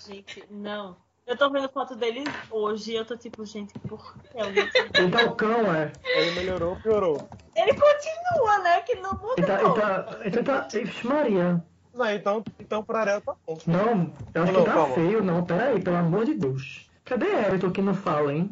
[0.08, 0.98] gente, não.
[1.30, 4.68] Eu tô vendo foto dele hoje e eu tô tipo, gente, por que alguém...
[4.98, 5.92] Ele tá o cão, é.
[6.04, 7.30] Ele melhorou ou piorou?
[7.56, 8.82] Ele continua, né?
[8.82, 9.62] Que não muda Ele tá.
[9.62, 10.20] Ele tá.
[10.26, 10.68] Ele tá.
[10.74, 11.64] Ixi, Maria.
[11.94, 13.60] Não, então, então pra Ariel tá bom.
[13.68, 14.96] Não, eu acho Não, que tá calma.
[14.96, 15.46] feio, não.
[15.46, 16.90] Pera aí, pelo amor de Deus.
[17.06, 18.50] Cadê Everton que não fala, hein?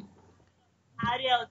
[1.00, 1.48] Ariel,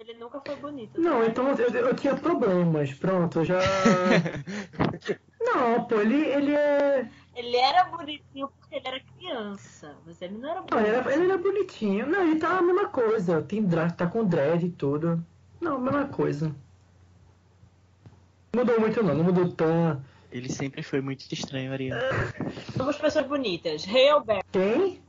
[0.00, 1.00] ele nunca foi bonito.
[1.00, 1.26] Não, tá?
[1.26, 2.92] então eu, eu tinha problemas.
[2.94, 3.60] Pronto, eu já.
[5.40, 7.08] Não, pô, ele, ele é.
[7.34, 10.86] Ele era bonitinho porque ele era criança, mas ele não era Não, bonito.
[10.86, 12.06] ele era, ele era bonitinho.
[12.06, 13.42] Não, ele tá a mesma coisa.
[13.42, 13.66] Tem
[13.96, 15.24] tá com dread e tudo.
[15.60, 16.54] Não, a mesma coisa.
[18.54, 20.00] Não mudou muito não, não mudou tão.
[20.30, 21.96] Ele sempre foi muito estranho, Ariel.
[22.76, 23.86] Somos pessoas bonitas.
[23.86, 25.02] Hailberry, Quem?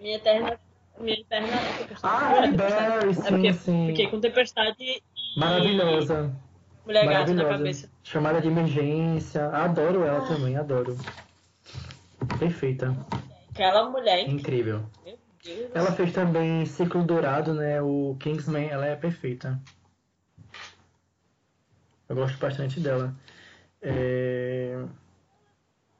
[0.00, 0.58] minha eterna.
[0.98, 1.48] Minha eterna.
[2.02, 2.56] Ah, Halle.
[2.56, 3.86] Berry, É sim, porque sim.
[3.88, 5.02] fiquei com tempestade e.
[5.38, 6.34] Maravilhosa.
[6.90, 7.56] Mulher gato na Maravilhosa.
[7.56, 7.90] cabeça.
[8.02, 9.46] Chamada de emergência.
[9.50, 10.98] Adoro ela também, adoro.
[12.36, 12.96] Perfeita.
[13.52, 14.32] Aquela mulher, hein?
[14.32, 14.84] Incrível.
[15.40, 15.70] Deus.
[15.72, 17.80] Ela fez também Ciclo Dourado, né?
[17.80, 19.56] O Kingsman, ela é perfeita.
[22.08, 23.14] Eu gosto bastante dela.
[23.80, 24.74] É...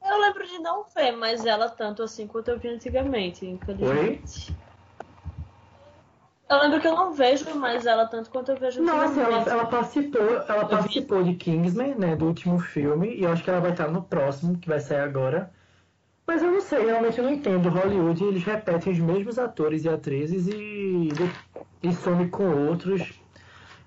[0.05, 4.53] Eu lembro de não ver mais ela tanto assim quanto eu vi antigamente, infelizmente.
[6.51, 9.49] Eu lembro que eu não vejo mais ela tanto quanto eu vejo Nossa, ela, antigamente.
[9.49, 13.61] ela participou, ela participou de Kingsman, né, do último filme, e eu acho que ela
[13.61, 15.53] vai estar no próximo, que vai sair agora.
[16.27, 17.69] Mas eu não sei, realmente eu não entendo.
[17.69, 21.09] Hollywood, eles repetem os mesmos atores e atrizes e,
[21.83, 23.13] e some com outros.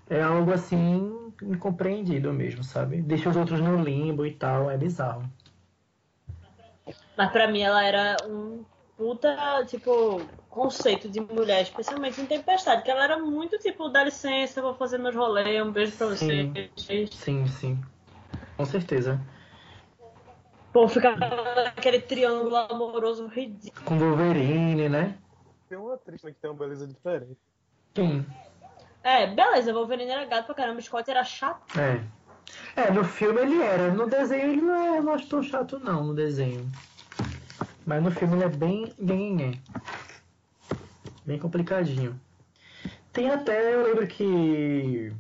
[0.10, 3.02] É algo assim incompreendido mesmo, sabe?
[3.02, 5.24] Deixa os outros no limbo e tal, é bizarro.
[7.18, 8.64] Mas pra mim ela era um
[8.98, 10.22] puta, tipo,
[10.54, 15.00] conceito de mulher, especialmente em Tempestade, que ela era muito tipo, dá licença, vou fazer
[15.00, 16.54] meus rolês, um beijo pra Sim.
[16.54, 17.10] vocês.
[17.10, 17.84] Sim, sim.
[18.56, 19.20] Com certeza.
[20.72, 21.18] Pô, ficar
[21.76, 23.84] aquele triângulo amoroso ridículo.
[23.84, 25.18] Com Wolverine, né?
[25.68, 27.38] Tem uma atriz né, que tem uma beleza diferente.
[27.96, 28.24] Quem?
[29.04, 31.80] É, beleza, Wolverine era gato pra caramba, Scott era chato.
[31.80, 32.00] É.
[32.76, 33.92] É, no filme ele era.
[33.92, 36.72] No desenho ele não é, não acho tão chato não, no desenho.
[37.86, 38.94] Mas no filme ele é bem.
[39.00, 39.62] bem.
[41.26, 42.20] Bem complicadinho.
[43.12, 45.14] Tem até, eu lembro que.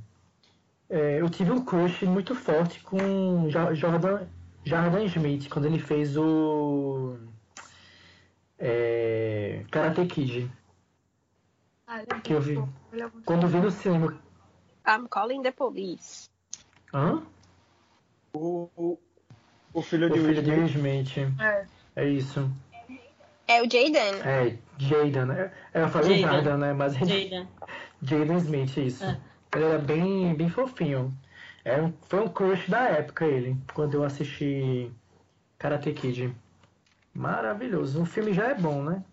[0.89, 4.25] é, eu tive um crush muito forte com Jo- Jordan,
[4.63, 7.17] Jordan Smith, quando ele fez o.
[8.57, 10.49] É, Karate Kid.
[11.87, 12.57] Ah, é Que eu vi.
[12.57, 14.17] é Quando vi no cinema.
[14.87, 16.29] I'm calling the police.
[16.93, 17.23] Hã?
[18.33, 18.99] O, o,
[19.73, 21.07] o filho O de filho Will de Will Smith.
[21.17, 21.39] Smith.
[21.39, 21.65] É.
[21.95, 22.49] É isso.
[23.47, 24.21] É o Jaden.
[24.23, 25.51] É, Jaden, né?
[25.73, 26.35] É, Eu falei Jaden.
[26.35, 26.73] Jordan, né?
[26.73, 27.47] Mas é Jaden.
[28.01, 29.03] Jaden Smith, isso.
[29.03, 29.17] É.
[29.55, 31.13] Ele era bem, bem fofinho.
[31.63, 34.91] É, um- foi um crush da época ele, quando eu assisti
[35.57, 36.33] Karate Kid.
[37.13, 38.01] Maravilhoso.
[38.01, 39.03] O filme já é bom, né?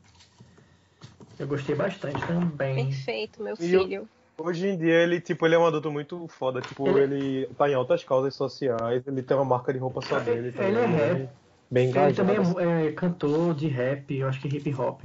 [1.38, 2.86] Eu gostei bastante também.
[2.86, 4.08] Perfeito, meu E eu- filho.
[4.38, 6.62] Hoje em dia ele, tipo, ele é um adulto muito foda.
[6.62, 10.50] Tipo, ele tá em altas causas sociais, ele tem uma marca de roupa só dele.
[10.50, 11.28] também, Ele é rap.
[11.70, 15.02] Bem Ele também é, é cantor de rap, eu acho que hip hop.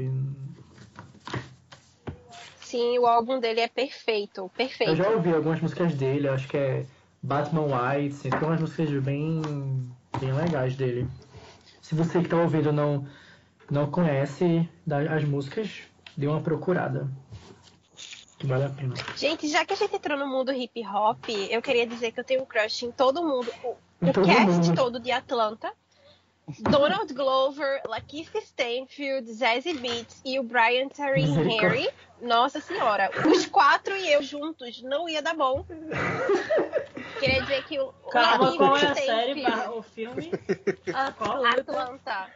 [2.60, 4.42] Sim, o álbum dele é perfeito.
[4.42, 4.96] Eu Perfeito.
[4.96, 6.86] já ouvi algumas músicas dele, acho que é
[7.22, 9.42] Batman White, assim, tem umas músicas bem,
[10.20, 11.08] bem legais dele.
[11.82, 13.08] Se você que tá ouvindo não,
[13.70, 14.68] não conhece
[15.10, 15.84] as músicas,
[16.18, 17.08] dê uma procurada.
[18.40, 18.96] Que vale a pena.
[19.16, 22.24] Gente, já que a gente entrou no mundo hip hop, eu queria dizer que eu
[22.24, 23.52] tenho um crush em todo mundo.
[23.64, 24.76] O todo cast mundo.
[24.76, 25.72] todo de Atlanta.
[26.60, 31.24] Donald Glover, Lakeith Stanfield, Zazie Beetz e o Brian Terry.
[31.24, 31.90] Henry.
[32.22, 35.66] Nossa senhora, os quatro e eu juntos não ia dar bom.
[37.20, 40.32] Queria dizer que o Calma, Lakeith qual é a série, barra- o filme?
[40.94, 41.14] Ah?
[41.58, 42.28] Atlanta.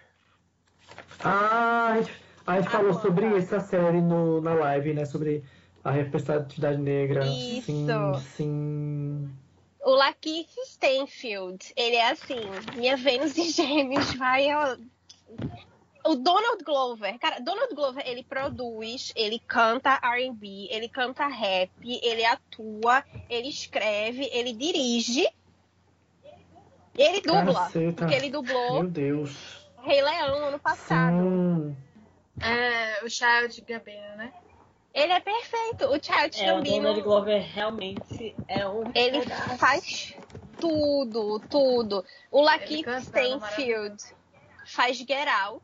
[1.24, 2.14] Ah, a gente,
[2.47, 5.05] a gente Ah, falou sobre essa série no, na live, né?
[5.05, 5.43] Sobre
[5.84, 7.26] a representatividade negra.
[7.26, 7.66] Isso.
[7.68, 9.30] Sim, sim.
[9.82, 12.40] O Lakeith Stanfield, ele é assim,
[12.76, 14.48] minha Vênus em Gêmeos vai.
[14.54, 14.78] ó,
[16.06, 22.26] O Donald Glover, cara, Donald Glover, ele produz, ele canta R&B, ele canta rap, ele
[22.26, 25.28] atua, ele escreve, ele dirige,
[26.98, 27.94] ele dubla, Caceta.
[27.94, 29.32] porque ele dublou Meu Deus.
[29.82, 31.18] Rei Leão ano passado.
[31.18, 31.78] Sim.
[32.42, 34.34] É, o Child Gambino, né?
[34.94, 35.86] Ele é perfeito.
[35.86, 39.58] O Child É, o Gambino, Donald Glover realmente é um ele pedaço.
[39.58, 40.16] faz
[40.60, 42.04] tudo, tudo.
[42.32, 44.04] O Lakeith Stanfield
[44.66, 45.64] faz Get Out.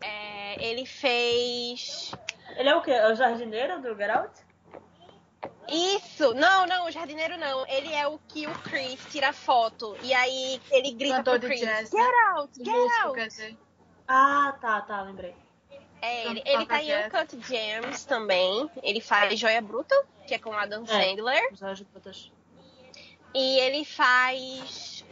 [0.00, 2.12] É, ele fez.
[2.56, 2.90] Ele é o quê?
[2.92, 4.32] É o jardineiro do Get Out?
[5.68, 6.34] Isso!
[6.34, 7.66] Não, não, o jardineiro não.
[7.66, 9.96] Ele é o que o Chris tira foto.
[10.02, 12.12] E aí ele grita Cantor pro Chris: jazz, Get né?
[12.34, 12.60] out!
[12.60, 13.14] O Get out!
[13.14, 13.56] quer dizer.
[14.06, 15.34] Ah, tá, tá, lembrei.
[16.04, 16.42] É ele.
[16.44, 17.06] Ele tá em.
[17.06, 18.70] Uncut Gems também.
[18.82, 19.94] Ele faz Joia Bruta,
[20.26, 21.42] que é com Adam Sandler.
[21.74, 22.30] De putas.
[23.34, 25.04] E ele faz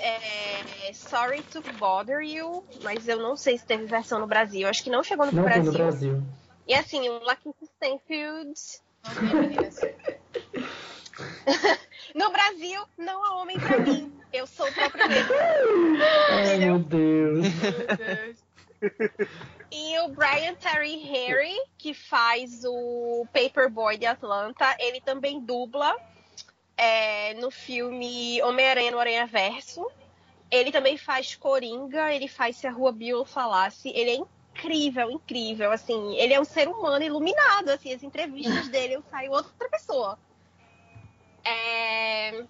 [0.00, 4.68] é, Sorry to Bother You, mas eu não sei se teve versão no Brasil.
[4.68, 5.72] Acho que não chegou no Não Brasil.
[5.72, 6.22] no Brasil.
[6.66, 8.60] E assim, o Lakeith Stanfield.
[12.14, 14.12] No Brasil, não há homem pra mim.
[14.32, 15.32] Eu sou o próprio mesmo.
[16.30, 17.46] Ai, meu Deus.
[17.46, 18.36] Meu Deus.
[19.70, 25.96] E o Brian Terry Harry, que faz o Paperboy de Atlanta, ele também dubla
[26.76, 29.86] é, no filme Homem-Aranha no Aranha Verso.
[30.50, 33.90] Ele também faz Coringa, ele faz Se a Rua Bill Falasse.
[33.90, 35.70] Ele é incrível, incrível.
[35.70, 37.68] Assim, ele é um ser humano iluminado.
[37.68, 40.18] Assim, as entrevistas dele eu saio outra pessoa.
[41.44, 42.44] É,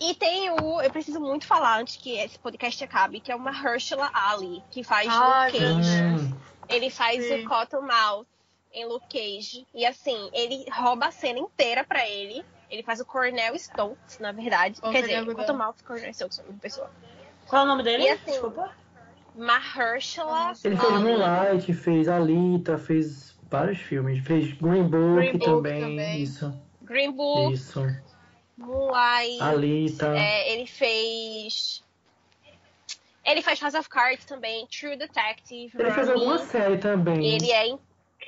[0.00, 0.80] E tem o.
[0.80, 4.82] Eu preciso muito falar antes que esse podcast acabe, que é uma Herschela Ali, que
[4.82, 6.02] faz Ai, Luke meu Cage.
[6.02, 6.34] Hum,
[6.68, 7.44] Ele faz Sim.
[7.44, 8.26] o Cottonmouth
[8.72, 9.66] em Luke Cage.
[9.74, 12.42] E assim, ele rouba a cena inteira pra ele.
[12.70, 14.80] Ele faz o Cornel Stokes, na verdade.
[14.80, 16.90] Quer dizer, o quanto mal Cornel Stokes uma pessoa.
[17.46, 18.04] Qual é o nome dele?
[18.04, 18.70] E assim, Desculpa.
[19.34, 20.92] Mahershala Ele fez.
[20.92, 24.24] Moonlight, fez Alita, fez vários filmes.
[24.24, 25.80] Fez Green Book, Green Book também.
[25.80, 26.22] também.
[26.22, 27.84] Isso, Green Book, isso.
[28.60, 29.42] Moonlight.
[29.42, 30.14] Alita.
[30.16, 31.82] É, ele fez.
[33.24, 35.70] Ele faz House of Cards também, True Detective.
[35.78, 37.24] Ele fez alguma série também.
[37.26, 37.78] Ele é Foi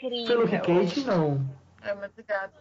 [0.08, 0.40] incrível.
[0.40, 1.44] Luke Cage, não.
[1.82, 2.54] É muito gato.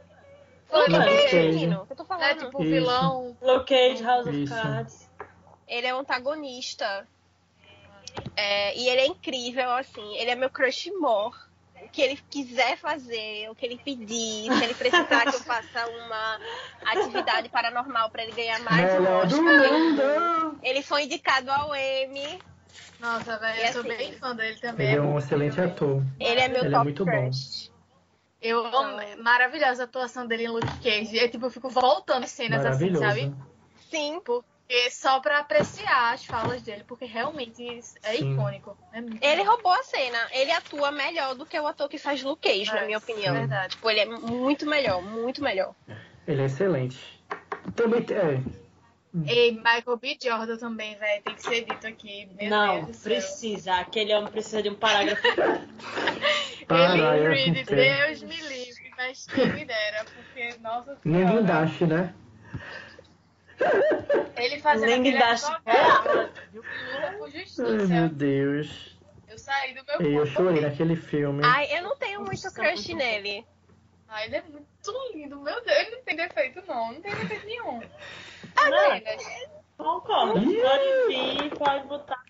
[0.72, 2.40] Luke Cage, menino, que eu tô É falando.
[2.46, 2.72] tipo o Isso.
[2.72, 3.38] vilão.
[3.42, 4.54] Luke Cage, House of Isso.
[4.54, 5.10] Cards.
[5.68, 7.08] Ele é um antagonista.
[8.36, 10.16] É, e ele é incrível, assim.
[10.16, 11.36] Ele é meu crush more.
[11.92, 15.86] O que ele quiser fazer, o que ele pedir, se ele precisar que eu faça
[15.90, 16.40] uma
[16.86, 19.44] atividade paranormal pra ele ganhar mais um Oscar.
[19.44, 20.58] eu-!
[20.64, 22.40] Ele foi indicado ao Emmy.
[22.98, 24.88] Nossa, velho, eu sou assim, bem fã dele também.
[24.88, 26.02] Ele é um excelente ator.
[26.18, 27.12] Ele é meu Ele é top muito bom.
[27.12, 27.70] crush.
[28.42, 31.20] Eu amo maravilhosa a atuação dele em Luke Cage.
[31.20, 33.34] É tipo, eu fico voltando as cenas assim, sabe?
[33.90, 34.22] Sim.
[34.72, 37.62] Porque só pra apreciar as falas dele, porque realmente
[38.04, 38.32] é Sim.
[38.32, 38.78] icônico.
[38.94, 39.00] É
[39.34, 40.18] Ele roubou a cena.
[40.32, 43.34] Ele atua melhor do que o ator que faz Luke Cage, na É, minha opinião.
[43.36, 43.76] Verdade.
[43.76, 45.76] Tipo, ele é muito melhor, muito melhor.
[46.26, 46.98] Ele é excelente.
[47.76, 48.16] Também tem.
[48.18, 48.42] É,
[49.28, 50.18] E Michael B.
[50.24, 51.22] Jordan também, velho.
[51.22, 52.30] Tem que ser dito aqui.
[52.40, 53.12] Meu Não, Deus do céu.
[53.12, 53.76] precisa.
[53.76, 55.22] Aquele homem precisa de um parágrafo.
[56.66, 57.66] para, Ele é Reed.
[57.66, 61.42] Deus me livre, mas quem me dera, porque, nossa Nem senhora.
[61.42, 62.14] guindaste, né?
[64.36, 65.04] Ele fazendo
[66.52, 66.64] viu?
[66.64, 68.98] Luta por Ai, meu Deus.
[69.28, 70.32] Eu saí do meu E eu corpo.
[70.34, 71.42] chorei naquele filme.
[71.46, 73.46] Ai, eu não tenho muito crush nele.
[74.08, 75.78] Ai, ele é muito lindo, meu Deus.
[75.80, 76.92] Ele não tem defeito, não.
[76.94, 77.82] Não tem defeito nenhum.
[78.56, 80.40] Não, Meninas, concordo.
[80.40, 80.62] Ih!
[80.62, 82.24] Pode vir, pode botar.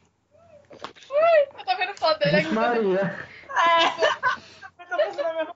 [1.09, 2.53] eu tô vendo foto dele aqui.
[2.53, 3.27] Maria.
[4.79, 5.55] Eu tô pensando a mesma.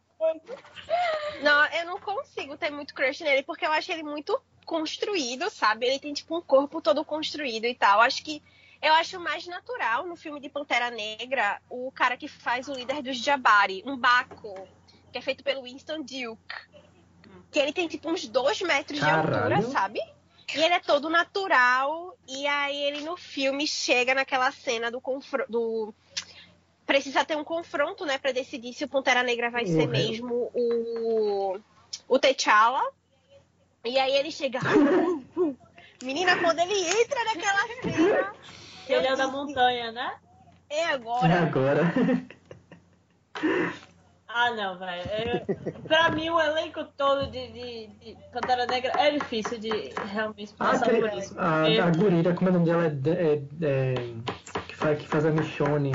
[1.42, 5.86] Não, eu não consigo ter muito crush nele, porque eu acho ele muito construído, sabe?
[5.86, 8.02] Ele tem, tipo, um corpo todo construído e tal.
[8.02, 8.42] Acho que.
[8.82, 13.02] Eu acho mais natural no filme de Pantera Negra o cara que faz o líder
[13.02, 14.68] dos Jabari, um Baco,
[15.12, 16.56] que é feito pelo Winston Duke.
[17.52, 19.72] Que ele tem, tipo, uns dois metros de altura, Caralho.
[19.72, 20.00] sabe?
[20.54, 22.18] E ele é todo natural.
[22.28, 25.52] E aí ele no filme chega naquela cena do confronto.
[25.52, 25.94] Do...
[26.86, 29.90] Precisa ter um confronto, né, pra decidir se o Pantera Negra vai ser Uhum.
[29.90, 31.58] mesmo o,
[32.08, 32.84] o T'Challa.
[33.84, 34.60] E aí ele chega.
[36.04, 38.34] Menina, quando ele entra naquela cena.
[38.88, 40.14] Ele é da montanha, né?
[40.70, 41.42] É E agora.
[41.42, 41.82] agora?
[44.28, 45.46] Ah, não, velho.
[45.88, 49.70] Pra mim, o elenco todo de, de, de Pantera Negra é difícil de
[50.12, 51.34] realmente A, passar atri- por isso.
[51.40, 52.84] a, porque- a gurira, como é o nome dela?
[52.86, 55.94] É, é- é- que, faz, que faz a Michonne.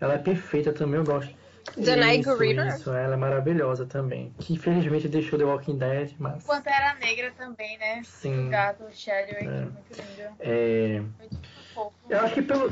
[0.00, 1.34] Ela é perfeita também, eu gosto.
[1.76, 2.68] Danai Isso, Gurira?
[2.68, 4.32] Isso, ela é maravilhosa também.
[4.38, 6.44] Que infelizmente deixou The Walking Dead, mas.
[6.44, 8.02] Pantera Negra também, né?
[8.04, 8.46] Sim.
[8.46, 9.48] O gato, o Chadwick, É.
[9.48, 10.36] muito lindo.
[10.38, 11.38] É, Muito
[11.74, 11.94] fofo.
[12.08, 12.70] eu acho que pelo.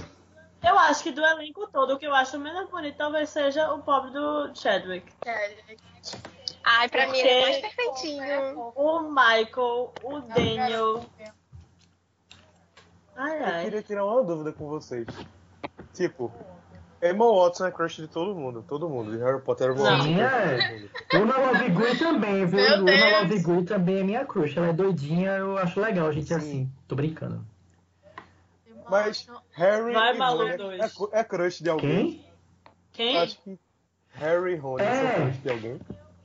[0.63, 3.83] Eu acho que do elenco todo, o que eu acho menos bonito talvez seja o
[3.83, 5.13] pobre do Chadwick.
[5.25, 5.83] Chadwick.
[6.65, 8.73] Ai, pra mim ele é mais Porque- perfeitinho.
[8.77, 10.95] O Michael, o É Daniel.
[10.95, 11.11] garoto.
[13.17, 13.65] Ai, Eu ai.
[13.65, 15.07] queria tirar uma dúvida com vocês.
[15.93, 16.33] Tipo,
[17.11, 18.65] Emma Watson é crush de todo mundo.
[18.67, 19.11] Todo mundo.
[19.11, 19.85] De Harry Potter, Emma Não.
[19.91, 21.19] Watson Sim, é é.
[21.19, 22.61] Luna Lovegood também, viu?
[22.61, 23.13] Meu Luna Deus.
[23.23, 24.57] Lovegood também é minha crush.
[24.57, 26.35] Ela é doidinha, eu acho legal a gente Sim.
[26.35, 26.71] assim.
[26.89, 27.45] Tô brincando.
[28.89, 30.81] Mas Harry Vai, e Malu, Rony é, dois.
[31.13, 32.25] é, é crush de alguém?
[32.93, 33.13] Quem?
[33.13, 33.19] Quem?
[33.19, 33.59] Acho que
[34.15, 35.15] Harry e Rony É.
[35.17, 35.81] são crush de alguém.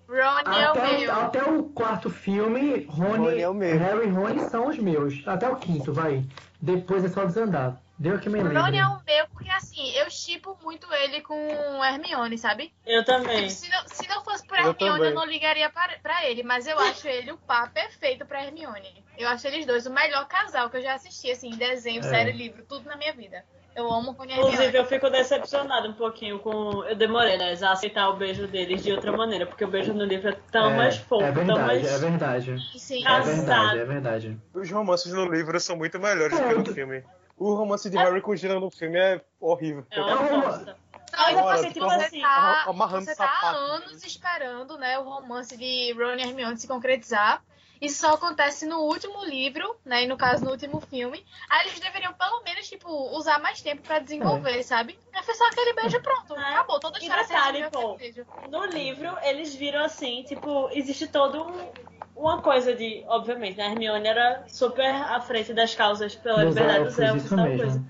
[0.07, 1.11] Ronnie é o Até, meu.
[1.13, 3.77] até o quarto filme, Rony, Rony é o meu.
[3.77, 5.21] Harry e Rony são os meus.
[5.27, 6.23] Até o quinto, vai.
[6.59, 7.79] Depois é só desandar.
[7.99, 8.61] Deu que me O lembro.
[8.61, 11.35] Ronnie é o meu, porque assim, eu chipo muito ele com
[11.83, 12.71] Hermione, sabe?
[12.87, 13.47] Eu também.
[13.47, 15.13] Tipo, se, não, se não fosse por Eu Hermione, eu, também.
[15.15, 19.03] não ligaria pra, pra ele, mas eu acho ele o par perfeito pra Hermione.
[19.17, 22.03] Eu acho eles dois o melhor casal que eu já assisti, assim, desenho, É.
[22.03, 23.43] série, livro, tudo na minha vida.
[23.75, 24.77] Eu amo Rony Inclusive, Hermione.
[24.77, 26.83] eu fico decepcionada um pouquinho com.
[26.85, 27.53] Eu demorei, né?
[27.61, 30.71] A aceitar o beijo deles de outra maneira, porque o beijo no livro é tão
[30.71, 31.85] é, mais fofo, é tão verdade, mais.
[31.85, 32.55] é verdade.
[32.77, 34.37] Sim, É verdade, é verdade.
[34.53, 37.03] Os romances no livro são muito melhores do que no filme.
[37.39, 39.85] O romance de Harry com Gina no filme é horrível.
[39.91, 40.77] É uma É bosta.
[41.11, 43.57] Não, Agora, assim, tipo você assim, tá, amarrando você tá há sapato.
[43.57, 47.41] anos esperando, né, o romance de Ron e Hermione se concretizar.
[47.81, 51.23] Isso só acontece no último livro, né, e no caso no último filme.
[51.49, 54.97] Aí eles deveriam pelo menos, tipo, usar mais tempo pra desenvolver, sabe?
[55.13, 56.53] Aí foi só aquele beijo pronto, É.
[56.53, 56.79] acabou.
[56.79, 58.25] Toda a E história detalhe, pô, beijo.
[58.51, 61.89] No livro, eles viram assim, tipo, existe todo um.
[62.15, 63.67] Uma coisa de, obviamente, né?
[63.67, 67.61] A Hermione era super à frente das causas pela liberdade dos elfos, e tal mesmo.
[67.61, 67.85] coisa.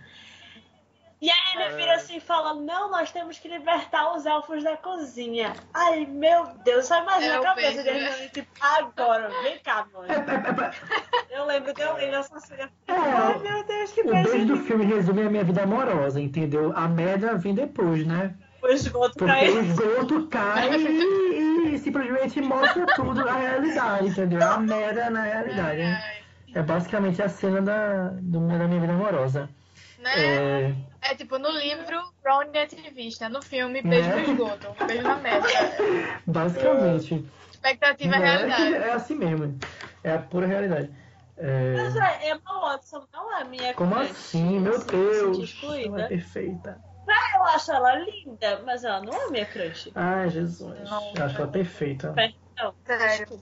[1.22, 4.78] E aí ele vira assim e fala: Não, nós temos que libertar os elfos da
[4.78, 5.54] cozinha.
[5.74, 8.10] Ai, meu Deus, só imagina É a cabeça dele, né?
[8.10, 8.28] né?
[8.30, 10.06] tipo, agora, vem cá, mano.
[10.08, 12.72] É, é, é, Eu lembro, eu lembro essa cena.
[12.88, 16.72] É, Ai, meu Deus, que o beijo do filme resume a minha vida amorosa, entendeu?
[16.76, 18.34] A merda vem depois, né?
[18.62, 19.56] O esgoto Porque caiu.
[19.56, 24.42] o esgoto cai e, e simplesmente mostra tudo na realidade, entendeu?
[24.42, 25.82] A merda na realidade.
[25.82, 26.24] Ai,
[26.54, 29.50] É basicamente a cena da, do, da minha vida amorosa.
[30.00, 30.12] Né?
[30.18, 33.30] É, É tipo, no livro, Ron é ativista.
[33.30, 34.16] No filme, beijo Né?
[34.18, 34.68] no esgoto.
[34.86, 35.48] Beijo na merda.
[36.28, 37.26] basicamente.
[37.52, 38.74] Expectativa é É, realidade.
[38.76, 39.58] é assim mesmo.
[40.04, 40.92] É a pura realidade.
[41.38, 44.12] É, Mas é, Emma Watson não é minha como crush.
[44.12, 44.60] assim?
[44.60, 45.58] Meu Deus!
[45.64, 46.82] Ela é perfeita.
[47.36, 49.92] Eu acho ela linda, mas ela não é minha crush.
[49.96, 50.78] Ai, Jesus.
[50.90, 51.14] Não.
[51.16, 52.14] Eu acho ela perfeita.
[52.62, 53.42] Não, Sério.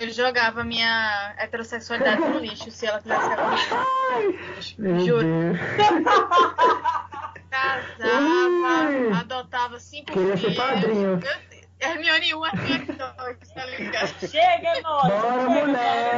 [0.00, 5.00] Eu jogava minha heterossexualidade no lixo se ela ficar comigo.
[5.04, 5.26] Juro.
[7.50, 10.56] Casava, adotava cinco Queria ser filhos.
[10.56, 11.00] padrinho.
[11.08, 11.38] Meu Deus.
[11.80, 12.98] Hermione 1, Hermione 2,
[13.54, 14.28] tá ligado?
[14.28, 15.08] Chega, Watson.
[15.08, 16.14] Bora, mulher.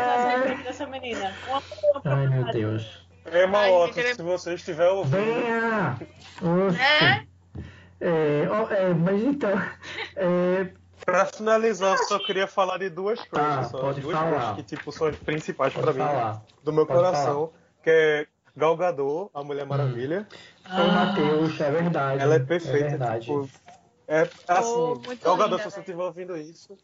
[0.46, 1.34] essa dessa menina.
[1.48, 3.06] Uma boa Ai, meu Deus.
[3.32, 5.98] Emma Watson, gente, ele- se você estiver ouvindo, Venha!
[6.80, 7.26] É?
[8.00, 8.42] É,
[8.80, 9.50] é, mas então.
[10.16, 10.72] É,
[11.10, 13.26] pra finalizar, eu só queria falar de duas Tá,
[13.56, 13.70] coisas.
[13.70, 13.78] só.
[13.80, 14.30] pode duas falar.
[14.30, 16.42] coisas que tipo, são as principais pode pra mim, falar.
[16.62, 18.26] do meu Pode coração, que é
[18.56, 20.26] Gal Gadot, a Mulher Maravilha.
[20.64, 22.22] Foi o Matheus, é verdade.
[22.22, 23.20] Ela é perfeita, É verdade.
[23.26, 23.48] tipo,
[24.08, 26.76] é assim, muito Gal Gadot, linda, se você estiver ouvindo isso,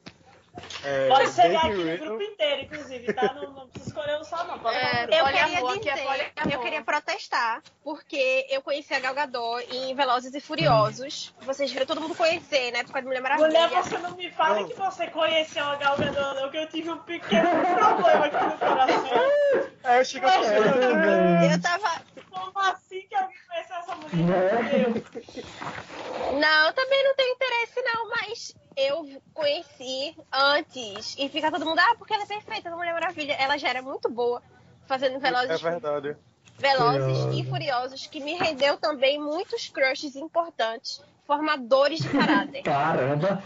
[0.84, 3.32] é, Pode chegar aqui no grupo inteiro, inclusive, tá?
[3.34, 4.58] Não, não precisa escolher um só, não.
[4.58, 6.16] Pode É, é, Eu queria é dizer, poliamor.
[6.52, 11.34] eu queria protestar, porque eu conheci a Gal Gadot em Velozes e Furiosos.
[11.40, 12.82] Vocês viram todo mundo conhecer, né?
[12.84, 13.48] Por causa de Mulher Maravilha.
[13.48, 14.68] Mulher, você não me fala Não.
[14.68, 18.58] que você conheceu a Gal Gadot, não, que eu tive um pequeno problema aqui no
[18.58, 19.70] coração.
[19.84, 21.52] É, chega É, também.
[21.52, 22.02] Eu tava...
[22.30, 24.62] Como assim que alguém conheceu essa mulher?
[24.62, 24.84] Né?
[24.84, 26.38] Eu.
[26.38, 31.16] Não, eu também não tenho interesse não, mas eu conheci antes.
[31.18, 33.32] E fica todo mundo, ah, porque ela é perfeita, a Mulher Maravilha.
[33.32, 34.42] Ela já era muito boa
[34.86, 36.16] fazendo É Velozes, verdade.
[36.58, 42.62] Velozes e Furiosos, que me rendeu também muitos crushes importantes, formadores de caráter.
[42.64, 43.42] Caramba,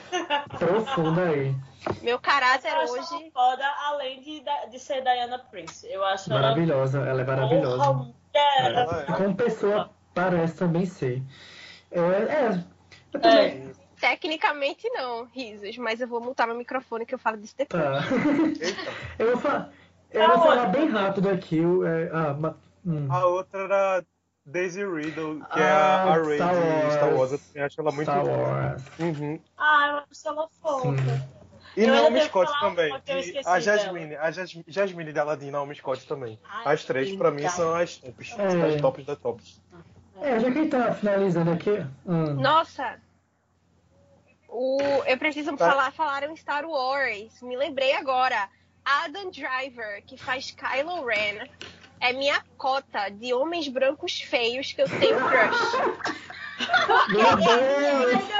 [0.58, 1.54] profunda aí.
[2.02, 3.14] Meu caráter Eu acho hoje...
[3.14, 5.86] ela foda, além de, de ser Diana Prince.
[5.90, 7.84] Eu acho ela Maravilhosa, ela é maravilhosa.
[7.84, 9.12] Porra, Ela é.
[9.12, 11.22] Como pessoa, parece também ser.
[11.90, 12.64] É, é,
[13.12, 13.72] eu também.
[13.76, 13.79] É.
[14.00, 17.82] Tecnicamente não, risos, mas eu vou multar meu microfone que eu falo disso depois.
[17.82, 18.00] Tá.
[18.60, 18.90] Eita.
[19.18, 19.70] Eu vou falar.
[20.10, 21.60] Eu vou falar bem rápido aqui.
[21.60, 22.54] É, ah,
[22.84, 23.06] hum.
[23.10, 24.04] A outra era
[24.44, 26.94] Daisy Riddle, que é Ah, a, a Rey Star Wars.
[26.94, 27.32] Star Wars.
[27.32, 28.36] Eu também acho ela muito Star boa.
[28.38, 28.82] Wars.
[28.98, 29.40] Uhum.
[29.56, 30.82] Ah, eu acho ela fofa.
[30.96, 31.40] Sim.
[31.76, 32.90] E Eu Naomi Scott também.
[32.90, 33.60] E a dela.
[33.60, 36.36] Jasmine, a Jas- Jasmine de Aladdin e Naomi Scott também.
[36.64, 38.34] Ai, As três, pra mim, são as tops.
[38.36, 38.74] É.
[38.74, 39.62] As tops da tops.
[40.20, 41.86] É, já que a gente tá finalizando aqui.
[42.04, 42.34] hum.
[42.34, 42.98] Nossa!
[44.52, 45.68] O, eu preciso Tá.
[45.70, 47.40] falar, falaram em Star Wars.
[47.42, 48.48] Me lembrei agora.
[48.84, 51.46] Adam Driver, que faz Kylo Ren,
[52.00, 56.20] é minha cota de homens brancos feios que eu tenho crush.
[57.08, 58.30] Meu Deus!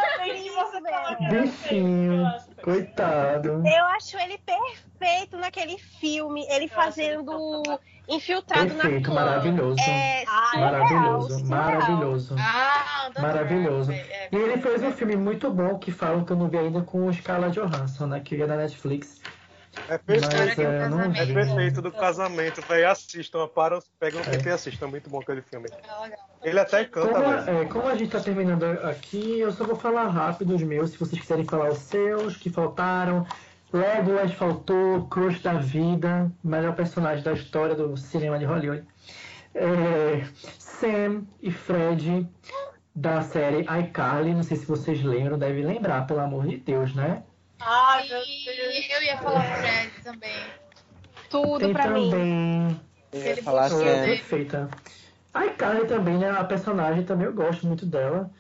[1.31, 2.47] Bichinho, acho.
[2.63, 3.63] coitado.
[3.67, 7.63] Eu acho ele perfeito naquele filme, ele Eu acho ele fazendo
[8.09, 9.25] infiltrado Perfeito, na clã.
[9.27, 9.81] maravilhoso.
[9.81, 11.49] É surreal, Maravilhoso, surreal.
[11.49, 12.37] maravilhoso.
[12.39, 13.11] Ah.
[13.21, 13.93] Maravilhoso.
[13.93, 16.59] Brown, é, E ele fez um filme muito bom que falam que eu não vi
[16.59, 18.21] ainda com o Scarlett Johansson, né?
[18.21, 19.21] Que é da Netflix.
[19.89, 20.61] É perfeito.
[20.61, 22.91] é um é, não É perfeito do casamento, velho.
[22.91, 24.87] Assistam, param, pegam o tempo e assistam.
[24.87, 25.69] É muito bom aquele filme.
[25.71, 26.49] é.
[26.49, 27.59] Ele até canta, Como, velho.
[27.59, 30.99] é, como a gente tá terminando aqui, eu só vou falar rápido os meus, se
[30.99, 33.27] vocês quiserem falar os seus, que faltaram.
[33.73, 38.85] Legolas faltou, Crush da Vida, melhor personagem da história do cinema de Hollywood.
[39.55, 40.25] É,
[40.59, 42.29] Sam e Fred,
[42.95, 47.23] da série iCarly, não sei se vocês lembram, devem lembrar, pelo amor de Deus, né?
[47.61, 48.27] Ai, meu Deus.
[48.27, 50.37] E eu ia falar Fred também.
[51.29, 52.11] Tudo Tem pra mim.
[52.11, 52.81] também
[53.13, 54.71] Eu ia Ele falar que É, perfeita.
[55.33, 56.31] A iCarly também, né?
[56.31, 58.31] A personagem também eu gosto muito dela.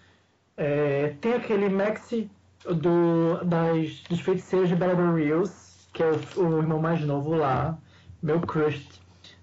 [0.56, 2.30] É, tem aquele Maxi
[2.64, 7.78] do, das, dos feiticeiros de Beverly Hills, que é o, o irmão mais novo lá,
[8.22, 8.86] meu crush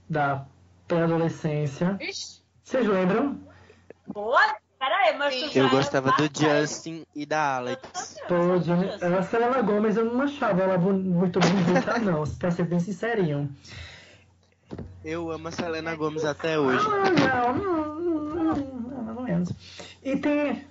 [0.10, 0.46] da
[0.88, 1.98] pré-adolescência.
[2.64, 3.40] Vocês lembram?
[4.08, 4.58] Boa?
[4.80, 6.24] Peraí, mas tu já Eu gostava do.
[6.40, 8.18] Justin e da Alex.
[8.28, 8.36] Pô,
[9.18, 13.50] a Selena Gomez eu não achava ela muito bonita, não, pra ser bem sincerinho.
[15.04, 16.86] Eu amo a Selena Gomes até hoje.
[16.86, 19.50] Ah, não, não, não, não, não, menos.
[20.04, 20.68] E tem.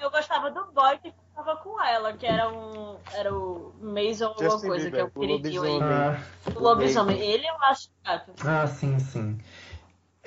[0.00, 2.96] Eu gostava do boy que ficava com ela, que era um.
[3.12, 5.70] Era o Mason alguma Justin coisa, que é o queridinho aí.
[5.70, 5.98] lobisomem.
[5.98, 6.22] Ah,
[6.54, 7.18] O lobisomem.
[7.20, 8.32] Ele eu acho gato.
[8.46, 9.40] Ah, sim, sim.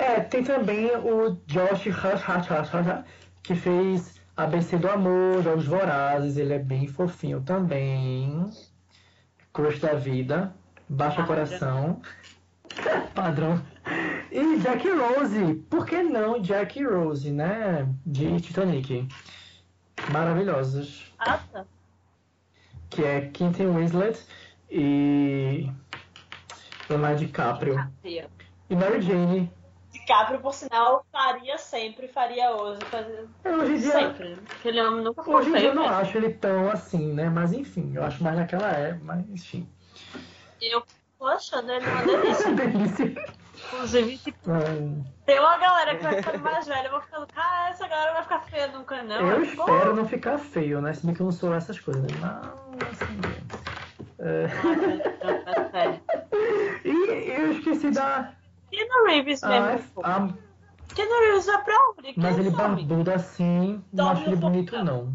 [0.02, 3.06] É, tem também o Josh Hush, Hush, Hush, Hush,
[3.44, 8.50] que fez ABC do Amor, Jogos Vorazes, ele é bem fofinho também.
[9.54, 10.56] Crush da vida,
[10.90, 12.02] Baixa Coração,
[13.14, 13.62] padrão.
[14.32, 17.88] E Jack Rose, por que não Jack Rose, né?
[18.04, 19.08] De Titanic.
[20.12, 21.14] Maravilhosos.
[21.20, 21.64] Ah, tá.
[22.90, 24.20] Que é Quentin Winslet
[24.68, 25.70] e
[26.90, 27.88] Leonardo DiCaprio.
[28.04, 29.61] E Mary Jane.
[30.02, 32.82] DiCaprio, por sinal, faria sempre, faria hoje.
[32.86, 33.28] Fazer...
[33.46, 34.38] Hoje em dia, Sempre.
[34.50, 35.96] Aquele homem nunca foi hoje em dia eu não né?
[35.96, 37.30] acho ele tão assim, né?
[37.30, 39.68] Mas enfim, eu acho mais naquela época, mas enfim.
[40.62, 40.84] Eu
[41.18, 42.52] tô achando ele uma delícia.
[42.54, 43.42] Delícia.
[43.68, 47.70] Inclusive, tipo, Ai, tem uma galera que vai ficando mais velha, eu vou ficando, cara,
[47.70, 49.28] essa galera vai ficar feia nunca, não.
[49.28, 50.94] eu Aí, espero não ficar feio, né?
[50.94, 52.10] Se bem que eu não sou essas coisas, né?
[52.20, 53.22] Mas assim.
[54.20, 54.48] é.
[55.46, 56.02] pô, sério.
[56.84, 58.34] E eu esqueci da.
[58.72, 59.66] Keanu Reeves mesmo.
[59.66, 60.02] a- pô.
[60.04, 60.34] a-
[60.96, 62.14] Keanu Reeves vai pra onde?
[62.14, 62.84] Quem mas ele sabe?
[62.86, 65.14] barbudo assim, não acho ele bonito, não.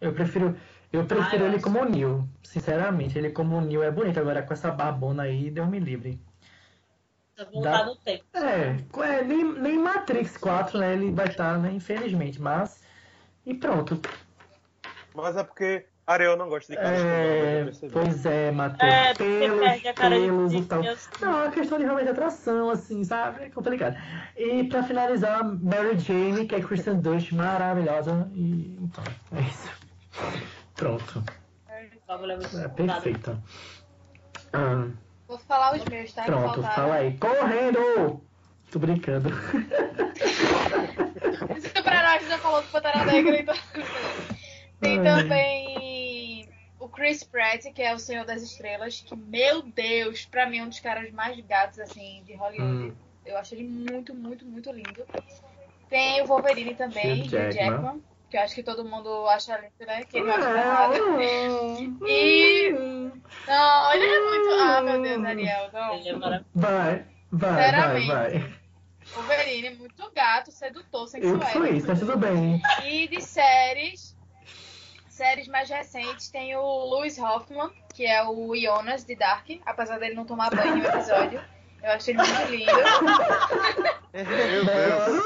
[0.00, 0.56] Eu prefiro.
[0.92, 2.28] Eu prefiro eu ele como o Neil.
[2.42, 4.20] Sinceramente, ele como o Neil é bonito.
[4.20, 6.20] Agora com essa barbona aí, deu me livre.
[7.50, 8.24] Voltar no tempo.
[8.34, 10.92] É, é, nem, nem Matrix 4, né?
[10.92, 11.72] Ele vai estar, né?
[11.72, 12.82] Infelizmente, mas.
[13.44, 14.00] E pronto.
[15.14, 17.92] Mas é porque Ariel não gosta de eu É, percebi.
[17.92, 18.92] pois é, Matheus.
[18.92, 19.60] É, pelos,
[19.94, 20.82] cara de pelos e tal.
[21.20, 23.44] Não, é questão de realmente atração, assim, sabe?
[23.44, 23.96] É complicado.
[24.36, 28.28] E pra finalizar, Mary Jane, que é Kristen Dunst, maravilhosa.
[28.34, 29.04] E então,
[29.36, 29.70] é isso.
[30.74, 31.22] Pronto.
[32.08, 33.38] É perfeita.
[34.52, 34.88] Ah,
[35.28, 36.24] Vou falar os meus, tá?
[36.24, 37.16] Pronto, fala aí.
[37.16, 38.20] Correndo!
[38.70, 39.30] Tô brincando.
[41.74, 43.54] Super-herói já falou do Pantera Negra, então.
[44.80, 45.81] Tem também
[47.02, 50.68] Chris Pratt, que é o Senhor das Estrelas, que, meu Deus, pra mim é um
[50.68, 52.90] dos caras mais gatos, assim, de Hollywood.
[52.90, 52.94] Hum.
[53.26, 55.04] Eu acho ele muito, muito, muito lindo.
[55.90, 57.52] Tem o Wolverine também, Hugh Jackman.
[57.52, 60.04] Jackman, que eu acho que todo mundo acha lindo, né?
[60.04, 60.96] Que ele não acha nada.
[62.06, 62.70] E-
[63.48, 64.62] Não, ele é muito...
[64.62, 65.94] Ah, meu Deus, Ariel, não.
[65.94, 66.46] Ele é maravilhoso.
[66.54, 68.06] Vai, vai, vai, Sinceramente.
[68.06, 68.54] vai.
[69.14, 71.64] Wolverine é muito gato, sedutor, sensual.
[71.66, 72.62] Eu isso, mas tudo bem.
[72.84, 74.11] E de séries,
[75.12, 80.14] séries mais recentes, tem o Louis Hoffman, que é o Jonas de Dark, apesar dele
[80.14, 81.38] não tomar banho no episódio.
[81.82, 82.72] Eu achei ele muito lindo.
[84.12, 85.24] Meu Deus.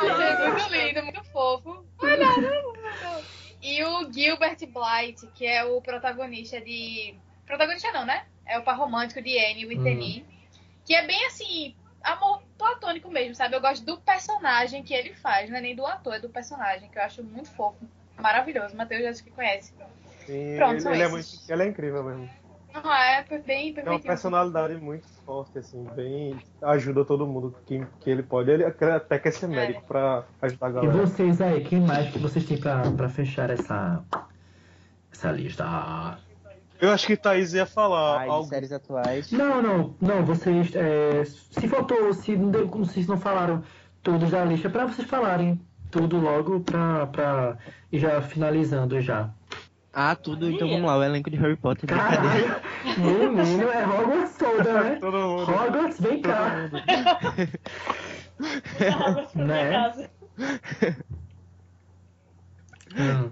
[0.00, 1.84] Achei ele muito lindo, muito fofo.
[2.02, 3.22] Não.
[3.62, 7.14] E o Gilbert Blight, que é o protagonista de.
[7.46, 8.26] Protagonista não, né?
[8.44, 10.26] É o par romântico de Anne Whitney.
[10.84, 13.54] Que é bem assim, amor platônico mesmo, sabe?
[13.54, 16.88] Eu gosto do personagem que ele faz, não é nem do ator, é do personagem,
[16.88, 17.86] que eu acho muito fofo.
[18.20, 18.76] Maravilhoso.
[18.76, 19.72] Matheus já acho que conhece.
[20.26, 22.30] Sim, Pronto, ele, são ele é muito, ele é incrível mesmo.
[22.72, 24.06] Não, é bem Tem uma perfeito.
[24.06, 26.38] personalidade muito forte, assim, bem.
[26.62, 28.48] ajuda todo mundo que, que ele pode.
[28.48, 30.92] Ele até quer ser médico pra ajudar a E galera.
[30.92, 34.04] vocês aí, quem mais que vocês têm pra, pra fechar essa,
[35.12, 35.64] essa lista?
[36.80, 38.48] Eu acho que Thaís ia falar de algo.
[38.48, 39.32] séries atuais.
[39.32, 40.72] Não, não, não, vocês.
[40.74, 43.62] é, se faltou, se não deu, como vocês não falaram
[44.02, 45.60] todos da lista, pra vocês falarem
[45.90, 47.58] tudo logo pra, pra
[47.90, 49.30] ir já finalizando já.
[49.92, 50.48] Ah, tudo.
[50.50, 51.88] Então vamos lá, o elenco de Harry Potter.
[51.88, 52.60] Caralho,
[52.96, 54.96] menino, é Hogwarts toda, né?
[55.00, 55.50] Todo mundo.
[55.50, 56.70] Hogwarts, vem cá.
[59.34, 59.70] Né?
[59.70, 60.10] Casa.
[62.96, 63.30] Hum.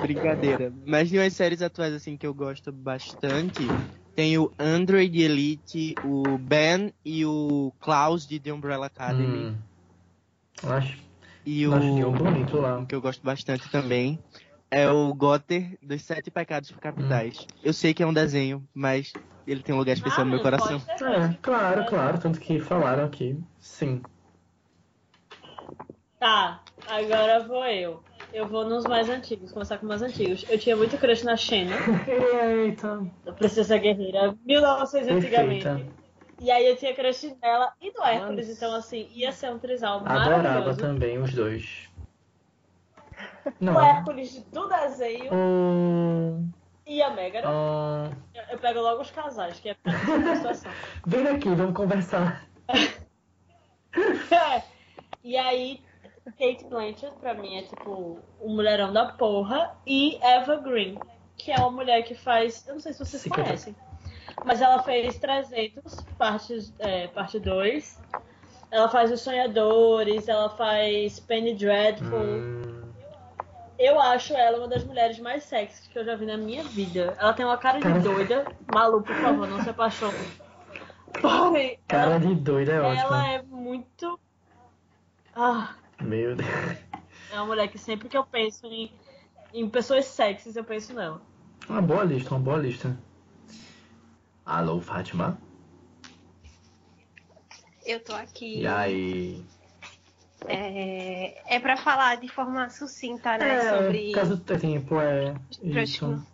[0.00, 0.72] Brincadeira.
[0.86, 3.66] Mas de umas séries atuais assim que eu gosto bastante,
[4.14, 9.48] tem o Android Elite, o Ben e o Klaus de The Umbrella Academy.
[9.48, 9.56] Hum.
[10.62, 10.96] Acho,
[11.46, 12.76] E nenhum o bonito lá.
[12.76, 14.18] um que eu gosto bastante também
[14.68, 17.46] é o Gotter dos Sete Pecados Capitais.
[17.62, 19.12] Eu sei que é um desenho, mas
[19.46, 20.82] ele tem um lugar especial no meu coração.
[20.90, 23.38] É, claro, claro, tanto que falaram aqui.
[23.60, 24.02] Sim.
[26.18, 28.02] Tá, agora vou eu.
[28.32, 30.44] Eu vou nos mais antigos, começar com os mais antigos.
[30.48, 31.76] Eu tinha muito crush na Xena,
[32.08, 36.05] Eita, da Princesa Guerreira, 1900 antigamente.
[36.40, 38.64] E aí eu tinha crush nela e do Hércules, Nossa.
[38.64, 40.78] então assim, ia ser um trisal Adorava maravilhoso.
[40.78, 41.88] também os dois.
[43.46, 43.80] O Não.
[43.82, 46.50] Hércules do desenho Hum,
[46.86, 47.48] e a Megara.
[47.48, 50.70] hum, Eu- Eu pego logo os casais, que é a situação.
[51.06, 52.44] vem aqui, vamos conversar.
[55.24, 55.80] e aí,
[56.38, 59.74] Kate Blanchett, pra mim, é tipo o mulherão da porra.
[59.86, 60.98] E Eva Green,
[61.36, 62.66] que é uma mulher que faz.
[62.66, 63.74] Eu não sei se vocês eu- conhecem.
[64.44, 68.00] Mas ela fez 300, parte, é, parte 2.
[68.70, 72.18] Ela faz Os Sonhadores, ela faz Penny Dreadful.
[72.18, 72.82] Hum,
[73.78, 77.14] Eu acho ela uma das mulheres mais sexys que eu já vi na minha vida.
[77.18, 78.44] Ela tem uma cara de doida.
[78.72, 80.14] Malu, por favor, não se apaixone.
[81.88, 83.00] Cara ela, de doida é ótimo.
[83.00, 84.18] ela é muito
[85.34, 86.48] Ah, Meu Deus.
[87.32, 88.92] é uma mulher que sempre que eu penso em,
[89.54, 91.20] em pessoas sexys, eu penso nela.
[91.68, 92.96] Uma boa lista, uma boa lista.
[94.46, 95.36] Alô, Fátima?
[97.84, 98.60] Eu tô aqui.
[98.60, 99.44] E aí?
[100.46, 103.56] É, é pra falar de forma sucinta, né?
[103.56, 104.12] É, sobre.
[104.12, 105.34] caso do tempo, é.
[105.60, 106.24] Isso.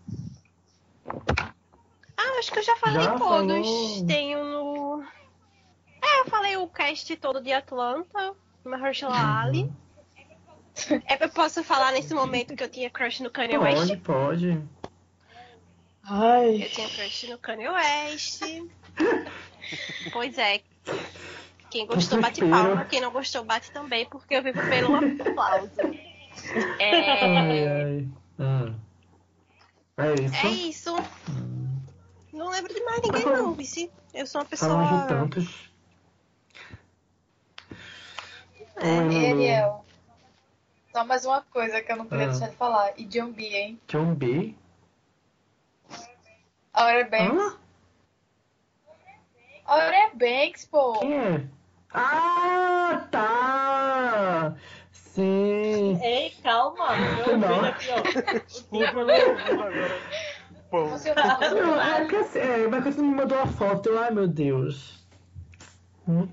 [2.16, 3.66] Ah, acho que eu já falei Já todos.
[3.68, 4.06] falou.
[4.06, 5.02] Tenho no.
[6.02, 8.34] É, eu falei o cast todo de Atlanta,
[8.64, 9.72] Mahershala Ali.
[11.06, 13.96] É, eu posso falar nesse momento que eu tinha crush no Kanye Pode, West?
[14.02, 14.62] pode.
[16.04, 16.62] Ai.
[16.64, 18.42] Eu tinha crush no Kanye West.
[20.12, 20.60] pois é.
[21.70, 22.84] Quem gostou, bate palma.
[22.84, 25.70] Quem não gostou, bate também, porque eu vivo pelo aplauso.
[25.80, 28.08] Ai, É, ai.
[28.38, 28.74] Hum.
[29.96, 30.46] É isso?
[30.46, 30.96] é isso.
[31.30, 31.80] Hum.
[32.32, 33.90] Não lembro de mais ninguém, Mas não, Vici.
[34.12, 35.20] Eu sou uma Falamos de pessoa.
[35.20, 35.70] tantos.
[38.76, 38.98] É.
[39.30, 39.84] Ariel.
[40.92, 42.30] Só mais uma coisa que eu não podia Ah.
[42.30, 42.92] deixar de falar.
[42.98, 43.80] E John B, hein?
[43.88, 44.54] John B.
[46.72, 47.38] Aura Banks.
[47.38, 47.56] Hã?
[49.66, 50.92] Aura Banks, pô.
[51.00, 51.44] Quem é?
[51.94, 54.56] Ah, tá!
[54.92, 56.00] Sim.
[56.02, 56.96] Ei, calma.
[56.96, 58.40] Meu aqui, ó.
[58.46, 60.00] Desculpa, não agora.
[60.70, 63.98] Pô, Você Não, é que assim, é, mas quando você me mandou a foto, eu,
[64.02, 65.04] ai meu Deus.
[66.08, 66.26] Hum,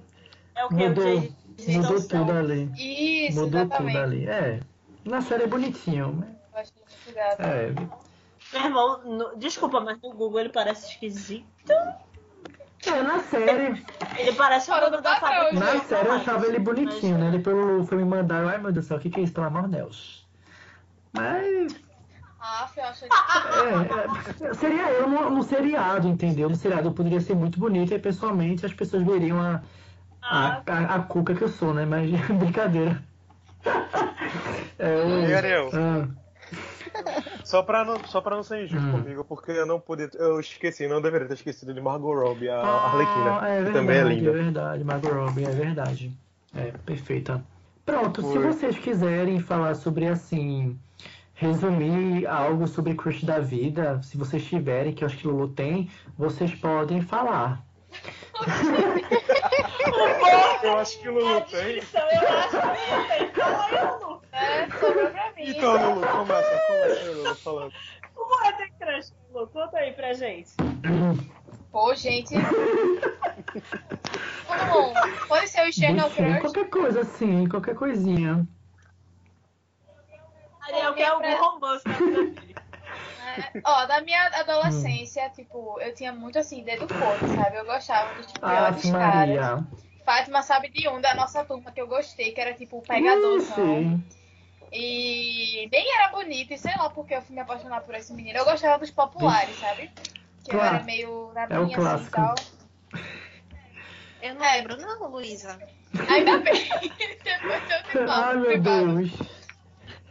[0.56, 0.76] É o que?
[0.76, 1.34] Mudou, Jay
[1.78, 2.72] mudou tudo ali.
[2.78, 3.94] Isso, Mudou exatamente.
[3.98, 4.28] tudo ali.
[4.30, 4.62] É.
[5.04, 6.14] Na série é bonitinho.
[6.18, 7.42] mas- Eu acho ele muito gato.
[7.42, 8.09] É.
[8.54, 11.46] Meu irmão, no- desculpa, mas no Google ele parece esquisito.
[12.86, 13.86] É, na série.
[14.18, 15.54] Ele parece o Fora dono do da fábrica.
[15.54, 17.28] Na série eu achava ele bonitinho, Mas- né?
[17.28, 19.34] Ele pelo foi me mandar, ai meu Deus do céu, o que, que é isso,
[19.34, 20.28] pelo amor de Deus?
[21.14, 21.76] Mas.
[22.42, 23.14] Ah, eu acho ele...
[24.42, 26.50] É, é, seria eu no, no seriado, entendeu?
[26.50, 29.62] No seriado eu poderia ser muito bonito e pessoalmente as pessoas veriam a,
[30.22, 31.86] Ah, a, a, a cuca que eu sou, né?
[31.86, 32.10] Mas
[32.40, 33.04] brincadeira.
[34.80, 36.08] É, E Ariel, ah,
[37.44, 38.92] só pra não, só pra não ser injusto Hum.
[38.92, 40.10] comigo, porque eu não pude.
[40.16, 43.74] Eu esqueci, não deveria ter esquecido de Margot Robbie, a ah, Arlequina, é que verdade,
[43.74, 44.32] também é É linda.
[44.32, 46.12] verdade, Margot Robbie, é verdade.
[46.56, 47.44] É, perfeita.
[47.86, 48.42] Pronto, se Foi.
[48.44, 50.78] vocês quiserem falar sobre assim.
[51.34, 55.48] Resumir algo sobre crush da vida, se vocês tiverem, que eu acho que o Lulu
[55.48, 57.64] tem, vocês podem falar.
[60.62, 61.78] Eu acho que o Lulu tem.
[61.78, 63.32] Eu acho que tem.
[63.32, 64.22] Fala aí, Lu.
[64.32, 67.74] É, sobrou pra Então, Lulu, começa, começa Lulu, falando.
[68.14, 69.48] Como é ter crush, Lu?
[69.48, 70.52] Conta aí pra gente.
[71.72, 72.36] Pô, gente.
[74.72, 74.94] Bom,
[75.28, 76.42] pode ser o Enfim, Crush.
[76.42, 78.48] qualquer coisa assim, qualquer coisinha.
[80.62, 82.56] Ariel quer algum romance na vida dele.
[83.38, 87.58] É, Ó, da minha adolescência, tipo, eu tinha muito assim, dedo podre, sabe?
[87.58, 89.16] Eu gostava dos tipo, piores Ave caras.
[89.40, 89.68] Maria.
[90.04, 93.82] Fátima sabe de um da nossa turma que eu gostei, que era tipo o pegadorzão.
[93.82, 94.19] Ixi.
[94.72, 98.38] E nem era bonito, e sei lá porque eu fui me apaixonar por esse menino.
[98.38, 99.90] Eu gostava dos populares, sabe?
[100.44, 100.76] Que eu Claro.
[100.76, 102.36] era meio na É minha assim e tal.
[104.22, 104.58] Eu não É.
[104.58, 105.60] lembro, não, Luísa.
[106.08, 106.70] Ainda bem.
[107.24, 108.12] Depois eu te falo.
[108.12, 108.96] Ai, meu privado.
[108.96, 109.12] Deus.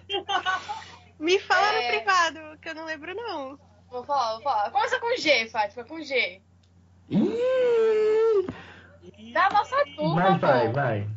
[1.21, 1.83] Me fala É.
[1.83, 3.59] no privado, que eu não lembro, não.
[3.91, 4.71] Vou falar, vou falar.
[4.71, 6.41] Começa com G, Fátima, com G.
[7.11, 8.47] Ih,
[9.33, 10.73] Da nossa turma, Vai, vai, pô.
[10.73, 11.09] vai.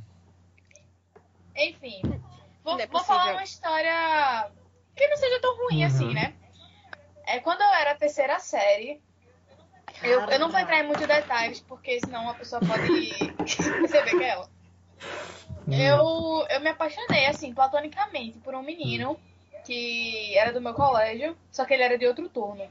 [1.56, 2.02] Enfim.
[2.64, 4.52] Vou, é vou falar uma história
[4.96, 5.88] que não seja tão ruim Uhum.
[5.88, 6.34] assim, né?
[7.26, 9.02] É quando eu era terceira série.
[10.04, 12.88] Eu, eu não vou entrar em muitos detalhes, porque senão a pessoa pode
[13.38, 14.50] perceber que é ela.
[15.68, 15.74] Hum.
[15.74, 19.20] Eu, eu me apaixonei, assim, platonicamente, por um menino
[19.64, 22.68] que era do meu colégio, só que ele era de outro turno.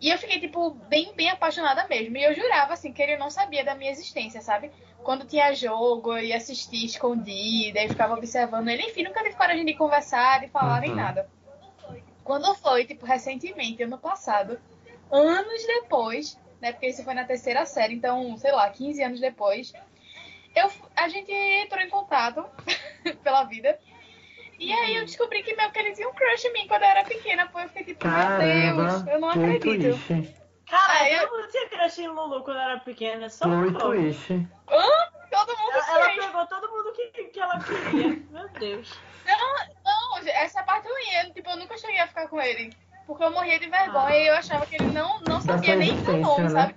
[0.00, 2.16] E eu fiquei, tipo, bem, bem apaixonada mesmo.
[2.16, 4.70] E eu jurava, assim, que ele não sabia da minha existência, sabe?
[5.06, 8.82] Quando tinha jogo, eu ia assistir escondida, e ficava observando ele.
[8.82, 10.96] Enfim, nunca tive coragem de conversar, de falar, nem Uhum.
[10.96, 11.30] nada.
[12.24, 14.60] Quando foi, tipo, recentemente, ano passado,
[15.08, 16.72] anos depois, né?
[16.72, 19.72] Porque isso foi na terceira série, então, sei lá, 15 anos depois,
[20.56, 22.44] eu, a gente entrou em contato
[23.22, 23.78] pela vida.
[24.58, 26.88] E aí eu descobri que meio que ele tinha um crush em mim quando eu
[26.88, 27.60] era pequena, pô.
[27.60, 30.00] Eu fiquei tipo, meu Deus, Caramba, eu não acredito.
[30.68, 33.28] Cara, Ah, eu- todo mundo tinha crush em Lulu quando era pequena.
[33.30, 33.78] Só Plot eu.
[33.78, 34.26] twist.
[35.30, 38.08] Todo mundo Ela, ela pegou todo mundo que, que ela queria.
[38.30, 38.98] Meu Deus.
[39.84, 42.72] Não, essa parte eu ia, tipo, eu nunca cheguei a ficar com ele.
[43.06, 44.18] Porque eu morria de vergonha Ah.
[44.18, 46.48] e eu achava que ele não, não sabia nem existência, nome, né?
[46.48, 46.74] sabe?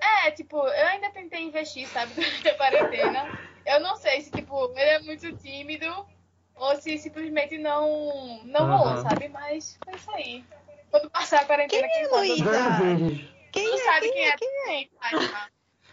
[0.00, 3.28] É, tipo, eu ainda tentei investir, sabe, durante a quarentena.
[3.66, 6.06] Eu não sei se, tipo, ele é muito tímido
[6.56, 9.02] ou se simplesmente não, não rolou, Aham.
[9.08, 9.28] sabe?
[9.28, 10.44] Mas foi isso aí.
[10.94, 12.28] Quando passar a quarentena, Quem é quem sabe?
[12.28, 13.24] Luísa?
[13.50, 13.84] Quem Tu é?
[13.84, 14.28] sabe Quem é?
[14.28, 14.36] é?
[14.36, 14.88] Quem é?
[15.00, 15.40] Fátima?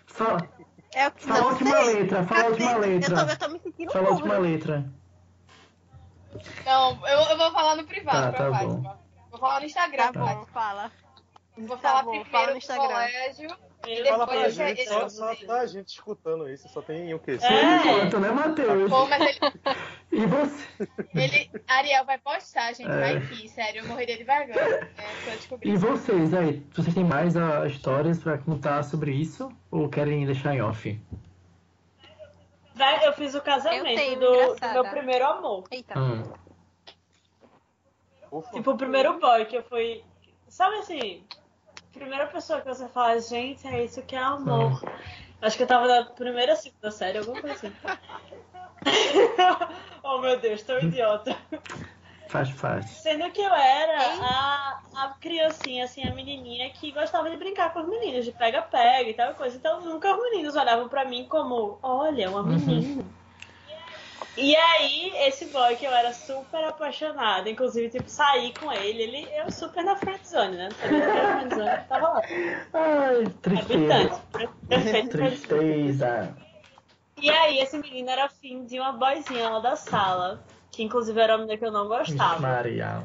[0.06, 0.50] Fala.
[0.94, 1.94] É o que Fala a não última sei.
[1.96, 3.16] letra, fala a última Eu tô, letra.
[3.32, 4.94] eu tô me sentindo Fala a última letra.
[6.64, 9.00] Não, eu, eu vou falar no privado Tá, pra tá Fátima.
[9.32, 10.36] Vou falar no Instagram, Tá Fátima.
[10.36, 10.92] bom, fala.
[11.58, 12.88] Vou Tá falar bom, primeiro fala no Instagram.
[12.88, 13.58] colégio.
[13.88, 17.20] Eu- Fala pra Depois gente, só, só tá a gente escutando isso, só tem o
[17.20, 17.40] quê?
[17.42, 17.76] É.
[17.78, 18.88] Enquanto, né, Matheus?
[18.92, 19.40] Pô, mas ele,
[20.12, 20.88] E você?
[21.16, 21.50] ele.
[21.68, 22.90] Ariel vai postar, gente.
[22.90, 23.00] É.
[23.00, 23.82] Vai aqui, sério.
[23.82, 24.60] Eu morreria de vergonha.
[24.60, 24.88] É.
[25.64, 26.66] E vocês aí?
[26.74, 29.52] Vocês têm mais ah, histórias pra contar sobre isso?
[29.72, 31.00] Ou querem deixar em off?
[33.04, 35.64] Eu fiz o casamento tenho, do, do meu primeiro amor.
[35.72, 35.98] Eita.
[36.00, 36.24] Hum.
[38.54, 40.04] Tipo, o primeiro boy que eu fui.
[40.48, 41.24] Sabe assim?
[41.94, 44.82] Primeira pessoa que você fala, gente, é isso que é amor.
[45.42, 47.74] Acho que eu tava na primeira, segunda série, alguma coisa assim.
[50.04, 51.36] oh meu Deus, tô idiota.
[52.28, 52.86] Faz, faz.
[52.86, 57.82] Sendo que eu era a, a criancinha, assim, a menininha que gostava de brincar com
[57.82, 59.58] os meninos, de pega-pega e tal coisa.
[59.58, 63.04] Então nunca os meninos olhavam pra mim como, olha, uma menina.
[64.38, 69.28] E aí, esse boy que eu era super apaixonada, inclusive, tipo, saí com ele, ele
[69.36, 70.70] eu super na friendzone, né?
[70.70, 72.22] Não sabia o que era friendzone, tava lá.
[72.74, 74.22] Ai, tristeza.
[74.34, 74.50] Habitante.
[74.70, 75.10] Perfeito.
[75.10, 76.38] Tristeza.
[77.22, 81.34] E aí, esse menino era afim de uma boyzinha lá da sala, que inclusive era
[81.34, 82.40] uma menina que eu não gostava.
[82.40, 83.04] Maria.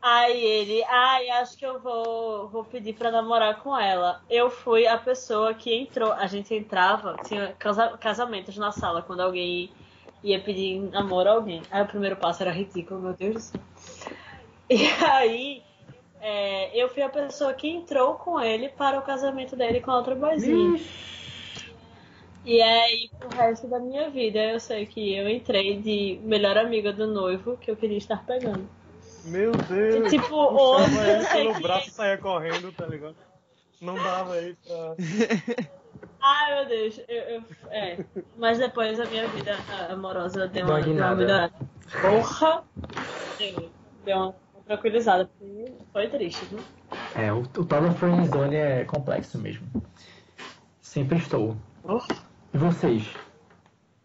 [0.00, 4.22] Aí ele, ai, acho que eu vou, vou pedir pra namorar com ela.
[4.30, 9.20] Eu fui a pessoa que entrou, a gente entrava, tinha casa- casamentos na sala, quando
[9.20, 9.68] alguém
[10.22, 11.60] ia pedir namoro a alguém.
[11.72, 13.60] Aí o primeiro passo era ridículo, meu Deus do céu.
[14.70, 15.62] E aí,
[16.20, 19.96] é, eu fui a pessoa que entrou com ele para o casamento dele com a
[19.96, 20.78] outra boizinha.
[22.46, 26.92] E aí, pro resto da minha vida, eu sei que eu entrei de melhor amiga
[26.92, 28.68] do noivo que eu queria estar pegando.
[29.24, 30.10] Meu E, Deus!
[30.10, 31.62] tipo, hoje eu ele sei pelo que...
[31.62, 33.16] braço e saia correndo, tá ligado?
[33.80, 34.94] Não dava aí pra.
[36.22, 37.00] Ai, meu Deus.
[37.08, 37.98] Eu, eu- é.
[38.36, 39.56] Mas depois a minha vida
[39.90, 41.52] amorosa deu uma, Deu uma melhorada.
[42.00, 42.64] Porra!
[43.38, 43.70] Deu,
[44.04, 45.28] deu uma tranquilizada.
[45.38, 46.60] porque Foi triste, viu?
[47.16, 49.66] É, o, o tal da friendzone é complexo mesmo.
[50.80, 51.56] Sempre estou.
[52.52, 53.14] E vocês?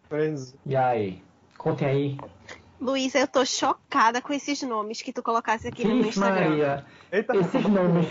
[0.08, 0.54] Friends.
[0.66, 1.22] E aí?
[1.56, 2.18] Contem aí.
[2.80, 6.48] Luísa, eu tô chocada com esses nomes que tu colocasse aqui no meu Instagram.
[6.48, 6.86] Maria.
[7.12, 8.06] Eita, Esses nomes.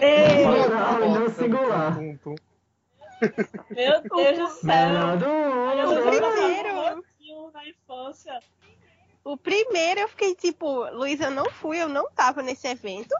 [0.00, 1.94] Ei, e não singular.
[1.94, 2.34] Tum, tum.
[3.70, 4.88] meu Deus do céu!
[5.78, 7.02] Eu fui primeiro.
[7.52, 8.40] na infância.
[9.24, 13.14] O primeiro eu fiquei tipo, Luísa, eu não fui, eu não tava nesse evento.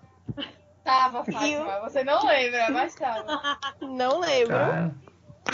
[0.84, 1.80] Tava, Fátima.
[1.80, 3.58] Você não lembra, mas tava.
[3.80, 4.54] Não lembro.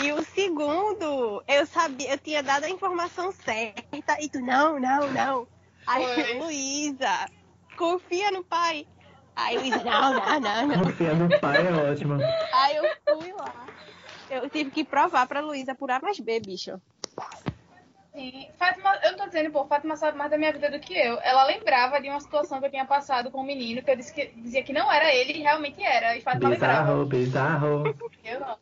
[0.01, 5.11] E o segundo, eu sabia, eu tinha dado a informação certa e tu, não, não,
[5.11, 5.47] não.
[5.85, 6.33] Aí, Foi.
[6.39, 7.29] Luísa,
[7.77, 8.87] confia no pai.
[9.35, 10.83] Aí, Luísa, não, não, não, não.
[10.83, 12.15] Confia no pai é ótimo.
[12.53, 12.83] Aí eu
[13.17, 13.65] fui lá.
[14.29, 16.81] Eu tive que provar pra Luísa por A mais B, bicho.
[18.13, 18.47] Sim.
[18.57, 21.19] Fátima, eu não tô dizendo, pô, Fátima sabe mais da minha vida do que eu.
[21.21, 24.13] Ela lembrava de uma situação que eu tinha passado com um menino que eu disse
[24.13, 26.15] que, dizia que não era ele e realmente era.
[26.15, 27.05] E Fátima lembrava.
[27.05, 27.95] Bizarro, bizarro.
[28.23, 28.57] Eu não.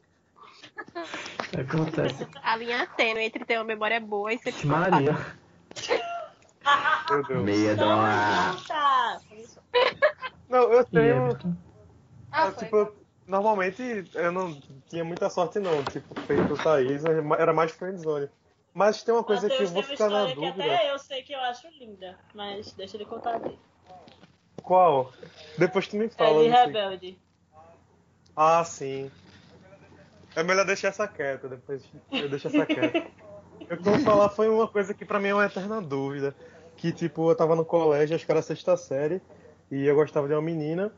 [1.58, 2.28] Acontece.
[2.44, 5.14] A linha tênue entre ter uma memória boa e ser Maria.
[7.10, 7.44] Meu Deus.
[7.44, 7.84] Medo.
[8.68, 9.22] Tá.
[10.48, 11.38] Não, eu tenho.
[12.32, 12.94] Ah, eu, tipo,
[13.28, 15.84] normalmente eu não tinha muita sorte, não.
[15.86, 18.30] Tipo, feito o Thaís, era mais friendzone.
[18.74, 20.76] Mas tem uma coisa que eu vou tem uma ficar na história que dúvida.
[20.76, 23.60] até eu sei que eu acho linda, mas deixa ele contar aqui.
[24.64, 25.12] Qual?
[25.58, 26.44] Depois tu me É fala.
[26.44, 26.66] de não sei.
[26.66, 27.20] rebelde.
[28.36, 29.12] Ah, sim.
[30.36, 33.04] É melhor deixar essa quieta, depois eu deixo essa quieta.
[33.70, 36.36] Eu que vou falar foi uma coisa que pra mim é uma eterna dúvida.
[36.76, 39.22] Que tipo, eu tava no colégio, acho que era sexta série,
[39.70, 40.92] e eu gostava de uma menina.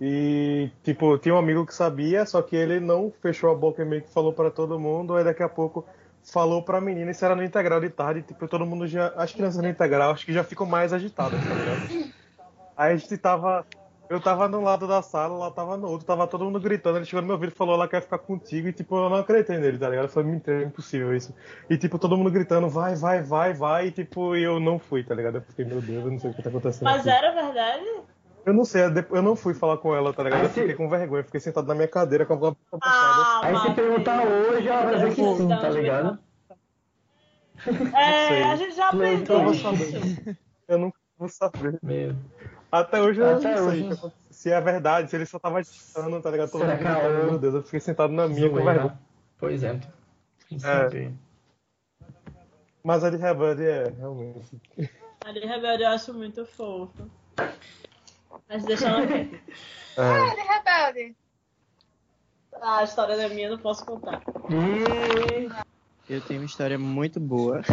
[0.00, 3.84] E, tipo, tinha um amigo que sabia, só que ele não fechou a boca e
[3.84, 5.84] meio que falou pra todo mundo, aí daqui a pouco
[6.22, 9.08] falou pra menina, isso era no integral de tarde, tipo, todo mundo já.
[9.16, 12.12] As crianças no integral acho que já ficam mais agitadas, tá ligado?
[12.76, 13.66] Aí a gente tava.
[14.08, 17.04] Eu tava num lado da sala, ela tava no outro, tava todo mundo gritando, ele
[17.04, 19.58] chegou no meu ouvido e falou, ela quer ficar contigo, e tipo, eu não acreditei
[19.58, 20.06] nele, tá ligado?
[20.06, 21.34] Eu falei, mentira, é impossível isso.
[21.68, 25.14] E tipo, todo mundo gritando, vai, vai, vai, vai, e tipo, eu não fui, tá
[25.14, 25.36] ligado?
[25.36, 26.84] Eu fiquei, meu Deus, eu não sei o que tá acontecendo.
[26.84, 27.10] Mas aqui.
[27.10, 27.84] era verdade?
[28.46, 30.44] Eu não sei, eu não fui falar com ela, tá ligado?
[30.44, 32.56] Eu fiquei com vergonha, fiquei sentado na minha cadeira com a boca.
[32.82, 36.18] Ah, Aí se perguntar hoje, ela vai dizer que sim, tá ligado?
[37.94, 39.62] É, a gente já aprendeu Eu vou isso.
[39.62, 40.38] saber.
[40.66, 41.78] Eu nunca vou saber.
[41.82, 42.14] Meu.
[42.70, 43.82] Até hoje eu Até não sei hoje.
[43.84, 44.12] aconteceu.
[44.30, 46.50] se é verdade, se ele só tava ditando, tá ligado?
[46.50, 48.98] Todo Será mundo que é gritando, meu Deus, eu fiquei sentado na minha com vergonha.
[49.38, 49.80] Pois é.
[50.58, 51.14] Sabe?
[52.82, 54.60] Mas a de Rebelde é, realmente.
[55.24, 57.10] A de rebelde eu acho muito fofo.
[58.48, 59.40] Mas deixa ela aqui.
[59.98, 60.00] É.
[60.00, 60.40] Ah, de
[60.92, 61.16] rebelde.
[62.62, 64.22] A história da minha não posso contar.
[66.08, 67.62] Eu tenho uma história muito boa.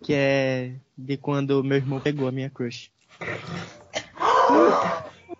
[0.00, 2.92] Que é de quando meu irmão pegou a minha crush.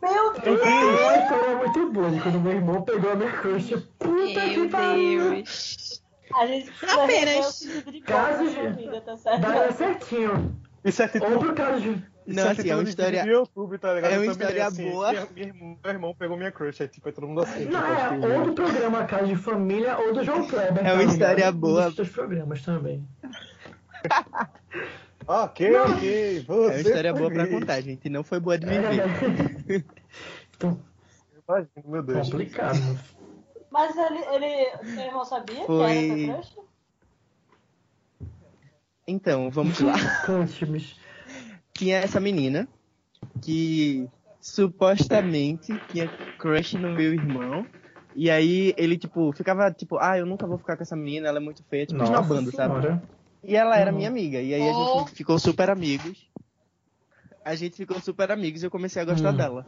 [0.02, 3.70] Meu Eu tenho uma história muito boa quando meu irmão pegou a minha crush.
[3.98, 5.30] Puta que Meu pariu.
[5.30, 6.02] Deus.
[6.34, 7.46] A gente Apenas.
[7.58, 9.40] precisa de Caso na de- vida, tá certo?
[9.40, 10.56] Daria certinho.
[10.84, 11.90] Isso é título, Outro caso de...
[11.90, 14.12] isso Não, é assim, título é uma de história- YouTube, tá ligado?
[14.12, 15.10] é uma história assim, boa.
[15.12, 17.64] Minha, minha irmã- meu irmão pegou minha crush, aí tipo, é todo mundo assim.
[17.66, 20.84] Não, tipo, é assim, ou do programa Casa de Família ou do João Kleber.
[20.86, 21.56] É uma tá história ligado?
[21.56, 21.82] boa.
[21.82, 23.06] Um dos dois programas também.
[25.26, 26.40] Ok, ok.
[26.46, 28.08] Você É uma história boa pra contar, gente.
[28.08, 29.00] Não foi boa de viver.
[29.00, 29.84] É.
[30.56, 30.80] Então,
[31.48, 32.30] Imagina, meu Deus.
[32.30, 32.78] complicado.
[33.70, 36.56] Mas ele, ele, seu irmão sabia Foi- que era crush?
[39.06, 39.94] Então, vamos lá.
[41.74, 42.68] Tinha essa menina
[43.42, 44.08] que
[44.40, 47.66] supostamente tinha crush no meu irmão.
[48.14, 51.38] E aí ele, tipo, ficava tipo, ah, eu nunca vou ficar com essa menina, ela
[51.38, 52.74] é muito feia, tipo, esnobando, sabe?
[53.46, 53.96] E ela era Uhum.
[53.96, 54.40] minha amiga.
[54.40, 55.04] E aí a Oh.
[55.04, 56.28] gente ficou super amigos.
[57.44, 59.36] A gente ficou super amigos e eu comecei a gostar Hum.
[59.36, 59.66] dela.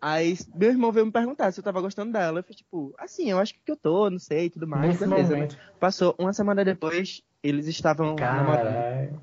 [0.00, 2.38] Aí meu irmão veio me perguntar se eu tava gostando dela.
[2.40, 4.86] Eu falei, tipo, assim, eu acho que eu tô, não sei, tudo mais.
[4.92, 5.36] Nesse beleza, né?
[5.36, 5.58] momento.
[5.80, 8.74] Passou uma semana depois, eles estavam namorando.
[8.74, 9.20] Caralho.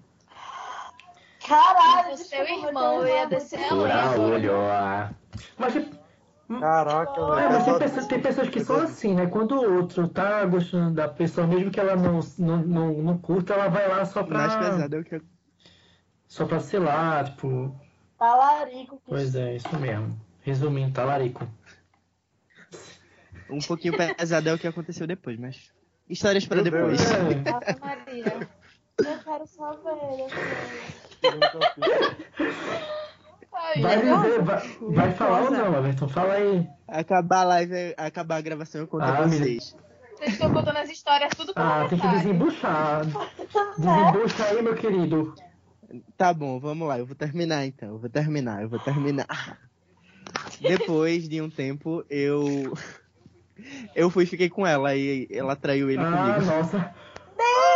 [1.48, 4.20] Caralho, O seu irmão meu ia descer a lenha.
[4.20, 4.56] olho.
[4.56, 5.14] ah.
[5.58, 5.96] Mas, tipo,
[6.48, 7.50] Caraca, é, velho.
[7.50, 9.26] mas tem, pessoas, tem pessoas que são assim, né?
[9.26, 13.54] Quando o outro tá gostando da pessoa, mesmo que ela não, não, não, não curta,
[13.54, 14.40] ela vai lá só pra.
[14.40, 15.22] Mais pesado é o que.
[16.28, 17.76] Só pra, sei lá, tipo.
[18.18, 19.02] Talarico.
[19.08, 20.20] Pois é, isso mesmo.
[20.42, 21.48] Resumindo, talarico.
[23.50, 25.72] Um pouquinho pesado é o que aconteceu depois, mas.
[26.08, 27.02] Histórias pra Meu depois.
[27.12, 28.50] É, Maria.
[29.00, 30.28] Eu quero saber.
[31.24, 31.40] eu
[32.38, 33.05] quero.
[33.68, 36.08] Ai, vai dizer, vai, vai falar ou não, Everton?
[36.08, 36.68] Fala aí.
[36.88, 39.76] Acabar a live, acabar a gravação, eu conto Ah, vocês.
[40.18, 43.02] Vocês estão contando as histórias tudo com Ah, tem que desembuchar.
[43.78, 45.34] Desembucha aí, meu querido.
[46.18, 47.90] Tá bom, vamos lá, eu vou terminar então.
[47.90, 49.28] Eu vou terminar, eu vou terminar.
[50.62, 52.74] Depois de um tempo, eu.
[53.94, 56.46] Eu fui e fiquei com ela e ela traiu ele Ah, comigo.
[56.52, 56.94] nossa.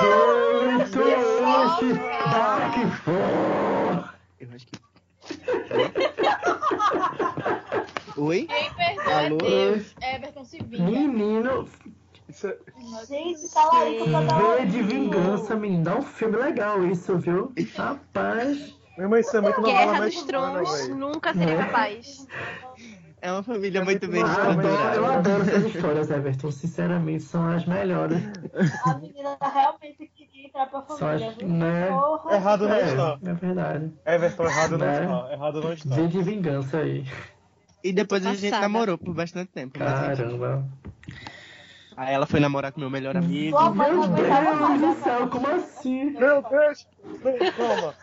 [0.01, 4.13] Muito hoje, Dark Four.
[4.39, 4.79] Eu acho que.
[8.19, 8.45] Oi?
[8.47, 9.37] Quem perdeu Alô?
[9.37, 9.95] é Deus.
[10.01, 10.83] Everton se vinga.
[10.83, 11.67] Menino,
[12.27, 12.57] Isso é-
[13.07, 15.83] Gente, talarico pra dar V de vingança, menino.
[15.83, 17.51] Dá um filme legal isso, viu?
[17.75, 18.75] Rapaz.
[18.97, 21.65] Meu irmão, isso é muito novela Guerra dos Tronos, nunca seria Né?
[21.65, 22.27] capaz.
[23.21, 25.17] É uma família muito bem Ah, eu adoro, eu estruturada.
[25.17, 26.51] adoro essas histórias, Everton.
[26.51, 28.17] Sinceramente, são as melhores.
[28.85, 31.87] A menina realmente queria entrar pra família, as, né?
[31.87, 32.35] Porra.
[32.35, 33.19] Errado não É, está.
[33.25, 33.93] é verdade.
[34.05, 35.01] Everton, errado não Né?
[35.03, 35.33] está.
[35.33, 35.95] Errado não está.
[35.95, 37.05] V de vingança aí.
[37.83, 38.61] E depois a gente Passada.
[38.61, 39.79] namorou por bastante tempo.
[39.79, 40.65] Caramba.
[41.95, 43.57] Aí ela foi namorar com meu melhor amigo.
[43.57, 46.11] Sua mãe Meu Deus do céu, como assim?
[46.11, 46.87] Meu Deus!
[47.57, 47.93] Calma.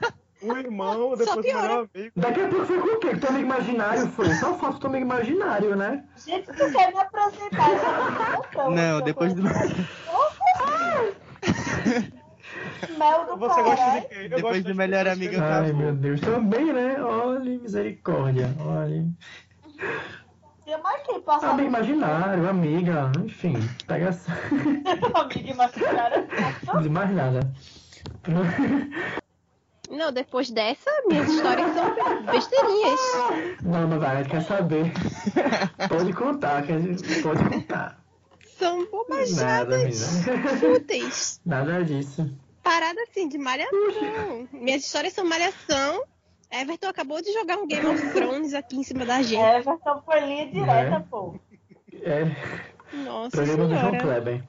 [0.43, 2.13] O irmão, depois o melhor amigo.
[2.15, 3.17] Daqui a pouco foi com o quê?
[3.17, 4.35] Teu amigo imaginário foi?
[4.35, 6.05] Só teu amigo imaginário, né?
[6.27, 9.43] Gente, tu quer me apresentar essa então, Não, depois do.
[12.99, 14.19] Mel do Você gosta de quem?
[14.19, 16.21] Eu Depois gosto do melhor amigo, Ai, meu Deus.
[16.21, 17.03] Também, né?
[17.03, 18.55] Olha, misericórdia.
[18.61, 19.07] Olha.
[20.65, 23.55] Tinha mais quem passar Amigo imaginário, amiga, enfim.
[23.87, 24.33] Pega essa.
[25.15, 26.27] amigo imaginário.
[26.67, 27.41] Não diz mais nada.
[29.89, 31.95] Não, depois dessa, minhas histórias são
[32.33, 33.01] besteirinhas.
[33.63, 34.93] Não, não vai, quer saber.
[35.89, 37.99] Pode contar, quer dizer, pode contar.
[38.59, 40.25] São Nada, bobajadas
[40.59, 41.41] fúteis.
[41.45, 42.29] Nada disso.
[42.63, 44.49] Parada assim, de malhação.
[44.53, 46.03] Minhas histórias são malhação.
[46.51, 49.41] Everton acabou de jogar um Game of Thrones aqui em cima da gente.
[49.43, 51.01] Everton foi linha direta, É.
[51.01, 51.35] pô.
[52.03, 52.25] É,
[53.05, 54.01] Nossa programa do João senhora.
[54.01, 54.45] Kleber.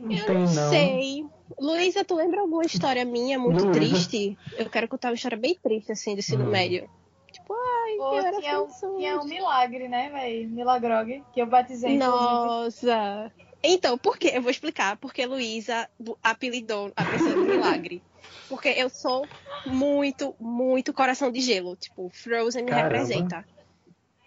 [0.00, 0.70] Não Eu tem não não.
[0.70, 1.26] sei.
[1.58, 3.80] Luísa, tu lembra alguma história minha muito Luísa.
[3.80, 4.38] triste?
[4.56, 6.50] Eu quero contar uma história bem triste, assim, do ensino Hum.
[6.50, 6.88] médio.
[7.32, 8.96] Tipo, ai, Pô, eu era tinha, um, função.
[8.96, 10.48] tinha um milagre, né, velho?
[10.50, 12.18] Milagrog, que eu batizei, inclusive.
[12.24, 13.32] Nossa!
[13.62, 14.32] Então, por quê?
[14.34, 14.96] Eu vou explicar.
[14.98, 15.88] Porque Luísa
[16.22, 18.02] apelidou a pessoa do milagre.
[18.48, 19.28] Porque eu sou
[19.64, 21.76] muito, muito coração de gelo.
[21.76, 22.82] Tipo, Frozen me Caramba.
[22.82, 23.48] representa.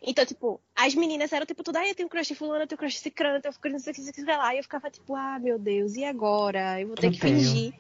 [0.01, 2.99] Então, tipo, as meninas eram tipo, tudo, ai, eu tenho crush fulano, eu tenho crush
[2.99, 4.53] cicrano, eu tenho crush em sei sei lá.
[4.53, 6.79] E eu ficava tipo, ah, meu Deus, e agora?
[6.79, 7.35] Eu vou ter que tenho.
[7.35, 7.73] fingir.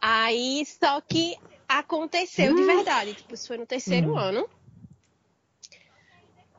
[0.00, 1.36] Aí, só que
[1.68, 3.14] aconteceu de verdade.
[3.14, 4.18] Tipo, isso foi no terceiro Hum.
[4.18, 4.48] ano.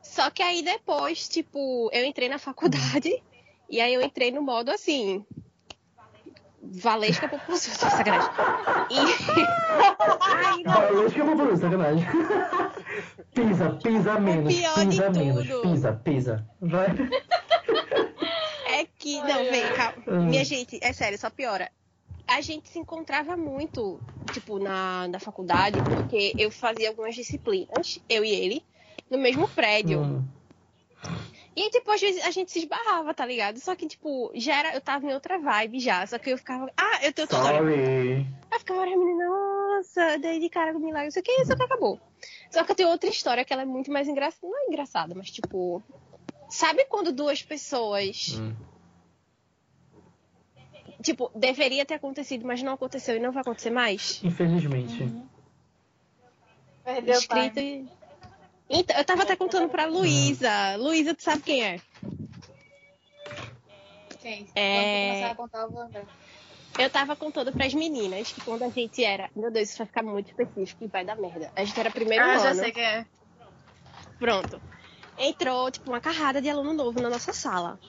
[0.02, 3.10] Só que aí depois, tipo, eu entrei na faculdade
[3.68, 5.24] e aí eu entrei no modo assim.
[6.62, 8.30] Valesca Popozuda, sacanagem.
[8.90, 8.98] E...
[10.20, 10.72] Ai, não.
[10.72, 12.06] Valesca Popozuda, sacanagem.
[13.34, 15.62] Pisa, pisa menos, pior de pisa menos, tudo.
[15.62, 16.46] pisa, pisa.
[16.60, 16.88] Vai.
[18.70, 20.20] É que, não, vem, calma.
[20.28, 21.70] Minha gente, é sério, só piora.
[22.28, 23.98] A gente se encontrava muito,
[24.32, 28.62] tipo, na, na faculdade, porque eu fazia algumas disciplinas, eu e ele,
[29.10, 30.00] no mesmo prédio.
[30.00, 30.24] Hum.
[31.58, 33.58] E aí, tipo, às vezes a gente se esbarrava, tá ligado?
[33.58, 36.06] Só que, tipo, já era, eu tava em outra vibe já.
[36.06, 37.58] Só que eu ficava, ah, eu tenho história.
[37.58, 37.74] Sorry.
[37.80, 41.32] Aí eu ficava, olha, menina, nossa, daí de cara com milagre, não sei o que,
[41.32, 41.98] isso que acabou.
[42.48, 44.46] Só que eu tenho outra história que ela é muito mais engraçada.
[44.46, 45.82] Não é engraçada, mas tipo.
[46.48, 48.54] Sabe quando duas pessoas, Hum.
[51.02, 54.22] tipo, deveria ter acontecido, mas não aconteceu e não vai acontecer mais?
[54.22, 55.12] Infelizmente.
[56.84, 57.97] Perdeu o Escrito time.
[58.70, 60.76] Então, eu tava até contando pra Luísa.
[60.76, 61.80] Luísa, tu sabe quem é?
[64.20, 64.46] Quem?
[64.54, 64.74] É.
[64.74, 65.90] Quando começar a contar, eu vou.
[66.78, 69.30] Eu tava contando pras meninas que quando a gente era.
[69.34, 71.50] Meu Deus, isso vai ficar muito específico e vai dar merda.
[71.56, 72.40] A gente era primeiro Ah, ano.
[72.42, 73.06] já sei quem é.
[74.18, 74.60] Pronto.
[75.16, 77.80] Entrou, tipo, uma carrada de aluno novo na nossa sala.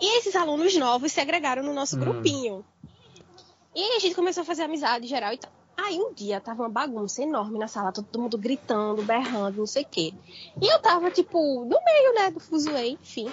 [0.00, 2.00] E esses alunos novos se agregaram no nosso Hum.
[2.00, 2.64] grupinho.
[3.74, 5.52] E a gente começou a fazer amizade geral e tal.
[5.82, 9.82] Aí um dia tava uma bagunça enorme na sala, todo mundo gritando, berrando, não sei
[9.82, 10.12] o quê.
[10.60, 13.30] E eu tava, tipo, no meio, né, do fuzuê, enfim.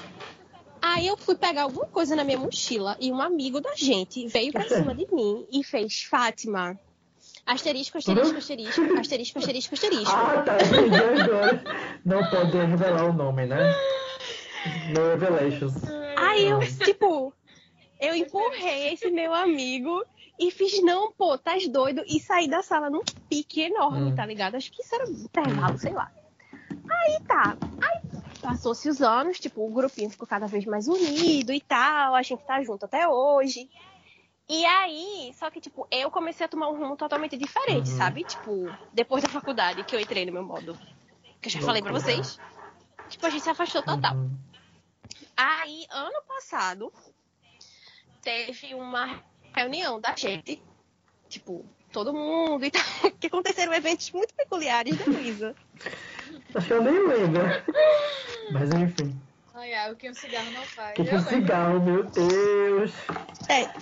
[0.81, 4.53] Aí eu fui pegar alguma coisa na minha mochila e um amigo da gente veio
[4.53, 6.79] pra cima de mim e fez Fátima.
[7.45, 10.15] Asterisco, asterisco, asterisco, asterisco, asterisco, asterisco.
[10.15, 11.63] Ah, tá, entendi agora.
[12.05, 13.73] Não pode revelar o nome, né?
[14.93, 15.73] No Revelations.
[16.17, 17.33] Aí eu, tipo,
[17.99, 20.03] eu empurrei esse meu amigo
[20.39, 24.15] e fiz, não, pô, tá doido, e saí da sala num pique enorme, Hum.
[24.15, 24.55] tá ligado?
[24.55, 26.11] Acho que isso era um intervalo, sei lá.
[26.89, 27.57] Aí tá.
[27.81, 32.21] Aí passou-se os anos, tipo, o grupinho ficou cada vez mais unido e tal, a
[32.21, 33.69] gente tá junto até hoje.
[34.49, 37.97] E aí, só que, tipo, eu comecei a tomar um rumo totalmente diferente, Uhum.
[37.97, 38.23] sabe?
[38.23, 40.77] Tipo, depois da faculdade que eu entrei no meu modo.
[41.41, 42.39] Que eu já falei pra vocês.
[43.09, 44.15] Tipo, a gente se afastou total.
[44.15, 44.37] Uhum.
[45.35, 46.93] Aí, ano passado,
[48.21, 49.21] teve uma
[49.57, 50.61] reunião da gente,
[51.29, 52.81] tipo, todo mundo e tal,
[53.19, 55.55] que aconteceram eventos muito peculiares da Luísa.
[56.55, 57.41] Acho que eu nem lembro.
[58.51, 59.19] Mas enfim.
[59.53, 60.95] Ai, ai, o que um cigarro não faz.
[60.95, 62.91] Que Eu que um cigarro, meu Deus.
[63.49, 63.67] É,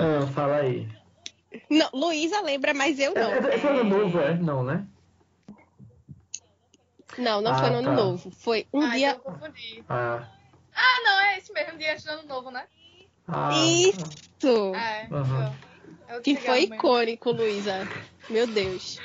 [0.00, 0.88] Ah, fala aí.
[1.70, 3.30] não, Luísa lembra, mas eu É, não.
[3.30, 4.34] é, foi ano É, novo, é?
[4.34, 4.86] Não, né?
[7.18, 7.94] Não, não Ah, foi no ano tá.
[7.94, 8.30] novo.
[8.30, 9.10] Foi um Ah, dia.
[9.10, 9.84] eu confundi.
[9.88, 10.26] Ah.
[10.74, 12.66] Ah, não, é esse mesmo dia antes do ano novo, né?
[13.32, 14.74] Ah Isso!
[14.74, 15.08] É.
[15.10, 15.54] Aham.
[16.08, 17.88] É outro Que foi icônico, Luísa.
[18.28, 18.98] Meu Deus.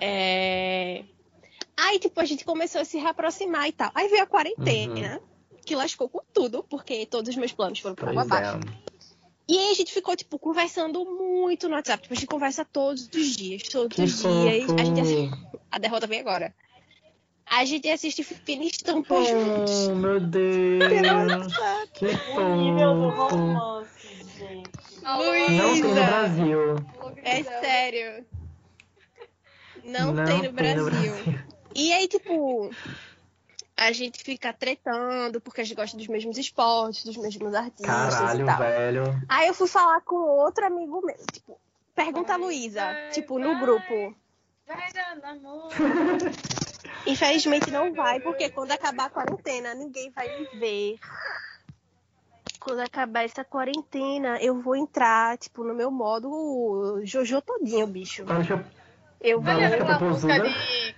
[0.00, 1.04] É...
[1.76, 3.90] Aí, tipo, a gente começou a se reaproximar e tal.
[3.94, 5.20] Aí veio a quarentena,
[5.64, 8.58] que lascou com tudo, porque todos os meus planos foram Pois abaixo.
[8.58, 8.88] é.
[9.50, 12.02] E aí a gente ficou, tipo, conversando muito no WhatsApp.
[12.02, 14.70] Tipo, a gente conversa todos os dias, todos Que os dias.
[14.78, 15.30] A gente assiste...
[15.70, 16.54] A derrota vem agora.
[17.50, 19.88] A gente assiste Fina Estampa juntos.
[19.88, 21.54] Oh, meu Deus.
[21.94, 22.06] Que
[22.38, 23.36] O nível do fofo.
[23.36, 24.08] romance,
[24.38, 25.02] gente.
[25.02, 26.04] Não tem no Luísa!
[26.04, 26.58] Brasil.
[27.24, 28.26] É sério.
[29.84, 31.14] Não, tem no Brasil.
[31.74, 32.70] E aí, tipo,
[33.76, 38.42] a gente fica tretando porque a gente gosta dos mesmos esportes, dos mesmos artistas Caralho,
[38.42, 38.58] e tal.
[38.58, 39.22] velho.
[39.28, 41.58] Aí eu fui falar com outro amigo meu, tipo,
[41.94, 43.60] pergunta a Luísa, vai, tipo, no vai.
[43.60, 44.14] grupo.
[44.66, 45.68] Vai dando amor.
[47.06, 50.98] Infelizmente não vai, porque quando acabar a quarentena, ninguém vai me ver.
[52.60, 58.24] Quando acabar essa quarentena, eu vou entrar, tipo, no meu modo Jojo todinho, bicho.
[58.24, 58.64] Deixa eu-
[59.20, 59.52] Eu vou.
[59.54, 60.94] Valesca aquela música de,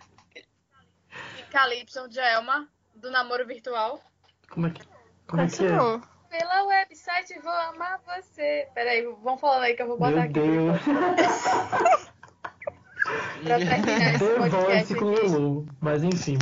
[1.36, 4.00] de Calypso, de Elma, do namoro virtual?
[4.50, 4.82] Como é que,
[5.28, 5.68] como é, que é?
[5.68, 6.00] não.
[6.28, 8.68] Pela website vou amar você.
[8.74, 10.32] Peraí, vamos falando aí que eu vou botar Meu aqui.
[10.32, 10.80] Deus.
[13.02, 15.26] Pra terminar esse podcast com aqui.
[15.26, 15.66] Lulu.
[15.80, 16.38] Mas enfim.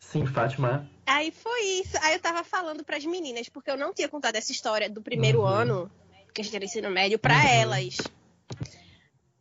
[0.00, 0.88] Sim, Fátima.
[1.06, 1.96] Aí foi isso.
[2.02, 5.40] Aí eu tava falando pras meninas, porque eu não tinha contado essa história do primeiro
[5.40, 5.46] Uhum.
[5.46, 5.90] ano,
[6.32, 7.46] que a gente era ensino médio, pra Uhum.
[7.48, 7.96] elas.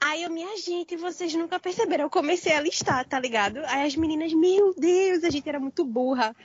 [0.01, 2.03] Aí eu, minha gente, vocês nunca perceberam.
[2.05, 3.59] Eu comecei a listar, tá ligado?
[3.67, 6.35] Aí as meninas, meu Deus, a gente era muito burra.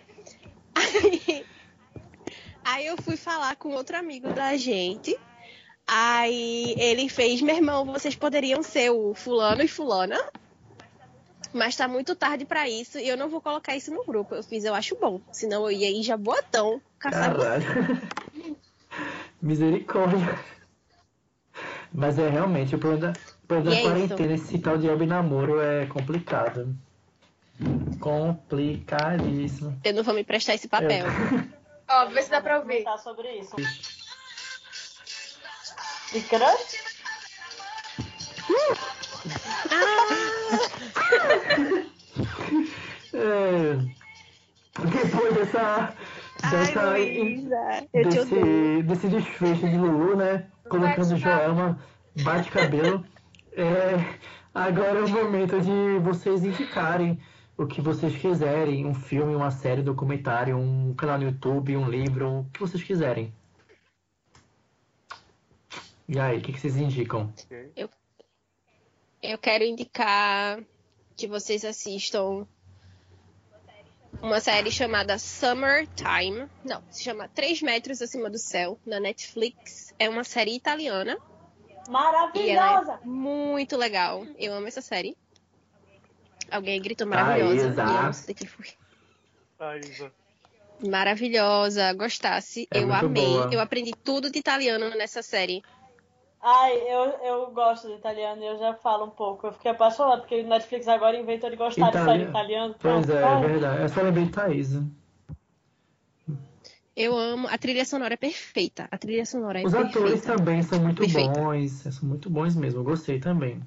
[0.74, 1.44] Aí,
[2.64, 5.18] aí eu fui falar com outro amigo da gente.
[5.90, 10.22] Aí ele fez, meu irmão, vocês poderiam ser o fulano e fulana.
[11.50, 14.34] Mas tá muito tarde pra isso e eu não vou colocar isso no grupo.
[14.34, 15.18] Eu fiz, eu acho bom.
[15.32, 17.34] Senão eu ia ir já botão caçar.
[17.34, 17.64] Caralho.
[19.40, 20.38] Misericórdia.
[21.90, 25.58] Mas é realmente, o problema da, o problema da é quarentena, esse tal de namoro
[25.58, 26.76] é complicado.
[27.98, 29.80] Complicadíssimo.
[29.82, 31.06] Eu não vou me prestar esse papel.
[31.88, 32.84] Ó, vê se dá pra ouvir.
[33.02, 33.97] Sobre isso.
[36.12, 36.88] De crush?
[43.12, 43.78] É,
[44.88, 45.94] depois dessa.
[46.50, 47.46] dessa Ai,
[47.92, 50.46] desse, desse desfecho de Lulu, né?
[50.68, 51.78] Colocando Joelma,
[52.22, 53.04] bate cabelo.
[53.60, 54.14] É,
[54.54, 57.18] agora é o momento de vocês indicarem
[57.56, 58.86] o que vocês quiserem.
[58.86, 63.34] Um filme, uma série, documentário, um canal no YouTube, um livro, o que vocês quiserem.
[66.08, 67.32] E aí, o que, que vocês indicam?
[69.22, 70.58] Eu quero indicar
[71.16, 72.46] que vocês assistam
[74.22, 76.48] uma série chamada Summertime.
[76.64, 79.92] Não, se chama Três Metros Acima do Céu, na Netflix.
[79.98, 81.18] É uma série italiana
[81.88, 83.00] e ela Maravilhosa!
[83.02, 84.24] é muito legal.
[84.38, 85.16] Eu amo essa série.
[86.50, 87.74] Alguém gritou maravilhosa.
[87.74, 88.30] Thaísa.
[88.30, 88.66] E eu foi.
[89.58, 90.12] Thaísa.
[90.86, 92.68] Maravilhosa, gostasse.
[92.70, 93.24] É eu amei.
[93.24, 93.50] boa.
[93.52, 95.62] Eu aprendi tudo de italiano nessa série.
[96.40, 99.48] Ai, eu, eu gosto de italiano e eu já falo um pouco.
[99.48, 102.30] Eu fiquei apaixonada porque o Netflix agora inventou de gostar de série Italiano.
[102.30, 102.74] italiano.
[102.78, 103.82] Pois é, é verdade.
[103.82, 104.86] Eu só lembrei de Thaísa.
[106.94, 107.48] Eu amo.
[107.48, 108.88] A trilha sonora é perfeita.
[108.90, 109.98] A trilha sonora é Os perfeita.
[109.98, 111.32] atores também são muito Perfeito.
[111.32, 111.70] bons.
[111.72, 112.80] São muito bons mesmo.
[112.80, 113.60] Eu gostei também.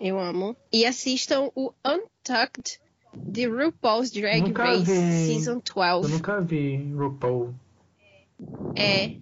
[0.00, 0.56] Eu amo.
[0.72, 2.80] E assistam o Untucked
[3.14, 5.26] de RuPaul's Drag Nunca Race vi.
[5.26, 6.12] Season Eu 12.
[6.14, 7.54] nunca vi RuPaul.
[8.76, 9.16] É.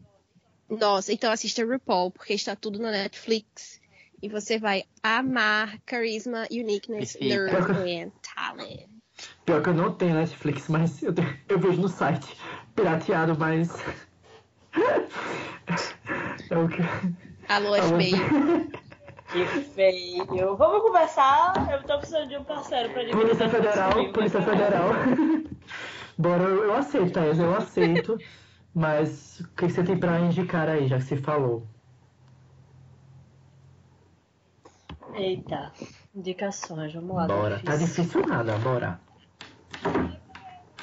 [0.68, 3.80] Nossa, então assista RuPaul, porque está tudo na Netflix.
[4.22, 7.16] E você vai amar Charisma, Uniqueness.
[7.20, 8.88] Nerd and Talent.
[9.44, 12.26] Pior que eu não tenho Netflix, mas eu, tenho- eu vejo no site.
[12.74, 13.70] Pirateado, mas.
[16.50, 16.80] É o que.
[17.48, 18.12] Alô, Alô, FBI.
[19.30, 20.56] que feio.
[20.56, 21.52] Vamos conversar.
[21.70, 24.12] Eu tô precisando de um parceiro pra dividir Polícia Federal.
[24.12, 24.88] Polícia Federal.
[26.16, 28.18] Bora, eu, eu aceito, Thaís, eu aceito.
[28.74, 31.66] Mas o que você tem pra indicar aí, já que você falou?
[35.14, 35.72] Eita,
[36.14, 37.26] indicações, vamos lá.
[37.26, 37.60] Bora.
[37.64, 39.00] Tá difícil nada, bora.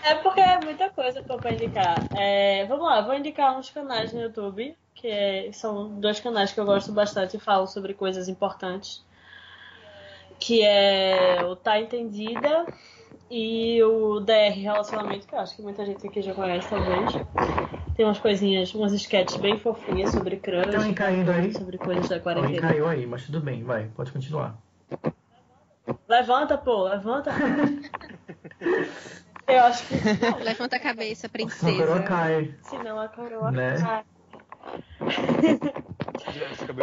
[0.04, 2.10] É porque é muita coisa pô, pra indicar.
[2.14, 6.60] É, vamos lá, vou indicar uns canais no YouTube, que é- são dois canais que
[6.60, 9.04] eu gosto bastante e falam sobre coisas importantes.
[10.40, 12.68] Que é o Tá Entendida
[13.32, 17.65] e o DR Relacionamento, que eu acho que muita gente aqui já conhece, talvez.
[17.96, 21.54] Tem umas coisinhas, umas sketches bem fofinhas sobre crush, Tem alguém caindo aí?
[21.54, 22.68] sobre coisas da Alguém quarentena.
[22.68, 24.58] caiu aí, mas tudo bem, vai, pode continuar.
[26.08, 27.32] Levanta, pô, levanta.
[29.48, 29.96] eu acho que
[30.44, 32.04] Levanta a cabeça, Senão a coroa princesa.
[32.04, 32.54] cai.
[32.64, 33.82] senão a coroa Né?
[33.82, 34.04] cai.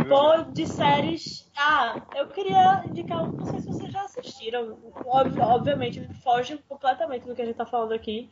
[0.09, 1.51] Bom, de séries.
[1.57, 4.79] Ah, eu queria indicar, um, não sei se vocês já assistiram.
[5.05, 8.31] Ob- obviamente, foge completamente do que a gente tá falando aqui.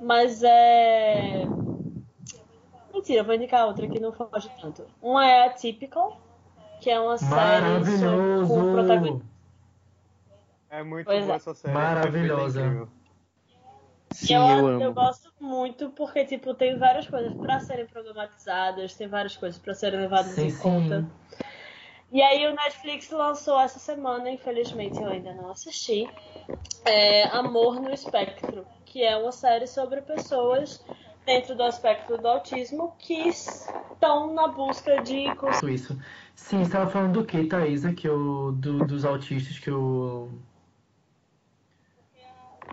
[0.00, 1.48] Mas é.
[2.96, 4.86] Mentira, eu vou indicar outra que não foge tanto.
[5.02, 6.18] Uma é a Typical,
[6.80, 9.26] que é uma série sobre- com o protagonista.
[9.26, 9.36] Maravilhoso!
[10.70, 11.36] É muito Pois boa é.
[11.36, 11.74] essa série.
[11.74, 12.88] Maravilhosa.
[14.10, 14.94] Sim, eu, eu eu amo.
[14.94, 20.00] gosto muito porque, tipo, tem várias coisas pra serem problematizadas, tem várias coisas pra serem
[20.00, 20.62] levadas Sim, em sim.
[20.62, 21.04] conta.
[22.10, 26.08] E aí o Netflix lançou essa semana, infelizmente eu ainda não assisti,
[26.86, 30.82] é Amor no Espectro, que é uma série sobre pessoas
[31.26, 35.24] dentro do espectro do autismo que estão na busca de
[35.68, 35.98] Isso.
[36.34, 37.92] Sim, você estava falando do que, Thaisa?
[37.92, 40.28] Que o, do- dos autistas que o.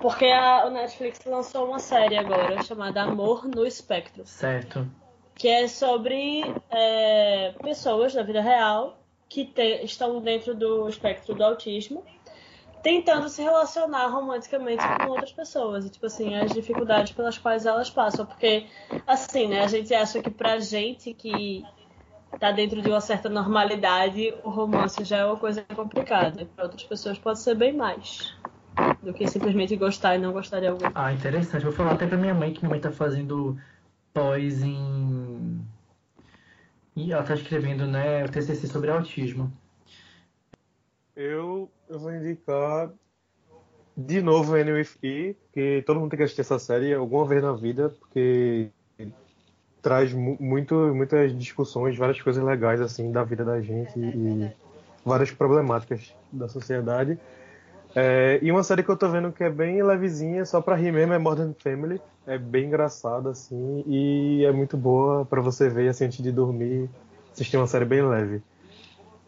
[0.02, 4.26] porque a, o Netflix lançou uma série agora chamada Amor no Espectro.
[4.26, 4.86] Certo.
[5.36, 8.98] que é sobre é, pessoas da vida real
[9.30, 12.04] que te- estão dentro do espectro do autismo,
[12.84, 17.90] tentando se relacionar romanticamente com outras pessoas e tipo assim as dificuldades pelas quais elas
[17.90, 18.68] passam, porque
[19.08, 21.66] assim, né, a gente acha que pra gente que
[22.40, 26.84] tá dentro de uma certa normalidade, o romance já é uma coisa complicada, para outras
[26.84, 28.36] pessoas pode ser bem mais
[29.02, 30.90] do que simplesmente gostar e não gostar de alguém.
[30.94, 31.64] Ah, interessante.
[31.64, 33.58] Vou falar até pra minha mãe, que minha mãe tá fazendo
[34.14, 35.62] pós em.
[36.96, 39.52] E ela tá escrevendo, né, o TCC sobre autismo.
[41.16, 42.92] Eu, eu vou indicar
[43.96, 47.42] de novo Annie with E, que todo mundo tem que assistir essa série alguma vez
[47.44, 48.72] na vida, porque
[49.82, 54.52] traz mu- muito, muitas discussões, várias coisas legais assim da vida da gente e
[55.06, 57.20] várias problemáticas da sociedade.
[57.96, 60.92] É, e uma série que eu tô vendo que é bem levezinha, só pra rir
[60.92, 62.02] mesmo, é Modern Family.
[62.26, 66.92] É bem engraçada, assim, e é muito boa pra você ver assim, antes de dormir,
[67.34, 68.44] assistir uma série bem leve.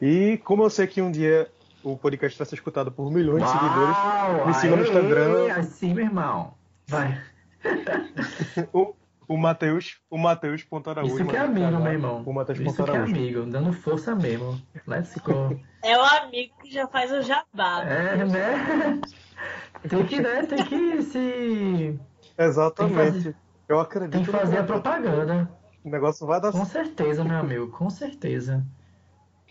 [0.01, 1.49] E como eu sei que um dia
[1.85, 5.53] o podcast vai ser escutado por milhões de seguidores, Uau, me siga no Instagram.
[5.53, 6.53] Assim, meu irmão.
[6.87, 7.21] Vai.
[8.73, 8.93] o,
[9.27, 10.61] O Matheus, o Matheus.
[10.61, 12.23] Isso que é amigo, meu irmão.
[12.25, 14.59] O Matheus Isso que é amigo, dando força mesmo.
[14.87, 15.59] Let's go.
[15.83, 17.83] É o amigo que já faz o jabá.
[17.83, 19.01] É, né?
[19.87, 20.43] Tem que, né?
[20.43, 21.99] Tem que se.
[22.37, 23.35] Exatamente.
[23.67, 24.11] Eu acredito.
[24.11, 25.49] Tem que fazer a propaganda.
[25.83, 28.65] O negócio vai dar Com certeza, meu amigo, com certeza.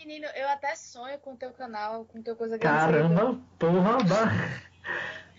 [0.05, 2.79] Menino, eu até sonho com o teu canal, com o teu coisa grande.
[2.79, 3.97] Caramba, porra,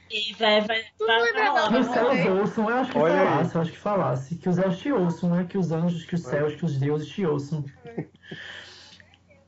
[0.10, 2.98] E vai, vai, Tu vai, lembra vai, não, que os céus ouçam, eu acho que
[2.98, 3.26] Olha aí.
[3.28, 4.36] falasse, eu acho que falasse.
[4.36, 5.46] Que os céus te ouçam, né?
[5.48, 7.64] Que os anjos, que os céus, que os deuses te ouçam.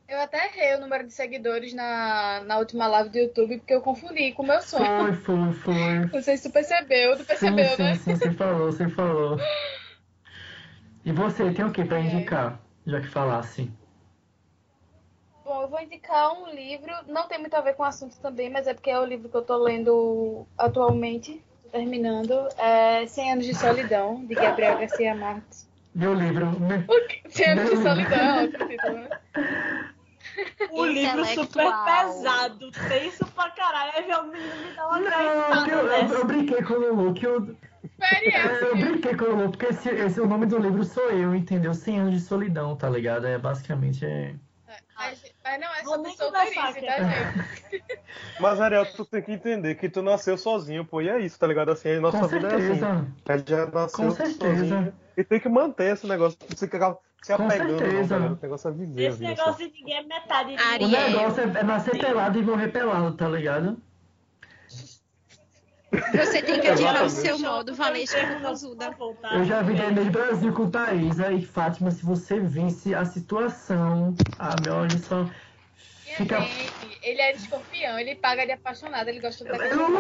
[0.07, 3.81] Eu até errei o número de seguidores na, na última live do YouTube, porque eu
[3.81, 4.85] confundi com o meu sonho.
[4.85, 5.99] Foi, foi, foi.
[6.13, 7.95] Não sei se tu percebeu, tu percebeu, sim, né?
[7.95, 9.37] sim, sim, você falou, você falou.
[11.05, 12.59] E você, tem o que pra indicar?
[12.85, 13.71] Já que falasse.
[15.47, 18.49] Bom, eu vou indicar um livro, não tem muito a ver com o assunto também,
[18.49, 22.33] mas é porque é o livro que eu tô lendo atualmente, tô terminando.
[22.57, 25.65] É 100 Anos de Solidão, de Gabriel Garcia Marques.
[25.95, 26.47] Meu livro.
[26.59, 26.85] me-
[27.29, 29.09] 100 Anos de Meu Solidão, é outro título, né?
[30.73, 33.93] O livro super pesado, tenso pra caralho.
[33.95, 36.79] Aí vem o menino me dá uma Não, acreditada eu, eu, eu brinquei com o
[36.93, 37.55] Lulu que eu,
[37.99, 38.65] Experiência.
[38.65, 41.73] eu brinquei com o Lulu, porque esse, esse, o nome do livro sou eu, entendeu?
[41.73, 43.25] 100 anos de solidão, tá ligado?
[43.25, 44.35] É basicamente é.
[44.97, 46.85] Mas, mas não é conversar solteirice, aqui.
[46.85, 47.83] tá, gente?
[48.39, 51.01] Mas, Ariel, tu tem que entender que tu nasceu sozinho, pô.
[51.01, 51.69] E é isso, tá ligado?
[51.71, 52.65] Assim, a nossa Com vida é assim.
[52.67, 53.07] certeza.
[53.27, 54.37] A gente já nasceu Com certeza.
[54.55, 54.93] sozinho.
[55.15, 56.37] E tem que manter esse negócio.
[56.49, 58.09] Você ficar se Com apegando, não, certeza.
[58.09, 58.37] tá ligado?
[58.37, 59.29] O negócio é viver a Esse vida.
[59.31, 63.17] negócio de ninguém é metade de O negócio é, é nascer pelado e morrer pelado,
[63.17, 63.81] tá ligado?
[66.13, 68.95] Você tem que ativar o seu modo Valesca Popozuda.
[69.33, 74.55] Eu já vi Inês Brasil com Thaisa e Fátima, se você visse a situação, a
[74.61, 75.23] minha olha só.
[75.23, 76.41] Minha Fica.
[76.41, 79.99] gente, ele é de escorpião, ele paga de apaixonado, ele gosta de Lulu!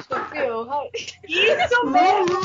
[0.00, 0.90] escorpião.
[1.28, 2.40] Isso mesmo!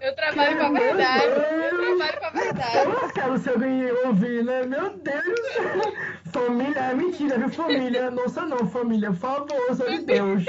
[0.00, 2.88] Eu trabalho com a verdade, eu trabalho com a verdade.
[2.88, 4.62] Marcelo, se alguém ouvir, né?
[4.62, 5.40] Meu Deus!
[6.32, 8.10] Família, é mentira, viu, família?
[8.12, 10.44] Nossa, não, família, famosa de Deus.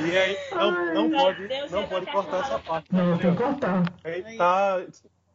[0.00, 2.86] E aí, não, não pode, Deus, não pode cortar essa parte.
[2.92, 3.82] Não, tem que cortar.
[4.04, 4.82] Aí tá.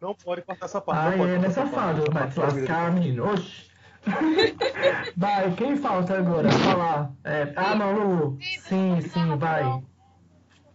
[0.01, 0.99] Não pode cortar essa parte.
[0.99, 3.31] Ai, não é essa vai te lascar, menino.
[3.31, 3.65] Oxi.
[5.17, 6.51] Vai, quem falta agora?
[6.51, 7.11] Falar.
[7.23, 8.37] É, ah, não, Lulu.
[8.59, 9.63] Sim, sim, vai.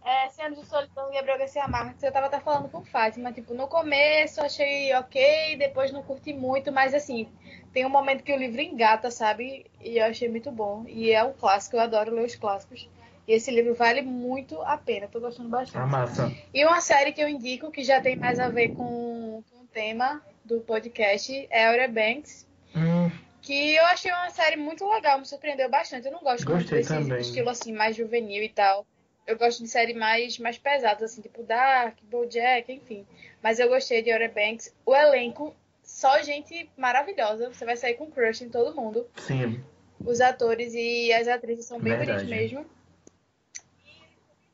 [0.03, 3.53] É, Cena de Solidão do Gabriel Garcia Marques, eu tava até falando com Fátima, tipo,
[3.53, 7.29] no começo achei ok, depois não curti muito, mas assim,
[7.71, 9.65] tem um momento que o livro engata, sabe?
[9.79, 10.83] E eu achei muito bom.
[10.87, 12.89] E é um clássico, eu adoro ler os clássicos.
[13.27, 15.87] E esse livro vale muito a pena, tô gostando bastante.
[15.87, 16.31] massa.
[16.51, 19.67] E uma série que eu indico, que já tem mais a ver com, com o
[19.71, 22.47] tema do podcast, é Outer Banks.
[22.75, 23.11] Hum,
[23.41, 26.07] Que eu achei uma série muito legal, me surpreendeu bastante.
[26.07, 27.19] Eu não gosto muito desse também.
[27.19, 28.85] estilo assim, mais juvenil e tal.
[29.27, 33.05] Eu gosto de série mais, mais pesadas, assim, tipo Dark, Bojack, enfim.
[33.41, 34.73] Mas eu gostei de Outer Banks.
[34.85, 37.53] O elenco, só gente maravilhosa.
[37.53, 39.07] Você vai sair com crush em todo mundo.
[39.17, 39.63] sim.
[40.03, 42.25] Os atores e as atrizes são bem Verdade.
[42.25, 42.65] bonitos mesmo.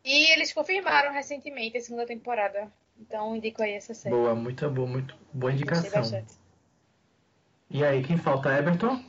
[0.04, 2.70] E eles confirmaram recentemente a segunda temporada.
[3.00, 4.14] Então indico aí essa série.
[4.14, 6.26] Boa, muito boa, muito boa indicação.
[7.70, 8.50] E aí, quem falta?
[8.58, 9.04] Everton?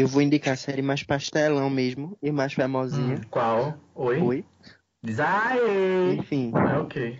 [0.00, 3.16] Eu vou indicar a série mais pastelão mesmo e mais famosinha.
[3.16, 3.78] Hum, qual?
[3.94, 4.18] Oi?
[4.22, 4.44] Oi?
[5.02, 6.14] Diz aê!
[6.14, 7.18] Enfim, É ok.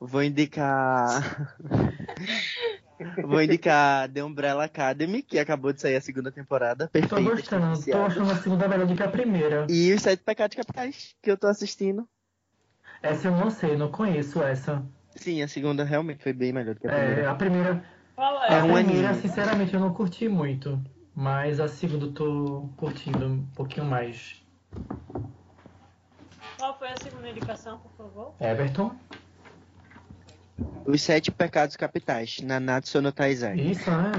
[0.00, 1.48] vou indicar.
[3.22, 6.88] vou indicar The Umbrella Academy, que acabou de sair a segunda temporada.
[6.88, 7.30] Tô Perfeita.
[7.30, 9.64] gostando, tô achando a segunda melhor do que a primeira.
[9.68, 12.08] E os Sete Pecados Capitais, que eu tô assistindo.
[13.00, 14.84] Essa eu não sei, não conheço essa.
[15.14, 17.30] Sim, a segunda realmente foi bem melhor do que a É, primeira.
[17.30, 17.84] a primeira,
[18.16, 18.58] Qual É é?
[18.58, 19.20] a primeira, anime.
[19.22, 20.82] sinceramente, eu não curti muito.
[21.20, 24.40] Mas a segunda eu tô curtindo um pouquinho mais.
[26.56, 28.34] Qual foi a segunda indicação, por favor?
[28.38, 28.94] Everton?
[30.86, 33.58] Os Sete Pecados Capitais, Nanatsu no Taizai.
[33.58, 34.12] Isso, né?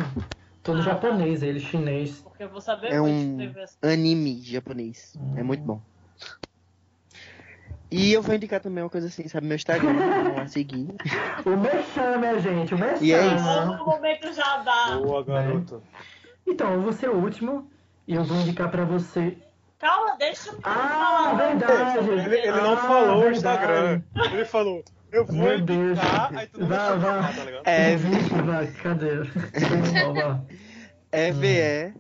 [0.61, 2.19] Todo japonês, ele chinês.
[2.19, 5.13] Porque eu vou saber É um anime japonês.
[5.37, 5.81] É muito bom.
[7.89, 9.47] E eu vou indicar também uma coisa assim, sabe?
[9.47, 10.89] Meu Instagram, vão lá seguir.
[11.45, 13.05] O minha gente, o Merchan.
[13.05, 13.65] E é isso.
[13.67, 14.97] No momento jabá.
[14.97, 15.81] Boa, garoto.
[16.47, 17.69] Então, eu vou ser o último
[18.07, 19.37] e eu vou indicar pra você.
[19.77, 21.47] Calma, deixa eu Ah, falar.
[21.47, 22.09] verdade!
[22.09, 23.37] Ele, ele não Ah, falou o verdade.
[23.37, 24.01] Instagram.
[24.33, 25.97] Ele falou, eu vou Meu Deus.
[25.97, 27.21] indicar, aí tu não Vai, deixou vai.
[27.21, 27.63] falar, tá ligado?
[27.67, 29.15] É vai, cadê?
[30.01, 30.41] Vamos lá.
[31.11, 31.93] EVE.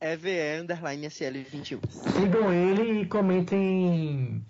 [0.00, 1.80] EVE underline SL21.
[1.90, 4.44] Sigam ele e comentem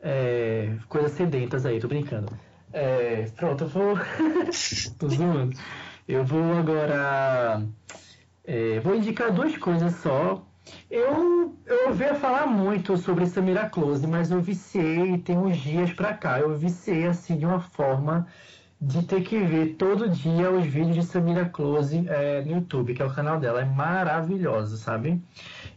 [0.00, 2.32] é, coisas sedentas aí, tô brincando.
[2.72, 3.96] É, pronto, eu vou.
[4.98, 5.56] tô zoando.
[6.08, 7.62] Eu vou agora.
[8.44, 10.44] é, vou indicar duas coisas só.
[10.90, 16.14] Eu, eu ouvia falar muito sobre Samira Close, mas eu viciei tem uns dias pra
[16.14, 16.38] cá.
[16.40, 18.26] Eu viciei assim de uma forma
[18.80, 23.02] de ter que ver todo dia os vídeos de Samira Close é, no YouTube, que
[23.02, 23.60] é o canal dela.
[23.60, 25.22] É maravilhoso, sabe?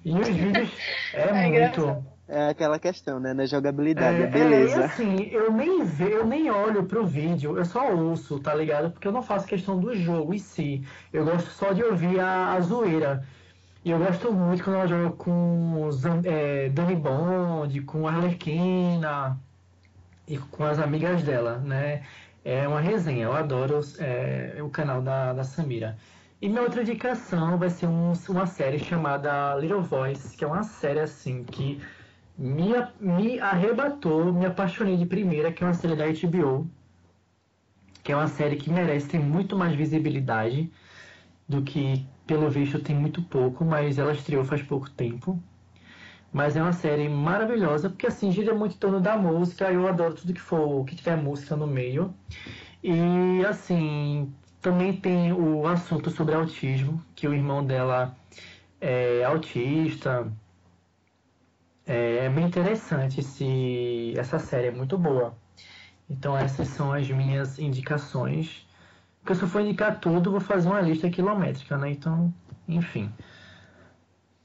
[0.03, 0.69] E os vídeos
[1.13, 1.81] é, É muito.
[1.81, 2.14] engraçado.
[2.27, 3.33] É aquela questão, né?
[3.33, 4.75] Na jogabilidade, É, a beleza.
[4.75, 8.53] é, e assim, eu nem ve, eu nem olho pro vídeo, eu só ouço, tá
[8.55, 8.91] ligado?
[8.91, 10.83] Porque eu não faço questão do jogo em si.
[11.13, 13.23] Eu gosto só de ouvir a, a zoeira.
[13.83, 19.39] E eu gosto muito quando ela joga com Zan- é, Dani Bond, com a Arlequina
[20.27, 22.03] e com as amigas dela, né?
[22.43, 25.97] É uma resenha, eu adoro é, o canal da, da Samira.
[26.41, 30.63] E minha outra indicação vai ser um- uma série chamada Little Voice, que é uma
[30.63, 31.81] série assim que
[32.37, 36.69] me, me arrebatou, me apaixonei de primeira, que é uma série da HBO,
[38.03, 40.71] que é uma série que merece ter muito mais visibilidade
[41.47, 45.41] do que, pelo visto, tem muito pouco, mas ela estreou faz pouco tempo.
[46.31, 50.15] Mas é uma série maravilhosa, porque assim, gira muito em torno da música, eu adoro
[50.15, 52.13] tudo que for, que tiver música no meio.
[52.83, 58.15] E assim, também tem o assunto sobre autismo, que o irmão dela
[58.81, 60.31] é autista.
[61.85, 65.35] É, é bem interessante esse, essa série, é muito boa.
[66.09, 68.67] Então essas são as minhas indicações.
[69.21, 71.89] Porque se eu for indicar tudo, vou fazer uma lista quilométrica, né?
[71.91, 72.33] Então,
[72.67, 73.11] enfim.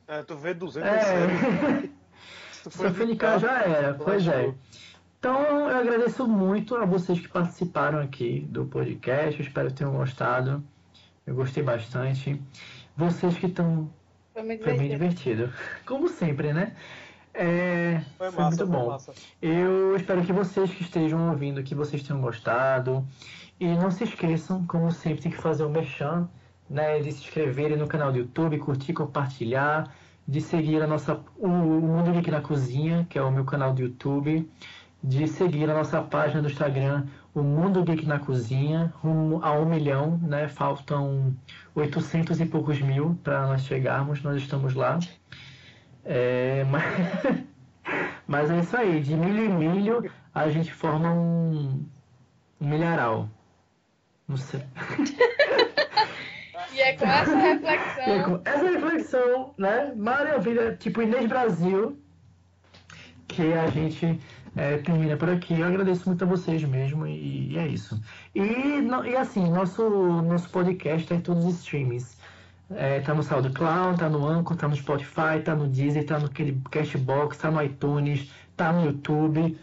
[0.08, 1.90] É, tu vê 200 É, séries.
[2.50, 4.54] Se tu se eu for indicar já era, pois é.
[5.18, 9.40] Então eu agradeço muito a vocês que participaram aqui do podcast.
[9.40, 10.62] Eu espero que tenham gostado.
[11.26, 12.40] Eu gostei bastante.
[12.96, 13.90] Vocês que estão
[14.34, 14.88] Foi Foi bem divertido.
[14.88, 15.52] divertido.
[15.86, 16.76] Como sempre, né?
[17.42, 18.90] É, Foi foi, massa, muito foi bom.
[18.90, 19.14] massa.
[19.40, 23.02] Eu espero que vocês que estejam ouvindo, que vocês tenham gostado.
[23.58, 26.28] E não se esqueçam, como sempre, tem que fazer o merchan,
[26.68, 26.98] né?
[27.00, 29.90] De se inscreverem no canal do YouTube, curtir, compartilhar,
[30.28, 33.72] de seguir a nossa, o, o Mundo Geek na Cozinha, que é o meu canal
[33.72, 34.46] do YouTube,
[35.02, 39.64] de seguir a nossa página do Instagram, o Mundo Geek na Cozinha, rumo a um
[39.64, 40.46] milhão, né?
[40.46, 41.34] Faltam
[41.74, 44.98] 800 e poucos mil para nós chegarmos, nós estamos lá.
[46.04, 46.84] É, mas,
[48.26, 51.84] mas é isso aí, de milho em milho a gente forma um,
[52.60, 53.28] um milharal.
[54.28, 54.62] Não sei.
[56.72, 58.22] E é com essa E é reflexão.
[58.24, 59.92] com essa reflexão, né?
[59.96, 61.98] Maravilha, tipo Inês Brasil,
[63.26, 64.20] que a gente
[64.56, 65.58] é, termina por aqui.
[65.58, 68.00] Eu agradeço muito a vocês mesmo e, e é isso.
[68.34, 68.40] E,
[68.82, 69.82] no- e assim, nosso,
[70.22, 72.16] nosso podcast tá em todos os streams.
[72.72, 76.30] É, tá no SoundCloud, tá no Anchor, tá no Spotify, tá no Deezer, tá no
[76.70, 79.58] Cashbox, tá no iTunes, tá no YouTube.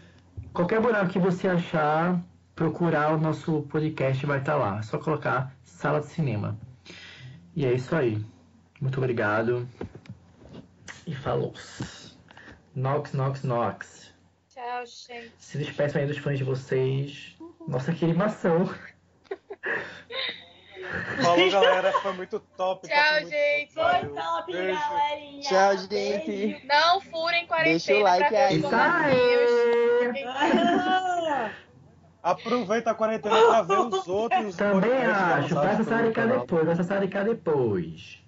[0.52, 2.22] Qualquer buraco que você achar,
[2.54, 4.78] procurar o nosso podcast vai estar lá.
[4.78, 6.58] É só colocar Sala de Cinema.
[7.54, 8.22] E é isso aí.
[8.80, 9.66] Muito obrigado.
[11.06, 11.54] E falou.
[12.74, 14.12] Nox, Nox, Nox.
[14.48, 15.32] Tchau, gente.
[15.38, 17.36] Se despeçam aí dos fãs de vocês.
[17.66, 18.68] Nossa, que animação.
[21.22, 21.92] Falou, galera.
[21.92, 22.88] Foi muito top.
[22.88, 23.72] Tchau, muito gente.
[23.74, 24.80] Foi top, Beijo.
[24.80, 25.40] galerinha.
[25.42, 26.26] Tchau, gente.
[26.26, 26.66] Beijo.
[26.66, 28.58] Não furem quarentena Deixa o like aí.
[28.58, 28.68] Isso
[32.22, 34.56] Aproveita a quarentena pra ver os outros.
[34.56, 35.54] Também acho.
[35.54, 36.40] Vai sassaricar canal.
[36.40, 36.66] depois.
[36.66, 38.18] Vai sassaricar depois.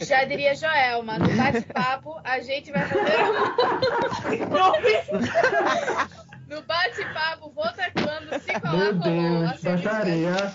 [0.00, 3.02] Já diria Joelma, no bate-papo a gente vai fazer
[6.48, 8.94] No bate-papo, vou tacando se colar, Meu.
[8.94, 9.60] Deus.
[9.62, 10.54] Baixaria.